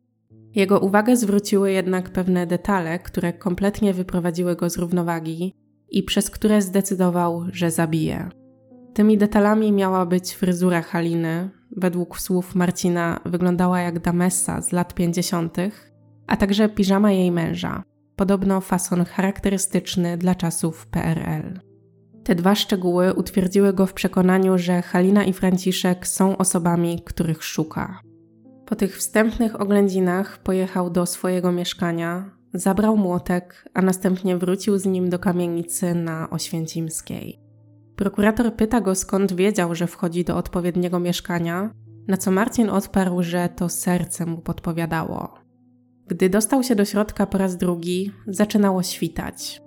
Jego 0.56 0.80
uwagę 0.80 1.18
zwróciły 1.18 1.72
jednak 1.72 2.10
pewne 2.10 2.48
detale, 2.48 3.00
które 3.00 3.34
kompletnie 3.34 3.94
wyprowadziły 3.94 4.56
go 4.56 4.70
z 4.70 4.78
równowagi 4.78 5.54
i 5.90 6.04
przez 6.04 6.30
które 6.30 6.62
zdecydował, 6.62 7.46
że 7.52 7.72
zabije. 7.72 8.30
Tymi 8.94 9.18
detalami 9.18 9.72
miała 9.72 10.06
być 10.06 10.36
fryzura 10.36 10.82
Haliny, 10.82 11.50
według 11.78 12.20
słów 12.20 12.56
Marcina 12.56 13.20
wyglądała 13.26 13.80
jak 13.82 14.00
Damessa 14.00 14.62
z 14.62 14.72
lat 14.72 14.94
50., 14.94 15.58
a 16.28 16.38
także 16.38 16.70
piżama 16.70 17.12
jej 17.12 17.32
męża, 17.32 17.84
podobno 18.16 18.62
fason 18.62 19.06
charakterystyczny 19.06 20.18
dla 20.18 20.36
czasów 20.36 20.88
PRL. 20.88 21.69
Te 22.30 22.36
dwa 22.36 22.56
szczegóły 22.56 23.14
utwierdziły 23.14 23.74
go 23.74 23.86
w 23.86 23.94
przekonaniu, 23.94 24.58
że 24.58 24.82
Halina 24.82 25.24
i 25.24 25.34
Franciszek 25.34 26.08
są 26.08 26.38
osobami, 26.38 27.02
których 27.06 27.44
szuka. 27.44 28.02
Po 28.66 28.76
tych 28.76 28.98
wstępnych 28.98 29.62
oględzinach 29.62 30.38
pojechał 30.44 30.90
do 30.90 31.06
swojego 31.06 31.52
mieszkania, 31.52 32.32
zabrał 32.54 32.98
młotek, 32.98 33.70
a 33.74 33.82
następnie 33.82 34.38
wrócił 34.38 34.78
z 34.78 34.86
nim 34.86 35.10
do 35.10 35.20
kamienicy 35.20 35.96
na 35.96 36.30
Oświęcimskiej. 36.30 37.40
Prokurator 37.96 38.56
pyta 38.56 38.82
go, 38.82 38.96
skąd 38.96 39.34
wiedział, 39.34 39.76
że 39.76 39.88
wchodzi 39.88 40.24
do 40.24 40.38
odpowiedniego 40.38 41.00
mieszkania, 41.00 41.72
na 42.08 42.18
co 42.18 42.32
Marcin 42.32 42.70
odparł, 42.70 43.24
że 43.24 43.50
to 43.56 43.70
serce 43.70 44.26
mu 44.26 44.38
podpowiadało. 44.38 45.34
Gdy 46.08 46.30
dostał 46.30 46.64
się 46.64 46.76
do 46.76 46.86
środka 46.86 47.26
po 47.26 47.38
raz 47.38 47.58
drugi, 47.58 48.12
zaczynało 48.28 48.84
świtać. 48.84 49.62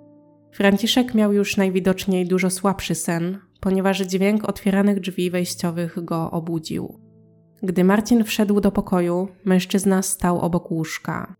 Franciszek 0.53 1.13
miał 1.13 1.33
już 1.33 1.57
najwidoczniej 1.57 2.27
dużo 2.27 2.49
słabszy 2.49 2.95
sen, 2.95 3.39
ponieważ 3.59 4.01
dźwięk 4.01 4.49
otwieranych 4.49 4.99
drzwi 4.99 5.31
wejściowych 5.31 6.03
go 6.03 6.31
obudził. 6.31 6.99
Gdy 7.63 7.83
Marcin 7.83 8.23
wszedł 8.23 8.61
do 8.61 8.71
pokoju, 8.71 9.27
mężczyzna 9.45 10.01
stał 10.01 10.39
obok 10.39 10.71
łóżka. 10.71 11.35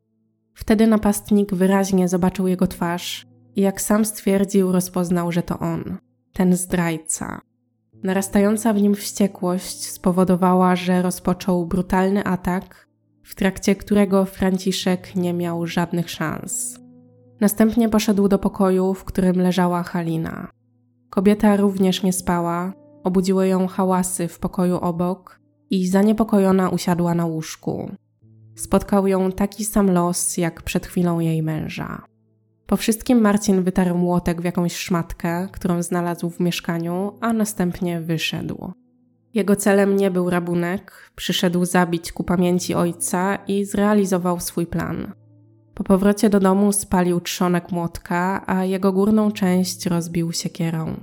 Wtedy 0.53 0.88
napastnik 0.88 1.53
wyraźnie 1.53 2.07
zobaczył 2.07 2.47
jego 2.47 2.68
twarz 2.68 3.28
i 3.55 3.61
jak 3.61 3.82
sam 3.82 4.05
stwierdził, 4.05 4.72
rozpoznał, 4.72 5.32
że 5.32 5.43
to 5.43 5.59
on, 5.59 5.97
ten 6.34 6.55
zdrajca. 6.55 7.41
Narastająca 8.03 8.74
w 8.74 8.82
nim 8.82 8.95
wściekłość 8.95 9.89
spowodowała, 9.89 10.76
że 10.76 11.01
rozpoczął 11.01 11.66
brutalny 11.66 12.24
atak, 12.24 12.88
w 13.24 13.36
trakcie 13.36 13.76
którego 13.76 14.26
Franciszek 14.26 15.16
nie 15.16 15.34
miał 15.34 15.68
żadnych 15.68 16.09
szans. 16.09 16.82
Następnie 17.43 17.89
poszedł 17.89 18.27
do 18.27 18.39
pokoju, 18.39 18.93
w 18.93 19.03
którym 19.03 19.35
leżała 19.35 19.83
Halina. 19.83 20.47
Kobieta 21.09 21.55
również 21.55 22.03
nie 22.03 22.13
spała, 22.13 22.73
obudziły 23.03 23.47
ją 23.47 23.67
hałasy 23.67 24.27
w 24.27 24.39
pokoju 24.39 24.77
obok 24.77 25.39
i 25.69 25.87
zaniepokojona 25.87 26.69
usiadła 26.69 27.15
na 27.15 27.25
łóżku. 27.25 27.91
Spotkał 28.55 29.07
ją 29.07 29.31
taki 29.31 29.65
sam 29.65 29.91
los 29.91 30.37
jak 30.37 30.61
przed 30.61 30.85
chwilą 30.85 31.19
jej 31.19 31.43
męża. 31.43 32.01
Po 32.65 32.77
wszystkim 32.77 33.21
Marcin 33.21 33.63
wytarł 33.63 33.97
młotek 33.97 34.41
w 34.41 34.45
jakąś 34.45 34.75
szmatkę, 34.75 35.47
którą 35.51 35.83
znalazł 35.83 36.29
w 36.29 36.39
mieszkaniu, 36.39 37.17
a 37.21 37.33
następnie 37.33 38.01
wyszedł. 38.01 38.71
Jego 39.33 39.55
celem 39.55 39.95
nie 39.95 40.11
był 40.11 40.29
rabunek, 40.29 41.11
przyszedł 41.15 41.65
zabić 41.65 42.11
ku 42.11 42.23
pamięci 42.23 42.73
ojca 42.73 43.35
i 43.35 43.65
zrealizował 43.65 44.39
swój 44.39 44.67
plan. 44.67 45.22
Po 45.74 45.84
powrocie 45.84 46.30
do 46.30 46.39
domu 46.39 46.71
spalił 46.71 47.21
trzonek 47.21 47.71
młotka, 47.71 48.43
a 48.45 48.65
jego 48.65 48.93
górną 48.93 49.32
część 49.32 49.86
rozbił 49.86 50.32
siekierą. 50.32 50.95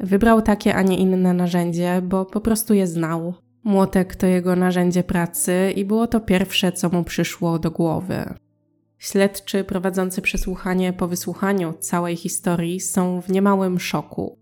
Wybrał 0.00 0.42
takie, 0.42 0.74
a 0.74 0.82
nie 0.82 0.96
inne 0.96 1.34
narzędzie, 1.34 2.02
bo 2.04 2.24
po 2.24 2.40
prostu 2.40 2.74
je 2.74 2.86
znał. 2.86 3.34
Młotek 3.64 4.16
to 4.16 4.26
jego 4.26 4.56
narzędzie 4.56 5.04
pracy 5.04 5.72
i 5.76 5.84
było 5.84 6.06
to 6.06 6.20
pierwsze, 6.20 6.72
co 6.72 6.88
mu 6.88 7.04
przyszło 7.04 7.58
do 7.58 7.70
głowy. 7.70 8.34
Śledczy 8.98 9.64
prowadzący 9.64 10.22
przesłuchanie 10.22 10.92
po 10.92 11.08
wysłuchaniu 11.08 11.74
całej 11.80 12.16
historii 12.16 12.80
są 12.80 13.20
w 13.20 13.28
niemałym 13.28 13.80
szoku. 13.80 14.38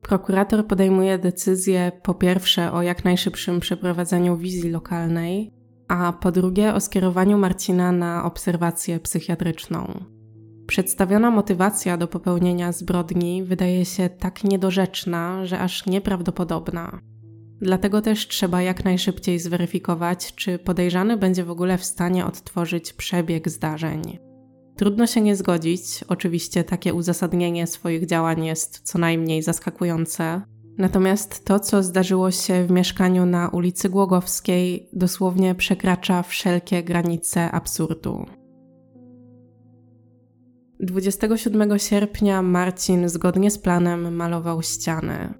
Prokurator 0.00 0.66
podejmuje 0.66 1.18
decyzję 1.18 1.92
po 2.02 2.14
pierwsze 2.14 2.72
o 2.72 2.82
jak 2.82 3.04
najszybszym 3.04 3.60
przeprowadzeniu 3.60 4.36
wizji 4.36 4.70
lokalnej, 4.70 5.52
a 5.92 6.12
po 6.12 6.32
drugie 6.32 6.74
o 6.74 6.80
skierowaniu 6.80 7.38
Marcina 7.38 7.92
na 7.92 8.24
obserwację 8.24 9.00
psychiatryczną. 9.00 10.04
Przedstawiona 10.66 11.30
motywacja 11.30 11.96
do 11.96 12.08
popełnienia 12.08 12.72
zbrodni 12.72 13.44
wydaje 13.44 13.84
się 13.84 14.08
tak 14.08 14.44
niedorzeczna, 14.44 15.46
że 15.46 15.58
aż 15.58 15.86
nieprawdopodobna. 15.86 17.00
Dlatego 17.60 18.02
też 18.02 18.28
trzeba 18.28 18.62
jak 18.62 18.84
najszybciej 18.84 19.38
zweryfikować, 19.38 20.34
czy 20.34 20.58
podejrzany 20.58 21.16
będzie 21.16 21.44
w 21.44 21.50
ogóle 21.50 21.78
w 21.78 21.84
stanie 21.84 22.26
odtworzyć 22.26 22.92
przebieg 22.92 23.48
zdarzeń. 23.48 24.18
Trudno 24.76 25.06
się 25.06 25.20
nie 25.20 25.36
zgodzić, 25.36 26.04
oczywiście 26.08 26.64
takie 26.64 26.94
uzasadnienie 26.94 27.66
swoich 27.66 28.06
działań 28.06 28.44
jest 28.44 28.80
co 28.84 28.98
najmniej 28.98 29.42
zaskakujące, 29.42 30.42
Natomiast 30.78 31.44
to, 31.44 31.60
co 31.60 31.82
zdarzyło 31.82 32.30
się 32.30 32.66
w 32.66 32.70
mieszkaniu 32.70 33.26
na 33.26 33.48
ulicy 33.48 33.88
Głogowskiej, 33.88 34.88
dosłownie 34.92 35.54
przekracza 35.54 36.22
wszelkie 36.22 36.82
granice 36.82 37.50
absurdu. 37.50 38.26
27 40.80 41.78
sierpnia 41.78 42.42
Marcin 42.42 43.08
zgodnie 43.08 43.50
z 43.50 43.58
planem 43.58 44.14
malował 44.16 44.62
ściany. 44.62 45.34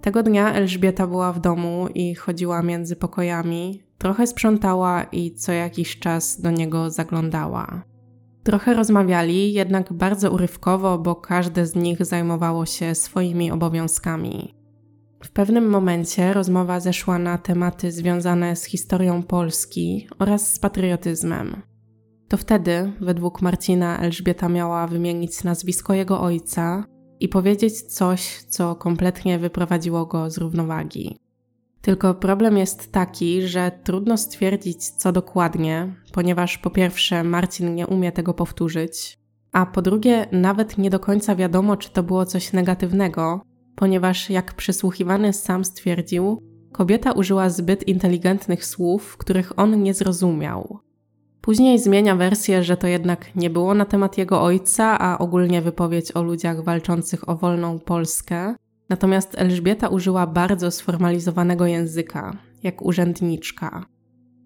Tego 0.00 0.22
dnia 0.22 0.52
Elżbieta 0.52 1.06
była 1.06 1.32
w 1.32 1.40
domu 1.40 1.88
i 1.94 2.14
chodziła 2.14 2.62
między 2.62 2.96
pokojami, 2.96 3.82
trochę 3.98 4.26
sprzątała 4.26 5.02
i 5.02 5.34
co 5.34 5.52
jakiś 5.52 5.98
czas 5.98 6.40
do 6.40 6.50
niego 6.50 6.90
zaglądała. 6.90 7.82
Trochę 8.42 8.74
rozmawiali, 8.74 9.52
jednak 9.52 9.92
bardzo 9.92 10.30
urywkowo, 10.30 10.98
bo 10.98 11.14
każde 11.14 11.66
z 11.66 11.74
nich 11.74 12.04
zajmowało 12.04 12.66
się 12.66 12.94
swoimi 12.94 13.50
obowiązkami. 13.50 14.53
W 15.24 15.30
pewnym 15.30 15.68
momencie 15.68 16.32
rozmowa 16.32 16.80
zeszła 16.80 17.18
na 17.18 17.38
tematy 17.38 17.92
związane 17.92 18.56
z 18.56 18.64
historią 18.64 19.22
Polski 19.22 20.08
oraz 20.18 20.52
z 20.52 20.58
patriotyzmem. 20.58 21.62
To 22.28 22.36
wtedy, 22.36 22.92
według 23.00 23.42
Marcina, 23.42 23.98
Elżbieta 23.98 24.48
miała 24.48 24.86
wymienić 24.86 25.44
nazwisko 25.44 25.94
jego 25.94 26.20
ojca 26.20 26.84
i 27.20 27.28
powiedzieć 27.28 27.82
coś, 27.82 28.42
co 28.48 28.74
kompletnie 28.74 29.38
wyprowadziło 29.38 30.06
go 30.06 30.30
z 30.30 30.38
równowagi. 30.38 31.18
Tylko 31.80 32.14
problem 32.14 32.56
jest 32.56 32.92
taki, 32.92 33.42
że 33.42 33.72
trudno 33.84 34.18
stwierdzić, 34.18 34.88
co 34.88 35.12
dokładnie, 35.12 35.94
ponieważ 36.12 36.58
po 36.58 36.70
pierwsze 36.70 37.24
Marcin 37.24 37.74
nie 37.74 37.86
umie 37.86 38.12
tego 38.12 38.34
powtórzyć, 38.34 39.18
a 39.52 39.66
po 39.66 39.82
drugie 39.82 40.26
nawet 40.32 40.78
nie 40.78 40.90
do 40.90 41.00
końca 41.00 41.36
wiadomo, 41.36 41.76
czy 41.76 41.90
to 41.90 42.02
było 42.02 42.26
coś 42.26 42.52
negatywnego, 42.52 43.40
ponieważ, 43.76 44.30
jak 44.30 44.54
przysłuchiwany 44.54 45.32
sam 45.32 45.64
stwierdził, 45.64 46.42
kobieta 46.72 47.12
użyła 47.12 47.50
zbyt 47.50 47.88
inteligentnych 47.88 48.64
słów, 48.64 49.16
których 49.16 49.58
on 49.58 49.82
nie 49.82 49.94
zrozumiał. 49.94 50.78
Później 51.40 51.78
zmienia 51.78 52.16
wersję, 52.16 52.64
że 52.64 52.76
to 52.76 52.86
jednak 52.86 53.36
nie 53.36 53.50
było 53.50 53.74
na 53.74 53.84
temat 53.84 54.18
jego 54.18 54.42
ojca, 54.42 54.98
a 54.98 55.18
ogólnie 55.18 55.62
wypowiedź 55.62 56.12
o 56.12 56.22
ludziach 56.22 56.64
walczących 56.64 57.28
o 57.28 57.36
wolną 57.36 57.78
Polskę. 57.78 58.54
Natomiast 58.88 59.34
Elżbieta 59.38 59.88
użyła 59.88 60.26
bardzo 60.26 60.70
sformalizowanego 60.70 61.66
języka, 61.66 62.36
jak 62.62 62.82
urzędniczka 62.82 63.93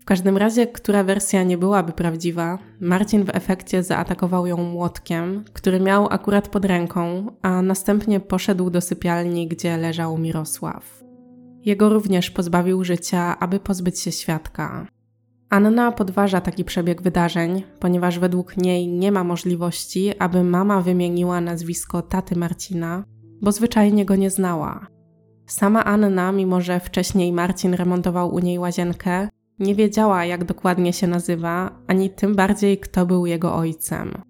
każdym 0.08 0.36
razie, 0.36 0.66
która 0.66 1.04
wersja 1.04 1.42
nie 1.42 1.58
byłaby 1.58 1.92
prawdziwa, 1.92 2.58
Marcin 2.80 3.24
w 3.24 3.36
efekcie 3.36 3.82
zaatakował 3.82 4.46
ją 4.46 4.56
młotkiem, 4.56 5.44
który 5.52 5.80
miał 5.80 6.06
akurat 6.10 6.48
pod 6.48 6.64
ręką, 6.64 7.26
a 7.42 7.62
następnie 7.62 8.20
poszedł 8.20 8.70
do 8.70 8.80
sypialni, 8.80 9.48
gdzie 9.48 9.76
leżał 9.76 10.18
Mirosław. 10.18 11.04
Jego 11.64 11.88
również 11.88 12.30
pozbawił 12.30 12.84
życia, 12.84 13.38
aby 13.38 13.60
pozbyć 13.60 14.00
się 14.00 14.12
świadka. 14.12 14.86
Anna 15.50 15.92
podważa 15.92 16.40
taki 16.40 16.64
przebieg 16.64 17.02
wydarzeń, 17.02 17.62
ponieważ 17.80 18.18
według 18.18 18.56
niej 18.56 18.88
nie 18.88 19.12
ma 19.12 19.24
możliwości, 19.24 20.18
aby 20.18 20.44
mama 20.44 20.80
wymieniła 20.80 21.40
nazwisko 21.40 22.02
taty 22.02 22.36
Marcina, 22.36 23.04
bo 23.42 23.52
zwyczajnie 23.52 24.04
go 24.04 24.16
nie 24.16 24.30
znała. 24.30 24.86
Sama 25.46 25.84
Anna, 25.84 26.32
mimo 26.32 26.60
że 26.60 26.80
wcześniej 26.80 27.32
Marcin 27.32 27.74
remontował 27.74 28.34
u 28.34 28.38
niej 28.38 28.58
łazienkę, 28.58 29.28
nie 29.58 29.74
wiedziała, 29.74 30.24
jak 30.24 30.44
dokładnie 30.44 30.92
się 30.92 31.06
nazywa, 31.06 31.70
ani 31.86 32.10
tym 32.10 32.34
bardziej, 32.34 32.78
kto 32.78 33.06
był 33.06 33.26
jego 33.26 33.54
ojcem. 33.54 34.22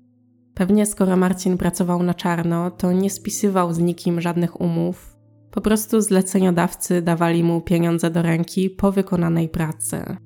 Pewnie 0.54 0.86
skoro 0.86 1.16
Marcin 1.16 1.58
pracował 1.58 2.02
na 2.02 2.14
czarno, 2.14 2.70
to 2.70 2.92
nie 2.92 3.10
spisywał 3.10 3.72
z 3.72 3.78
nikim 3.78 4.20
żadnych 4.20 4.60
umów. 4.60 5.16
Po 5.50 5.60
prostu 5.60 6.00
zleceniodawcy 6.00 7.02
dawali 7.02 7.44
mu 7.44 7.60
pieniądze 7.60 8.10
do 8.10 8.22
ręki 8.22 8.70
po 8.70 8.92
wykonanej 8.92 9.48
pracy. 9.48 10.16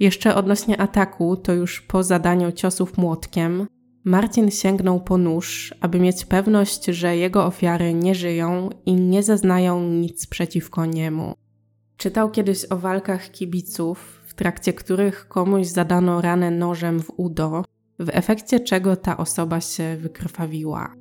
Jeszcze 0.00 0.34
odnośnie 0.34 0.80
ataku, 0.80 1.36
to 1.36 1.52
już 1.52 1.80
po 1.80 2.02
zadaniu 2.02 2.52
ciosów 2.52 2.98
młotkiem, 2.98 3.66
Marcin 4.04 4.50
sięgnął 4.50 5.00
po 5.00 5.18
nóż, 5.18 5.74
aby 5.80 6.00
mieć 6.00 6.24
pewność, 6.24 6.84
że 6.84 7.16
jego 7.16 7.44
ofiary 7.46 7.94
nie 7.94 8.14
żyją 8.14 8.68
i 8.86 8.94
nie 8.94 9.22
zeznają 9.22 9.82
nic 9.82 10.26
przeciwko 10.26 10.86
niemu. 10.86 11.34
Czytał 11.96 12.30
kiedyś 12.30 12.64
o 12.70 12.76
walkach 12.76 13.30
kibiców, 13.30 14.17
trakcie 14.38 14.72
których 14.72 15.28
komuś 15.28 15.66
zadano 15.66 16.20
ranę 16.20 16.50
nożem 16.50 17.00
w 17.00 17.12
udo, 17.16 17.64
w 17.98 18.08
efekcie 18.12 18.60
czego 18.60 18.96
ta 18.96 19.16
osoba 19.16 19.60
się 19.60 19.96
wykrwawiła. 19.96 20.94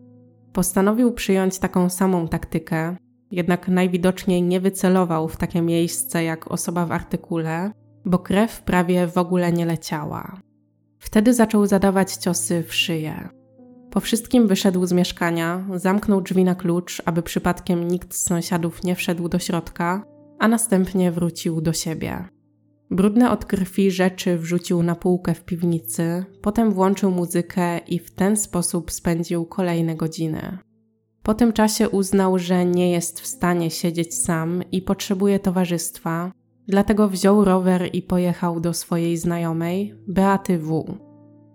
Postanowił 0.53 1.13
przyjąć 1.13 1.59
taką 1.59 1.89
samą 1.89 2.27
taktykę, 2.27 2.95
jednak 3.31 3.67
najwidoczniej 3.67 4.43
nie 4.43 4.59
wycelował 4.59 5.27
w 5.27 5.37
takie 5.37 5.61
miejsce 5.61 6.23
jak 6.23 6.51
osoba 6.51 6.85
w 6.85 6.91
artykule, 6.91 7.71
bo 8.05 8.19
krew 8.19 8.61
prawie 8.61 9.07
w 9.07 9.17
ogóle 9.17 9.51
nie 9.51 9.65
leciała. 9.65 10.39
Wtedy 10.99 11.33
zaczął 11.33 11.65
zadawać 11.65 12.13
ciosy 12.13 12.63
w 12.63 12.75
szyję. 12.75 13.29
Po 13.91 13.99
wszystkim 13.99 14.47
wyszedł 14.47 14.85
z 14.85 14.93
mieszkania, 14.93 15.65
zamknął 15.75 16.21
drzwi 16.21 16.43
na 16.43 16.55
klucz, 16.55 17.01
aby 17.05 17.21
przypadkiem 17.21 17.87
nikt 17.87 18.13
z 18.13 18.23
sąsiadów 18.23 18.83
nie 18.83 18.95
wszedł 18.95 19.29
do 19.29 19.39
środka, 19.39 20.03
a 20.39 20.47
następnie 20.47 21.11
wrócił 21.11 21.61
do 21.61 21.73
siebie. 21.73 22.36
Brudne 22.91 23.31
od 23.31 23.45
krwi 23.45 23.91
rzeczy 23.91 24.37
wrzucił 24.37 24.83
na 24.83 24.95
półkę 24.95 25.33
w 25.33 25.45
piwnicy, 25.45 26.25
potem 26.41 26.71
włączył 26.71 27.11
muzykę 27.11 27.77
i 27.77 27.99
w 27.99 28.11
ten 28.11 28.37
sposób 28.37 28.91
spędził 28.91 29.45
kolejne 29.45 29.95
godziny. 29.95 30.57
Po 31.23 31.33
tym 31.33 31.53
czasie 31.53 31.89
uznał, 31.89 32.39
że 32.39 32.65
nie 32.65 32.91
jest 32.91 33.19
w 33.19 33.27
stanie 33.27 33.71
siedzieć 33.71 34.15
sam 34.15 34.63
i 34.71 34.81
potrzebuje 34.81 35.39
towarzystwa, 35.39 36.31
dlatego 36.67 37.09
wziął 37.09 37.45
rower 37.45 37.89
i 37.93 38.01
pojechał 38.01 38.59
do 38.59 38.73
swojej 38.73 39.17
znajomej, 39.17 39.93
Beaty 40.07 40.59
W. 40.59 40.97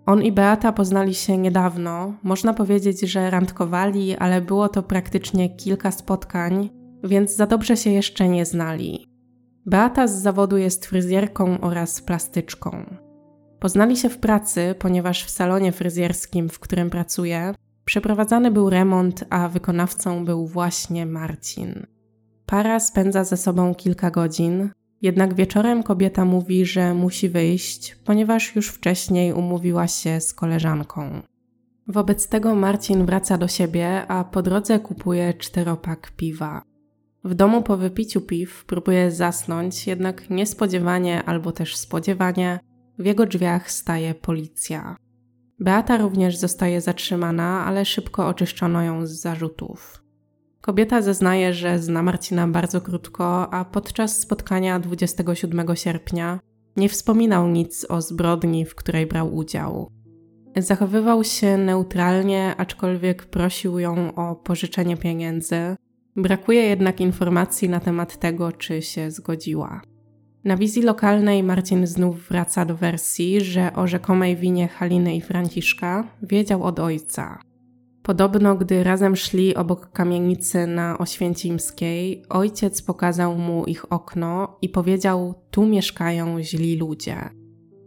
On 0.07 0.23
i 0.23 0.33
Beata 0.33 0.73
poznali 0.73 1.15
się 1.15 1.39
niedawno, 1.39 2.15
można 2.23 2.55
powiedzieć, 2.55 3.01
że 3.01 3.31
randkowali, 3.31 4.17
ale 4.17 4.41
było 4.41 4.69
to 4.69 4.83
praktycznie 4.83 5.57
kilka 5.57 5.91
spotkań, 5.91 6.71
więc 7.05 7.37
za 7.37 7.47
dobrze 7.47 7.77
się 7.77 7.91
jeszcze 7.91 8.29
nie 8.29 8.45
znali. 8.45 9.12
Beata 9.67 10.07
z 10.07 10.23
zawodu 10.23 10.57
jest 10.57 10.87
fryzjerką 10.87 11.61
oraz 11.61 12.01
plastyczką. 12.01 12.97
Poznali 13.61 13.97
się 13.97 14.09
w 14.09 14.19
pracy, 14.19 14.75
ponieważ 14.79 15.25
w 15.25 15.31
salonie 15.31 15.73
fryzjerskim, 15.73 16.49
w 16.49 16.59
którym 16.59 16.91
pracuje, 16.91 17.55
przeprowadzany 17.85 18.51
był 18.51 18.71
remont, 18.71 19.25
a 19.31 19.49
wykonawcą 19.49 20.25
był 20.25 20.47
właśnie 20.47 21.07
Marcin. 21.07 21.87
Para 22.47 22.81
spędza 22.81 23.25
ze 23.25 23.37
sobą 23.37 23.75
kilka 23.75 24.11
godzin, 24.11 24.71
jednak 25.03 25.35
wieczorem 25.35 25.83
kobieta 25.83 26.25
mówi, 26.25 26.67
że 26.67 26.95
musi 26.95 27.29
wyjść, 27.29 27.97
ponieważ 28.05 28.57
już 28.57 28.69
wcześniej 28.69 29.33
umówiła 29.33 29.89
się 29.89 30.21
z 30.21 30.35
koleżanką. 30.35 31.23
Wobec 31.89 32.29
tego 32.29 32.55
Marcin 32.55 33.07
wraca 33.07 33.39
do 33.39 33.49
siebie, 33.49 34.07
a 34.09 34.25
po 34.25 34.43
drodze 34.43 34.79
kupuje 34.79 35.35
czteropak 35.35 36.13
piwa. 36.17 36.63
W 37.25 37.35
domu 37.35 37.63
po 37.63 37.77
wypiciu 37.77 38.21
piw 38.21 38.65
próbuje 38.65 39.11
zasnąć, 39.11 39.87
jednak 39.87 40.31
niespodziewanie 40.31 41.23
albo 41.25 41.53
też 41.53 41.77
spodziewanie 41.77 42.61
w 42.99 43.07
jego 43.07 43.27
drzwiach 43.27 43.71
staje 43.71 44.15
policja. 44.15 44.97
Beata 45.61 45.99
również 45.99 46.37
zostaje 46.37 46.81
zatrzymana, 46.81 47.65
ale 47.67 47.85
szybko 47.85 48.27
oczyszczono 48.27 48.83
ją 48.83 49.07
z 49.07 49.11
zarzutów. 49.11 50.03
Kobieta 50.61 51.03
zeznaje, 51.03 51.55
że 51.55 51.79
zna 51.79 52.03
Marcina 52.03 52.49
bardzo 52.49 52.81
krótko, 52.81 53.55
a 53.55 53.65
podczas 53.65 54.21
spotkania 54.21 54.81
27 54.81 55.77
sierpnia 55.77 56.41
nie 56.77 56.89
wspominał 56.89 57.49
nic 57.49 57.87
o 57.89 58.03
zbrodni, 58.03 58.65
w 58.65 58.75
której 58.75 59.07
brał 59.07 59.35
udział. 59.35 59.91
Zachowywał 60.57 61.25
się 61.25 61.57
neutralnie, 61.57 62.55
aczkolwiek 62.59 63.25
prosił 63.25 63.79
ją 63.79 64.15
o 64.15 64.37
pożyczenie 64.37 64.97
pieniędzy, 64.97 65.77
Brakuje 66.17 66.63
jednak 66.63 67.01
informacji 67.01 67.69
na 67.69 67.81
temat 67.81 68.17
tego, 68.17 68.53
czy 68.53 68.83
się 68.83 69.11
zgodziła. 69.11 69.81
Na 70.45 70.57
wizji 70.57 70.83
lokalnej 70.83 71.43
Marcin 71.43 71.87
znów 71.87 72.29
wraca 72.29 72.65
do 72.65 72.77
wersji, 72.77 73.41
że 73.41 73.73
o 73.75 73.87
rzekomej 73.87 74.37
winie 74.37 74.69
Haliny 74.69 75.17
i 75.17 75.21
Franciszka 75.21 76.05
wiedział 76.23 76.63
od 76.63 76.79
ojca. 76.79 77.39
Podobno, 78.03 78.55
gdy 78.55 78.85
razem 78.85 79.17
szli 79.17 79.55
obok 79.55 79.93
kamienicy 79.93 80.67
na 80.67 80.99
Oświęcimskiej, 80.99 82.23
ojciec 82.29 82.83
pokazał 82.83 83.39
mu 83.39 83.65
ich 83.65 83.93
okno 83.93 84.57
i 84.63 84.69
powiedział: 84.69 85.35
Tu 85.51 85.67
mieszkają 85.67 86.43
źli 86.43 86.77
ludzie. 86.77 87.17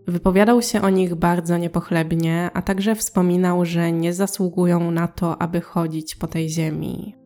Wypowiadał 0.08 0.62
się 0.62 0.82
o 0.82 0.90
nich 0.90 1.16
bardzo 1.16 1.58
niepochlebnie, 1.58 2.50
a 2.54 2.62
także 2.62 2.96
wspominał, 2.96 3.66
że 3.66 3.92
nie 3.92 4.14
zasługują 4.14 4.92
na 4.92 5.08
to, 5.08 5.42
aby 5.42 5.62
chodzić 5.62 6.16
po 6.16 6.28
tej 6.28 6.50
ziemi. 6.50 7.25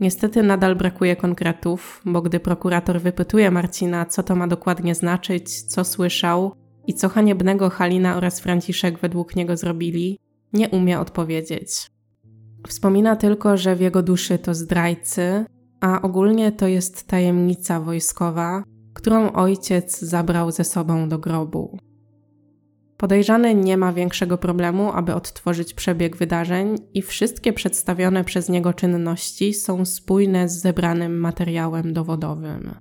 Niestety 0.00 0.42
nadal 0.42 0.76
brakuje 0.76 1.16
konkretów, 1.16 2.02
bo 2.04 2.22
gdy 2.22 2.40
prokurator 2.40 3.00
wypytuje 3.00 3.50
Marcina, 3.50 4.06
co 4.06 4.22
to 4.22 4.36
ma 4.36 4.46
dokładnie 4.46 4.94
znaczyć, 4.94 5.62
co 5.62 5.84
słyszał 5.84 6.52
i 6.86 6.94
co 6.94 7.08
haniebnego 7.08 7.70
Halina 7.70 8.16
oraz 8.16 8.40
Franciszek 8.40 8.98
według 8.98 9.36
niego 9.36 9.56
zrobili, 9.56 10.18
nie 10.52 10.68
umie 10.68 11.00
odpowiedzieć. 11.00 11.90
Wspomina 12.68 13.16
tylko, 13.16 13.56
że 13.56 13.76
w 13.76 13.80
jego 13.80 14.02
duszy 14.02 14.38
to 14.38 14.54
zdrajcy, 14.54 15.44
a 15.80 16.02
ogólnie 16.02 16.52
to 16.52 16.66
jest 16.66 17.06
tajemnica 17.06 17.80
wojskowa, 17.80 18.62
którą 18.94 19.32
ojciec 19.32 20.00
zabrał 20.00 20.50
ze 20.50 20.64
sobą 20.64 21.08
do 21.08 21.18
grobu. 21.18 21.78
Podejrzany 22.98 23.54
nie 23.54 23.76
ma 23.76 23.92
większego 23.92 24.38
problemu, 24.38 24.92
aby 24.92 25.14
odtworzyć 25.14 25.74
przebieg 25.74 26.16
wydarzeń, 26.16 26.76
i 26.94 27.02
wszystkie 27.02 27.52
przedstawione 27.52 28.24
przez 28.24 28.48
niego 28.48 28.74
czynności 28.74 29.54
są 29.54 29.84
spójne 29.84 30.48
z 30.48 30.60
zebranym 30.60 31.20
materiałem 31.20 31.92
dowodowym. 31.92 32.74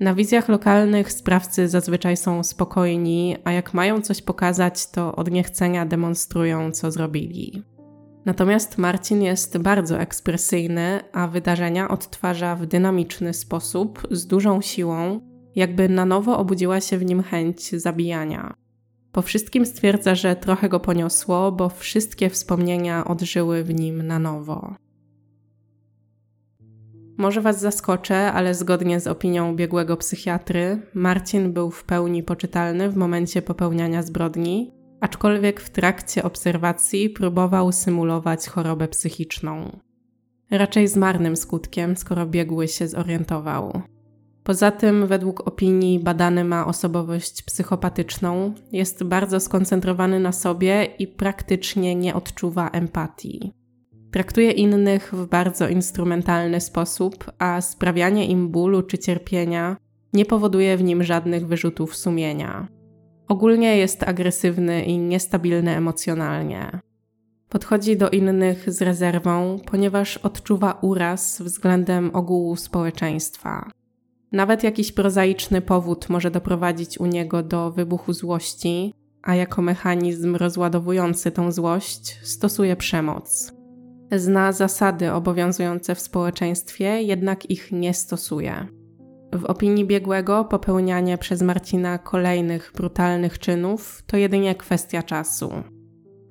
Na 0.00 0.14
wizjach 0.14 0.48
lokalnych 0.48 1.12
sprawcy 1.12 1.68
zazwyczaj 1.68 2.16
są 2.16 2.42
spokojni, 2.42 3.36
a 3.44 3.52
jak 3.52 3.74
mają 3.74 4.00
coś 4.00 4.22
pokazać, 4.22 4.90
to 4.90 5.16
od 5.16 5.30
niechcenia 5.30 5.86
demonstrują, 5.86 6.70
co 6.72 6.90
zrobili. 6.90 7.62
Natomiast 8.24 8.78
Marcin 8.78 9.22
jest 9.22 9.58
bardzo 9.58 10.00
ekspresyjny, 10.00 11.00
a 11.12 11.28
wydarzenia 11.28 11.88
odtwarza 11.88 12.56
w 12.56 12.66
dynamiczny 12.66 13.34
sposób, 13.34 14.06
z 14.10 14.26
dużą 14.26 14.60
siłą, 14.60 15.20
jakby 15.54 15.88
na 15.88 16.04
nowo 16.04 16.38
obudziła 16.38 16.80
się 16.80 16.98
w 16.98 17.04
nim 17.04 17.22
chęć 17.22 17.70
zabijania. 17.70 18.67
Po 19.18 19.22
wszystkim 19.22 19.66
stwierdza, 19.66 20.14
że 20.14 20.36
trochę 20.36 20.68
go 20.68 20.80
poniosło, 20.80 21.52
bo 21.52 21.68
wszystkie 21.68 22.30
wspomnienia 22.30 23.04
odżyły 23.04 23.64
w 23.64 23.74
nim 23.74 24.06
na 24.06 24.18
nowo. 24.18 24.74
Może 27.16 27.40
Was 27.40 27.60
zaskoczę, 27.60 28.32
ale 28.32 28.54
zgodnie 28.54 29.00
z 29.00 29.06
opinią 29.06 29.56
biegłego 29.56 29.96
psychiatry, 29.96 30.82
Marcin 30.94 31.52
był 31.52 31.70
w 31.70 31.84
pełni 31.84 32.22
poczytalny 32.22 32.90
w 32.90 32.96
momencie 32.96 33.42
popełniania 33.42 34.02
zbrodni, 34.02 34.72
aczkolwiek 35.00 35.60
w 35.60 35.70
trakcie 35.70 36.22
obserwacji 36.22 37.10
próbował 37.10 37.72
symulować 37.72 38.48
chorobę 38.48 38.88
psychiczną. 38.88 39.78
Raczej 40.50 40.88
z 40.88 40.96
marnym 40.96 41.36
skutkiem, 41.36 41.96
skoro 41.96 42.26
biegły 42.26 42.68
się 42.68 42.88
zorientował. 42.88 43.82
Poza 44.48 44.70
tym, 44.70 45.06
według 45.06 45.48
opinii, 45.48 45.98
badany 45.98 46.44
ma 46.44 46.66
osobowość 46.66 47.42
psychopatyczną, 47.42 48.54
jest 48.72 49.04
bardzo 49.04 49.40
skoncentrowany 49.40 50.20
na 50.20 50.32
sobie 50.32 50.84
i 50.98 51.06
praktycznie 51.06 51.94
nie 51.94 52.14
odczuwa 52.14 52.70
empatii. 52.70 53.52
Traktuje 54.10 54.50
innych 54.50 55.14
w 55.14 55.26
bardzo 55.26 55.68
instrumentalny 55.68 56.60
sposób, 56.60 57.32
a 57.38 57.60
sprawianie 57.60 58.26
im 58.26 58.48
bólu 58.48 58.82
czy 58.82 58.98
cierpienia 58.98 59.76
nie 60.12 60.24
powoduje 60.24 60.76
w 60.76 60.82
nim 60.82 61.02
żadnych 61.02 61.46
wyrzutów 61.46 61.96
sumienia. 61.96 62.68
Ogólnie 63.28 63.76
jest 63.76 64.02
agresywny 64.02 64.84
i 64.84 64.98
niestabilny 64.98 65.76
emocjonalnie. 65.76 66.80
Podchodzi 67.48 67.96
do 67.96 68.10
innych 68.10 68.72
z 68.72 68.82
rezerwą, 68.82 69.58
ponieważ 69.66 70.16
odczuwa 70.16 70.78
uraz 70.82 71.42
względem 71.42 72.10
ogółu 72.14 72.56
społeczeństwa. 72.56 73.77
Nawet 74.32 74.64
jakiś 74.64 74.92
prozaiczny 74.92 75.60
powód 75.60 76.08
może 76.08 76.30
doprowadzić 76.30 77.00
u 77.00 77.06
niego 77.06 77.42
do 77.42 77.70
wybuchu 77.70 78.12
złości, 78.12 78.94
a 79.22 79.34
jako 79.34 79.62
mechanizm 79.62 80.36
rozładowujący 80.36 81.30
tą 81.30 81.52
złość 81.52 82.18
stosuje 82.22 82.76
przemoc. 82.76 83.52
Zna 84.12 84.52
zasady 84.52 85.12
obowiązujące 85.12 85.94
w 85.94 86.00
społeczeństwie, 86.00 87.02
jednak 87.02 87.50
ich 87.50 87.72
nie 87.72 87.94
stosuje. 87.94 88.66
W 89.32 89.44
opinii 89.44 89.86
biegłego 89.86 90.44
popełnianie 90.44 91.18
przez 91.18 91.42
Marcina 91.42 91.98
kolejnych 91.98 92.72
brutalnych 92.76 93.38
czynów 93.38 94.02
to 94.06 94.16
jedynie 94.16 94.54
kwestia 94.54 95.02
czasu. 95.02 95.50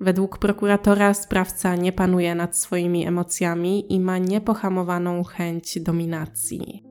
Według 0.00 0.38
prokuratora 0.38 1.14
sprawca 1.14 1.76
nie 1.76 1.92
panuje 1.92 2.34
nad 2.34 2.56
swoimi 2.56 3.06
emocjami 3.06 3.92
i 3.92 4.00
ma 4.00 4.18
niepohamowaną 4.18 5.24
chęć 5.24 5.80
dominacji. 5.80 6.87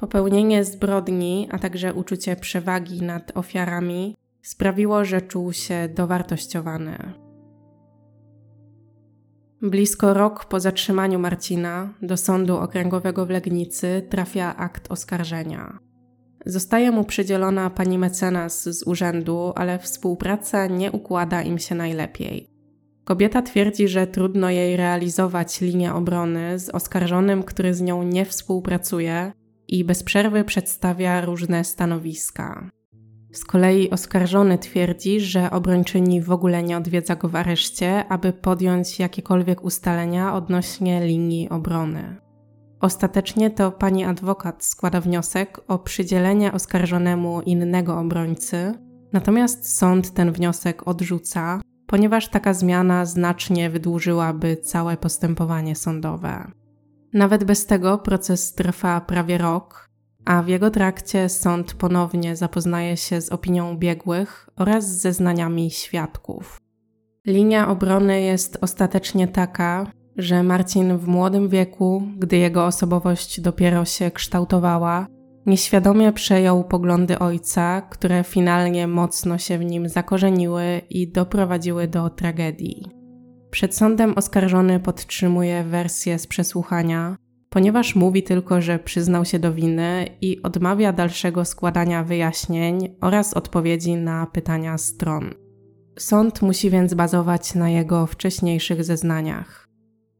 Popełnienie 0.00 0.64
zbrodni, 0.64 1.48
a 1.50 1.58
także 1.58 1.94
uczucie 1.94 2.36
przewagi 2.36 3.02
nad 3.02 3.36
ofiarami 3.36 4.16
sprawiło, 4.42 5.04
że 5.04 5.20
czuł 5.22 5.52
się 5.52 5.88
dowartościowany. 5.94 7.12
Blisko 9.62 10.14
rok 10.14 10.44
po 10.44 10.60
zatrzymaniu 10.60 11.18
Marcina 11.18 11.94
do 12.02 12.16
sądu 12.16 12.56
okręgowego 12.56 13.26
w 13.26 13.30
Legnicy 13.30 14.06
trafia 14.10 14.56
akt 14.56 14.92
oskarżenia. 14.92 15.78
Zostaje 16.46 16.90
mu 16.90 17.04
przydzielona 17.04 17.70
pani 17.70 17.98
mecenas 17.98 18.68
z 18.68 18.82
urzędu, 18.82 19.52
ale 19.56 19.78
współpraca 19.78 20.66
nie 20.66 20.92
układa 20.92 21.42
im 21.42 21.58
się 21.58 21.74
najlepiej. 21.74 22.50
Kobieta 23.04 23.42
twierdzi, 23.42 23.88
że 23.88 24.06
trudno 24.06 24.50
jej 24.50 24.76
realizować 24.76 25.60
linię 25.60 25.94
obrony 25.94 26.58
z 26.58 26.68
oskarżonym, 26.68 27.42
który 27.42 27.74
z 27.74 27.80
nią 27.80 28.02
nie 28.02 28.24
współpracuje 28.24 29.32
i 29.70 29.84
bez 29.84 30.02
przerwy 30.02 30.44
przedstawia 30.44 31.20
różne 31.20 31.64
stanowiska. 31.64 32.70
Z 33.32 33.44
kolei 33.44 33.90
oskarżony 33.90 34.58
twierdzi, 34.58 35.20
że 35.20 35.50
obrończyni 35.50 36.22
w 36.22 36.30
ogóle 36.30 36.62
nie 36.62 36.76
odwiedza 36.76 37.16
go 37.16 37.28
w 37.28 37.36
areszcie, 37.36 38.08
aby 38.08 38.32
podjąć 38.32 38.98
jakiekolwiek 38.98 39.64
ustalenia 39.64 40.34
odnośnie 40.34 41.06
linii 41.06 41.48
obrony. 41.48 42.16
Ostatecznie 42.80 43.50
to 43.50 43.72
pani 43.72 44.04
adwokat 44.04 44.64
składa 44.64 45.00
wniosek 45.00 45.60
o 45.68 45.78
przydzielenie 45.78 46.52
oskarżonemu 46.52 47.40
innego 47.42 47.98
obrońcy, 47.98 48.74
natomiast 49.12 49.76
sąd 49.78 50.14
ten 50.14 50.32
wniosek 50.32 50.88
odrzuca, 50.88 51.60
ponieważ 51.86 52.28
taka 52.28 52.54
zmiana 52.54 53.06
znacznie 53.06 53.70
wydłużyłaby 53.70 54.56
całe 54.56 54.96
postępowanie 54.96 55.76
sądowe. 55.76 56.50
Nawet 57.12 57.44
bez 57.44 57.66
tego 57.66 57.98
proces 57.98 58.54
trwa 58.54 59.00
prawie 59.00 59.38
rok, 59.38 59.90
a 60.24 60.42
w 60.42 60.48
jego 60.48 60.70
trakcie 60.70 61.28
sąd 61.28 61.74
ponownie 61.74 62.36
zapoznaje 62.36 62.96
się 62.96 63.20
z 63.20 63.32
opinią 63.32 63.78
biegłych 63.78 64.48
oraz 64.56 64.84
zeznaniami 64.84 65.70
świadków. 65.70 66.60
Linia 67.26 67.68
obrony 67.68 68.20
jest 68.20 68.58
ostatecznie 68.60 69.28
taka, 69.28 69.86
że 70.16 70.42
Marcin 70.42 70.98
w 70.98 71.06
młodym 71.08 71.48
wieku, 71.48 72.02
gdy 72.18 72.36
jego 72.36 72.66
osobowość 72.66 73.40
dopiero 73.40 73.84
się 73.84 74.10
kształtowała, 74.10 75.06
nieświadomie 75.46 76.12
przejął 76.12 76.64
poglądy 76.64 77.18
ojca, 77.18 77.80
które 77.80 78.24
finalnie 78.24 78.86
mocno 78.86 79.38
się 79.38 79.58
w 79.58 79.64
nim 79.64 79.88
zakorzeniły 79.88 80.80
i 80.90 81.08
doprowadziły 81.12 81.88
do 81.88 82.10
tragedii. 82.10 82.99
Przed 83.50 83.76
sądem 83.76 84.14
oskarżony 84.16 84.80
podtrzymuje 84.80 85.64
wersję 85.64 86.18
z 86.18 86.26
przesłuchania, 86.26 87.16
ponieważ 87.48 87.94
mówi 87.94 88.22
tylko, 88.22 88.60
że 88.60 88.78
przyznał 88.78 89.24
się 89.24 89.38
do 89.38 89.52
winy 89.52 90.06
i 90.20 90.42
odmawia 90.42 90.92
dalszego 90.92 91.44
składania 91.44 92.04
wyjaśnień 92.04 92.96
oraz 93.00 93.34
odpowiedzi 93.34 93.96
na 93.96 94.26
pytania 94.26 94.78
stron. 94.78 95.30
Sąd 95.98 96.42
musi 96.42 96.70
więc 96.70 96.94
bazować 96.94 97.54
na 97.54 97.70
jego 97.70 98.06
wcześniejszych 98.06 98.84
zeznaniach. 98.84 99.68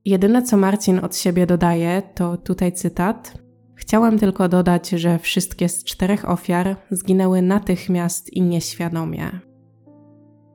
Jedyne 0.05 0.43
co 0.43 0.57
Marcin 0.57 0.99
od 0.99 1.17
siebie 1.17 1.47
dodaje, 1.47 2.03
to 2.15 2.37
tutaj 2.37 2.73
cytat. 2.73 3.35
Chciałem 3.75 4.19
tylko 4.19 4.49
dodać, 4.49 4.89
że 4.89 5.19
wszystkie 5.19 5.69
z 5.69 5.85
czterech 5.85 6.29
ofiar 6.29 6.77
zginęły 6.91 7.43
natychmiast 7.43 8.33
i 8.33 8.43
nieświadomie. 8.43 9.50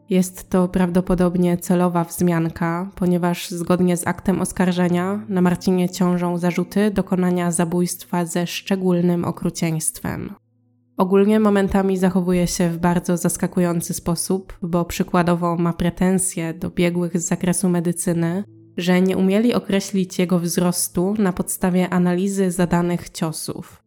Jest 0.09 0.49
to 0.49 0.67
prawdopodobnie 0.67 1.57
celowa 1.57 2.03
wzmianka, 2.03 2.89
ponieważ 2.95 3.49
zgodnie 3.49 3.97
z 3.97 4.07
aktem 4.07 4.41
oskarżenia 4.41 5.25
na 5.29 5.41
Marcinie 5.41 5.89
ciążą 5.89 6.37
zarzuty 6.37 6.91
dokonania 6.91 7.51
zabójstwa 7.51 8.25
ze 8.25 8.47
szczególnym 8.47 9.25
okrucieństwem. 9.25 10.33
Ogólnie 10.97 11.39
momentami 11.39 11.97
zachowuje 11.97 12.47
się 12.47 12.69
w 12.69 12.77
bardzo 12.77 13.17
zaskakujący 13.17 13.93
sposób, 13.93 14.57
bo 14.61 14.85
przykładowo 14.85 15.55
ma 15.55 15.73
pretensje 15.73 16.53
do 16.53 16.69
biegłych 16.69 17.19
z 17.19 17.27
zakresu 17.27 17.69
medycyny, 17.69 18.43
że 18.77 19.01
nie 19.01 19.17
umieli 19.17 19.53
określić 19.53 20.19
jego 20.19 20.39
wzrostu 20.39 21.15
na 21.17 21.33
podstawie 21.33 21.89
analizy 21.89 22.51
zadanych 22.51 23.09
ciosów. 23.09 23.84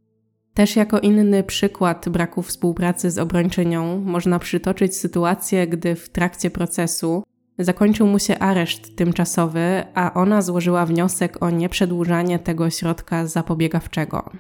Też 0.58 0.76
jako 0.76 1.00
inny 1.00 1.42
przykład 1.42 2.08
braku 2.08 2.42
współpracy 2.42 3.10
z 3.10 3.18
obrończynią 3.18 4.00
można 4.00 4.38
przytoczyć 4.38 4.96
sytuację, 4.96 5.66
gdy 5.66 5.94
w 5.94 6.08
trakcie 6.08 6.50
procesu 6.50 7.22
zakończył 7.58 8.06
mu 8.06 8.18
się 8.18 8.38
areszt 8.38 8.96
tymczasowy, 8.96 9.84
a 9.94 10.14
ona 10.14 10.42
złożyła 10.42 10.86
wniosek 10.86 11.42
o 11.42 11.50
nieprzedłużanie 11.50 12.38
tego 12.38 12.70
środka 12.70 13.26
zapobiegawczego. 13.26 14.30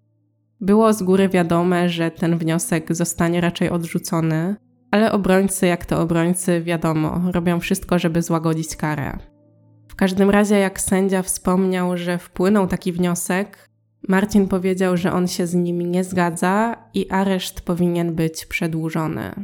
Było 0.60 0.92
z 0.92 1.02
góry 1.02 1.28
wiadome, 1.28 1.88
że 1.88 2.10
ten 2.10 2.38
wniosek 2.38 2.94
zostanie 2.94 3.40
raczej 3.40 3.70
odrzucony, 3.70 4.56
ale 4.90 5.12
obrońcy, 5.12 5.66
jak 5.66 5.86
to 5.86 6.00
obrońcy, 6.00 6.62
wiadomo, 6.62 7.20
robią 7.32 7.60
wszystko, 7.60 7.98
żeby 7.98 8.22
złagodzić 8.22 8.76
karę. 8.76 9.18
W 9.88 9.94
każdym 9.94 10.30
razie, 10.30 10.58
jak 10.58 10.80
sędzia 10.80 11.22
wspomniał, 11.22 11.96
że 11.96 12.18
wpłynął 12.18 12.66
taki 12.66 12.92
wniosek, 12.92 13.67
Marcin 14.08 14.48
powiedział, 14.48 14.96
że 14.96 15.12
on 15.12 15.28
się 15.28 15.46
z 15.46 15.54
nimi 15.54 15.84
nie 15.84 16.04
zgadza 16.04 16.76
i 16.94 17.10
areszt 17.10 17.60
powinien 17.60 18.14
być 18.14 18.46
przedłużony. 18.46 19.34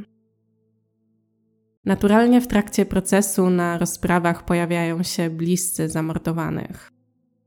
Naturalnie 1.85 2.41
w 2.41 2.47
trakcie 2.47 2.87
procesu 2.87 3.51
na 3.51 3.79
rozprawach 3.79 4.45
pojawiają 4.45 5.03
się 5.03 5.31
bliscy 5.31 5.89
zamordowanych. 5.89 6.91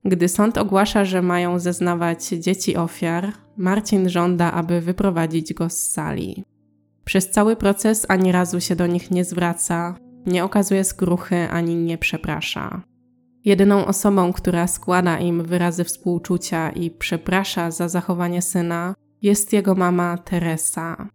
Gdy 0.06 0.28
sąd 0.28 0.58
ogłasza, 0.58 1.06
że 1.06 1.22
mają 1.22 1.60
zeznawać 1.60 2.28
dzieci 2.28 2.76
ofiar, 2.76 3.34
Marcin 3.58 4.10
żąda, 4.10 4.52
aby 4.52 4.82
wyprowadzić 4.82 5.54
go 5.54 5.70
z 5.70 5.78
sali. 5.78 6.44
Przez 7.06 7.30
cały 7.30 7.56
proces 7.56 8.06
ani 8.10 8.32
razu 8.32 8.62
się 8.62 8.76
do 8.76 8.88
nich 8.88 9.12
nie 9.12 9.26
zwraca, 9.26 9.96
nie 10.26 10.44
okazuje 10.44 10.84
skruchy 10.84 11.50
ani 11.50 11.76
nie 11.76 11.98
przeprasza. 11.98 12.82
Jedyną 13.48 13.86
osobą, 13.86 14.34
która 14.34 14.68
składa 14.68 15.20
im 15.20 15.44
wyrazy 15.44 15.84
współczucia 15.84 16.70
i 16.70 16.92
przeprasza 16.92 17.72
za 17.72 17.90
zachowanie 17.90 18.42
syna, 18.42 18.96
jest 19.22 19.54
jego 19.54 19.76
mama 19.76 20.18
Teresa. 20.18 21.10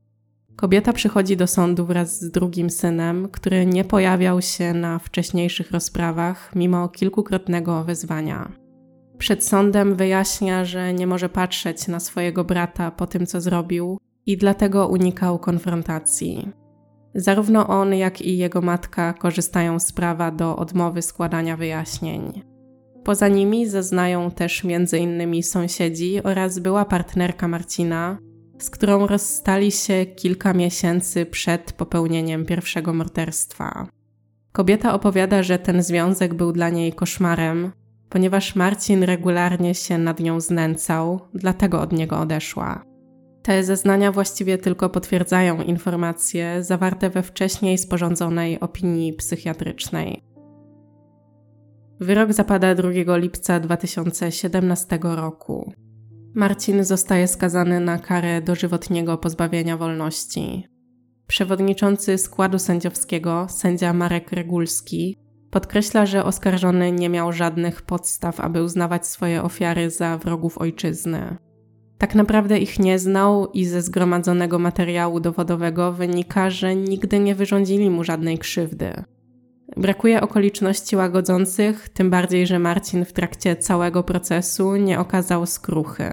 Kobieta 0.56 0.92
przychodzi 0.92 1.36
do 1.36 1.46
sądu 1.46 1.86
wraz 1.86 2.20
z 2.20 2.30
drugim 2.30 2.70
synem, 2.70 3.28
który 3.28 3.66
nie 3.66 3.84
pojawiał 3.84 4.42
się 4.42 4.74
na 4.74 4.98
wcześniejszych 4.98 5.70
rozprawach 5.70 6.50
mimo 6.54 6.88
kilkukrotnego 6.88 7.84
wezwania. 7.84 8.52
Przed 9.18 9.44
sądem 9.44 9.94
wyjaśnia, 9.94 10.64
że 10.64 10.94
nie 10.94 11.06
może 11.06 11.28
patrzeć 11.28 11.88
na 11.88 12.00
swojego 12.00 12.44
brata 12.44 12.90
po 12.90 13.06
tym, 13.06 13.26
co 13.26 13.40
zrobił 13.40 13.98
i 14.26 14.36
dlatego 14.36 14.88
unikał 14.88 15.38
konfrontacji. 15.38 16.61
Zarówno 17.14 17.66
on, 17.66 17.94
jak 17.94 18.22
i 18.22 18.38
jego 18.38 18.60
matka 18.60 19.12
korzystają 19.12 19.78
z 19.78 19.92
prawa 19.92 20.30
do 20.30 20.56
odmowy 20.56 21.02
składania 21.02 21.56
wyjaśnień. 21.56 22.42
Poza 23.04 23.28
nimi 23.28 23.66
zeznają 23.66 24.30
też 24.30 24.62
m.in. 24.64 25.42
sąsiedzi 25.42 26.22
oraz 26.22 26.58
była 26.58 26.84
partnerka 26.84 27.48
Marcina, 27.48 28.18
z 28.58 28.70
którą 28.70 29.06
rozstali 29.06 29.72
się 29.72 30.06
kilka 30.06 30.54
miesięcy 30.54 31.26
przed 31.26 31.72
popełnieniem 31.72 32.46
pierwszego 32.46 32.94
morderstwa. 32.94 33.86
Kobieta 34.52 34.94
opowiada, 34.94 35.42
że 35.42 35.58
ten 35.58 35.82
związek 35.82 36.34
był 36.34 36.52
dla 36.52 36.70
niej 36.70 36.92
koszmarem, 36.92 37.72
ponieważ 38.08 38.56
Marcin 38.56 39.02
regularnie 39.02 39.74
się 39.74 39.98
nad 39.98 40.20
nią 40.20 40.40
znęcał, 40.40 41.20
dlatego 41.34 41.80
od 41.80 41.92
niego 41.92 42.20
odeszła. 42.20 42.91
Te 43.43 43.64
zeznania 43.64 44.12
właściwie 44.12 44.59
tylko 44.59 44.90
potwierdzają 44.90 45.62
informacje 45.62 46.64
zawarte 46.64 47.11
we 47.11 47.22
wcześniej 47.22 47.78
sporządzonej 47.78 48.61
opinii 48.61 49.12
psychiatrycznej. 49.12 50.22
Wyrok 52.01 52.32
zapada 52.32 52.74
2 52.74 53.16
lipca 53.16 53.61
2017 53.61 54.99
roku. 55.03 55.72
Marcin 56.34 56.84
zostaje 56.84 57.28
skazany 57.28 57.80
na 57.80 57.99
karę 57.99 58.43
dożywotniego 58.43 59.18
pozbawienia 59.18 59.76
wolności. 59.76 60.66
Przewodniczący 61.26 62.18
składu 62.18 62.59
sędziowskiego, 62.59 63.47
sędzia 63.51 63.93
Marek 63.93 64.32
Regulski, 64.32 65.16
podkreśla, 65.51 66.07
że 66.07 66.24
oskarżony 66.24 66.93
nie 66.93 67.09
miał 67.09 67.32
żadnych 67.32 67.82
podstaw, 67.82 68.40
aby 68.40 68.62
uznawać 68.62 69.07
swoje 69.07 69.43
ofiary 69.43 69.90
za 69.90 70.18
wrogów 70.18 70.59
ojczyzny. 70.59 71.36
Tak 72.03 72.14
naprawdę 72.14 72.59
ich 72.59 72.78
nie 72.78 72.98
znał 72.98 73.46
i 73.53 73.64
ze 73.64 73.82
zgromadzonego 73.82 74.59
materiału 74.59 75.20
dowodowego 75.20 75.92
wynika, 75.92 76.50
że 76.50 76.76
nigdy 76.76 77.18
nie 77.18 77.34
wyrządzili 77.34 77.90
mu 77.90 78.05
żadnej 78.05 78.38
krzywdy. 78.38 78.92
Brakuje 79.76 80.20
okoliczności 80.20 80.96
łagodzących, 80.96 81.88
tym 81.88 82.11
bardziej, 82.11 82.46
że 82.46 82.59
Marcin 82.59 83.05
w 83.05 83.12
trakcie 83.12 83.57
całego 83.57 84.03
procesu 84.03 84.76
nie 84.76 85.00
okazał 85.00 85.46
skruchy. 85.46 86.12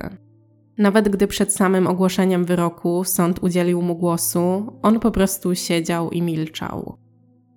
Nawet 0.78 1.10
gdy 1.10 1.28
przed 1.28 1.54
samym 1.54 1.88
ogłoszeniem 1.88 2.46
wyroku 2.46 3.04
sąd 3.04 3.44
udzielił 3.44 3.82
mu 3.82 3.96
głosu, 3.96 4.74
on 4.82 5.00
po 5.00 5.12
prostu 5.12 5.56
siedział 5.56 6.12
i 6.12 6.22
milczał. 6.22 6.98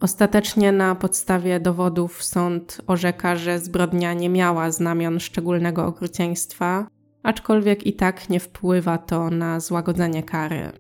Ostatecznie 0.01 0.73
na 0.73 0.95
podstawie 0.95 1.61
dowodów 1.61 2.23
sąd 2.23 2.81
orzeka, 2.87 3.37
że 3.37 3.59
zbrodnia 3.59 4.13
nie 4.13 4.29
miała 4.29 4.71
znamion 4.71 5.21
szczególnego 5.21 5.87
okrucieństwa, 5.87 6.87
aczkolwiek 7.23 7.87
i 7.87 7.93
tak 7.93 8.31
nie 8.31 8.41
wpływa 8.41 8.99
to 8.99 9.31
na 9.31 9.61
złagodzenie 9.61 10.23
kary. 10.23 10.73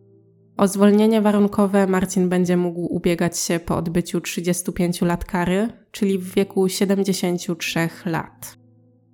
O 0.56 0.68
zwolnienie 0.68 1.20
warunkowe 1.20 1.86
Marcin 1.86 2.28
będzie 2.28 2.56
mógł 2.56 2.80
ubiegać 2.80 3.38
się 3.38 3.60
po 3.60 3.76
odbyciu 3.76 4.20
35 4.20 5.00
lat 5.00 5.24
kary, 5.24 5.68
czyli 5.90 6.18
w 6.18 6.34
wieku 6.34 6.68
73 6.68 7.88
lat. 8.06 8.56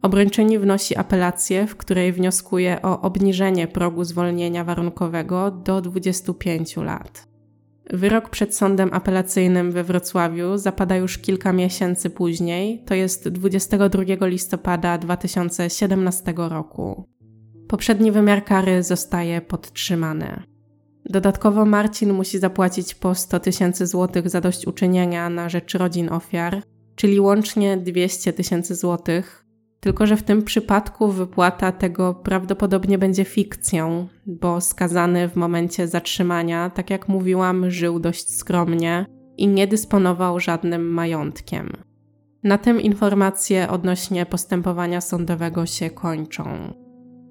Obrończyni 0.03 0.59
wnosi 0.59 0.97
apelację, 0.97 1.66
w 1.66 1.76
której 1.76 2.12
wnioskuje 2.12 2.83
o 2.83 3.01
obniżenie 3.01 3.66
progu 3.66 4.05
zwolnienia 4.05 4.64
warunkowego 4.64 5.51
do 5.51 5.81
25 5.81 6.76
lat. 6.76 7.29
Wyrok 7.91 8.29
przed 8.29 8.55
sądem 8.55 8.91
apelacyjnym 8.93 9.72
we 9.72 9.85
Wrocławiu 9.85 10.59
zapada 10.59 10.97
już 10.97 11.18
kilka 11.18 11.53
miesięcy 11.53 12.11
później, 12.11 12.85
to 12.85 12.95
jest 12.95 13.29
22 13.29 14.26
listopada 14.26 14.99
2017 14.99 16.35
roku. 16.37 17.17
Poprzedni 17.68 18.12
wymiar 18.12 18.44
kary 18.44 18.82
zostaje 18.82 19.40
podtrzymany. 19.40 20.42
Dodatkowo 21.04 21.64
Marcin 21.64 22.12
musi 22.12 22.38
zapłacić 22.38 22.94
po 22.94 23.14
100 23.14 23.40
tysięcy 23.40 23.86
złotych 23.86 24.30
zadośćuczynienia 24.30 25.30
na 25.30 25.48
rzecz 25.48 25.74
rodzin 25.74 26.12
ofiar, 26.12 26.62
czyli 26.94 27.20
łącznie 27.20 27.76
200 27.76 28.32
tysięcy 28.32 28.74
złotych, 28.74 29.44
tylko 29.80 30.06
że 30.06 30.16
w 30.16 30.22
tym 30.22 30.42
przypadku 30.42 31.08
wypłata 31.12 31.72
tego 31.72 32.14
prawdopodobnie 32.14 32.98
będzie 32.98 33.24
fikcją, 33.24 34.08
bo 34.26 34.60
skazany 34.60 35.28
w 35.28 35.36
momencie 35.36 35.88
zatrzymania, 35.88 36.70
tak 36.70 36.90
jak 36.90 37.08
mówiłam, 37.08 37.70
żył 37.70 38.00
dość 38.00 38.36
skromnie 38.36 39.06
i 39.36 39.48
nie 39.48 39.66
dysponował 39.66 40.40
żadnym 40.40 40.92
majątkiem. 40.92 41.72
Na 42.42 42.58
tym 42.58 42.80
informacje 42.80 43.68
odnośnie 43.70 44.26
postępowania 44.26 45.00
sądowego 45.00 45.66
się 45.66 45.90
kończą. 45.90 46.74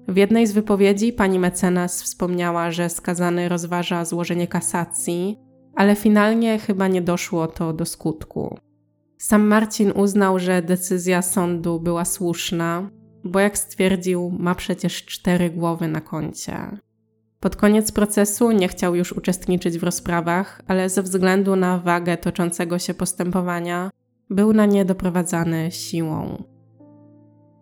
W 0.08 0.16
jednej 0.16 0.46
z 0.46 0.52
wypowiedzi 0.52 1.12
pani 1.12 1.38
mecenas 1.38 2.02
wspomniała, 2.02 2.70
że 2.70 2.88
skazany 2.88 3.48
rozważa 3.48 4.04
złożenie 4.04 4.46
kasacji, 4.46 5.38
ale 5.74 5.96
finalnie 5.96 6.58
chyba 6.58 6.88
nie 6.88 7.02
doszło 7.02 7.46
to 7.46 7.72
do 7.72 7.84
skutku. 7.84 8.58
Sam 9.18 9.46
Marcin 9.46 9.92
uznał, 9.94 10.38
że 10.38 10.62
decyzja 10.62 11.22
sądu 11.22 11.80
była 11.80 12.04
słuszna, 12.04 12.90
bo 13.24 13.40
jak 13.40 13.58
stwierdził, 13.58 14.30
ma 14.38 14.54
przecież 14.54 15.04
cztery 15.04 15.50
głowy 15.50 15.88
na 15.88 16.00
koncie. 16.00 16.78
Pod 17.40 17.56
koniec 17.56 17.92
procesu 17.92 18.50
nie 18.50 18.68
chciał 18.68 18.94
już 18.94 19.12
uczestniczyć 19.12 19.78
w 19.78 19.82
rozprawach, 19.82 20.62
ale 20.66 20.88
ze 20.88 21.02
względu 21.02 21.56
na 21.56 21.78
wagę 21.78 22.16
toczącego 22.16 22.78
się 22.78 22.94
postępowania 22.94 23.90
był 24.30 24.52
na 24.52 24.66
nie 24.66 24.84
doprowadzany 24.84 25.70
siłą. 25.70 26.44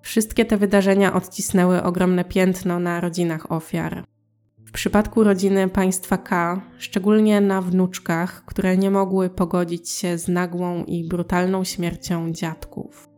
Wszystkie 0.07 0.45
te 0.45 0.57
wydarzenia 0.57 1.15
odcisnęły 1.15 1.83
ogromne 1.83 2.25
piętno 2.25 2.79
na 2.79 3.01
rodzinach 3.01 3.53
ofiar. 3.53 4.05
W 4.67 4.73
przypadku 4.73 5.25
rodziny 5.25 5.69
państwa 5.69 6.19
K, 6.19 6.61
szczególnie 6.79 7.41
na 7.41 7.63
wnuczkach, 7.63 8.45
które 8.45 8.77
nie 8.77 8.91
mogły 8.91 9.31
pogodzić 9.31 9.91
się 9.91 10.19
z 10.19 10.29
nagłą 10.29 10.85
i 10.85 11.09
brutalną 11.09 11.65
śmiercią 11.65 12.33
dziadków. 12.33 13.09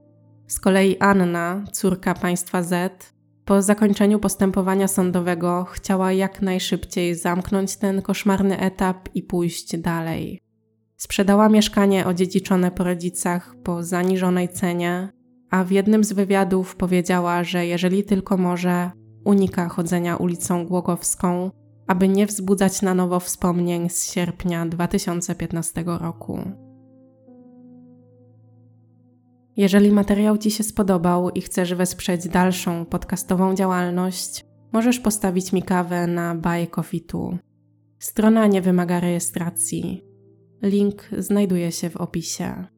Z 0.47 0.61
kolei 0.61 0.99
Anna, 0.99 1.64
córka 1.72 2.14
państwa 2.14 2.62
Z, 2.62 3.12
po 3.45 3.62
zakończeniu 3.62 4.18
postępowania 4.18 4.89
sądowego 4.89 5.64
chciała 5.64 6.12
jak 6.12 6.43
najszybciej 6.43 7.14
zamknąć 7.14 7.76
ten 7.76 8.03
koszmarny 8.03 8.59
etap 8.59 9.09
i 9.14 9.22
pójść 9.22 9.76
dalej. 9.76 10.41
Sprzedała 10.97 11.49
mieszkanie 11.49 12.07
odziedziczone 12.07 12.70
po 12.70 12.84
rodzicach 12.84 13.55
po 13.64 13.82
zaniżonej 13.82 14.49
cenie, 14.49 15.18
a 15.51 15.64
w 15.64 15.70
jednym 15.70 16.05
z 16.05 16.12
wywiadów 16.12 16.76
powiedziała, 16.76 17.44
że 17.44 17.66
jeżeli 17.66 18.05
tylko 18.05 18.36
może, 18.36 18.90
unika 19.24 19.68
chodzenia 19.68 20.16
ulicą 20.16 20.66
Głogowską, 20.66 21.51
aby 21.86 22.09
nie 22.09 22.26
wzbudzać 22.26 22.82
na 22.82 22.94
nowo 22.94 23.20
wspomnień 23.20 23.90
z 23.90 24.12
sierpnia 24.12 24.66
2015 24.66 25.84
roku. 25.86 26.40
Jeżeli 29.57 29.92
materiał 29.92 30.38
Ci 30.38 30.51
się 30.51 30.64
spodobał 30.64 31.30
i 31.30 31.40
chcesz 31.40 31.74
wesprzeć 31.74 32.28
dalszą 32.28 32.84
podcastową 32.86 33.55
działalność, 33.55 34.44
możesz 34.72 34.99
postawić 35.01 35.53
mi 35.53 35.62
kawę 35.62 36.07
na 36.07 36.34
Buy 36.34 36.66
Coffee 36.66 37.07
Strona 37.99 38.46
nie 38.46 38.62
wymaga 38.62 39.01
rejestracji. 39.01 40.05
Link 40.62 41.09
znajduje 41.18 41.72
się 41.72 41.90
w 41.90 41.96
opisie. 41.96 42.78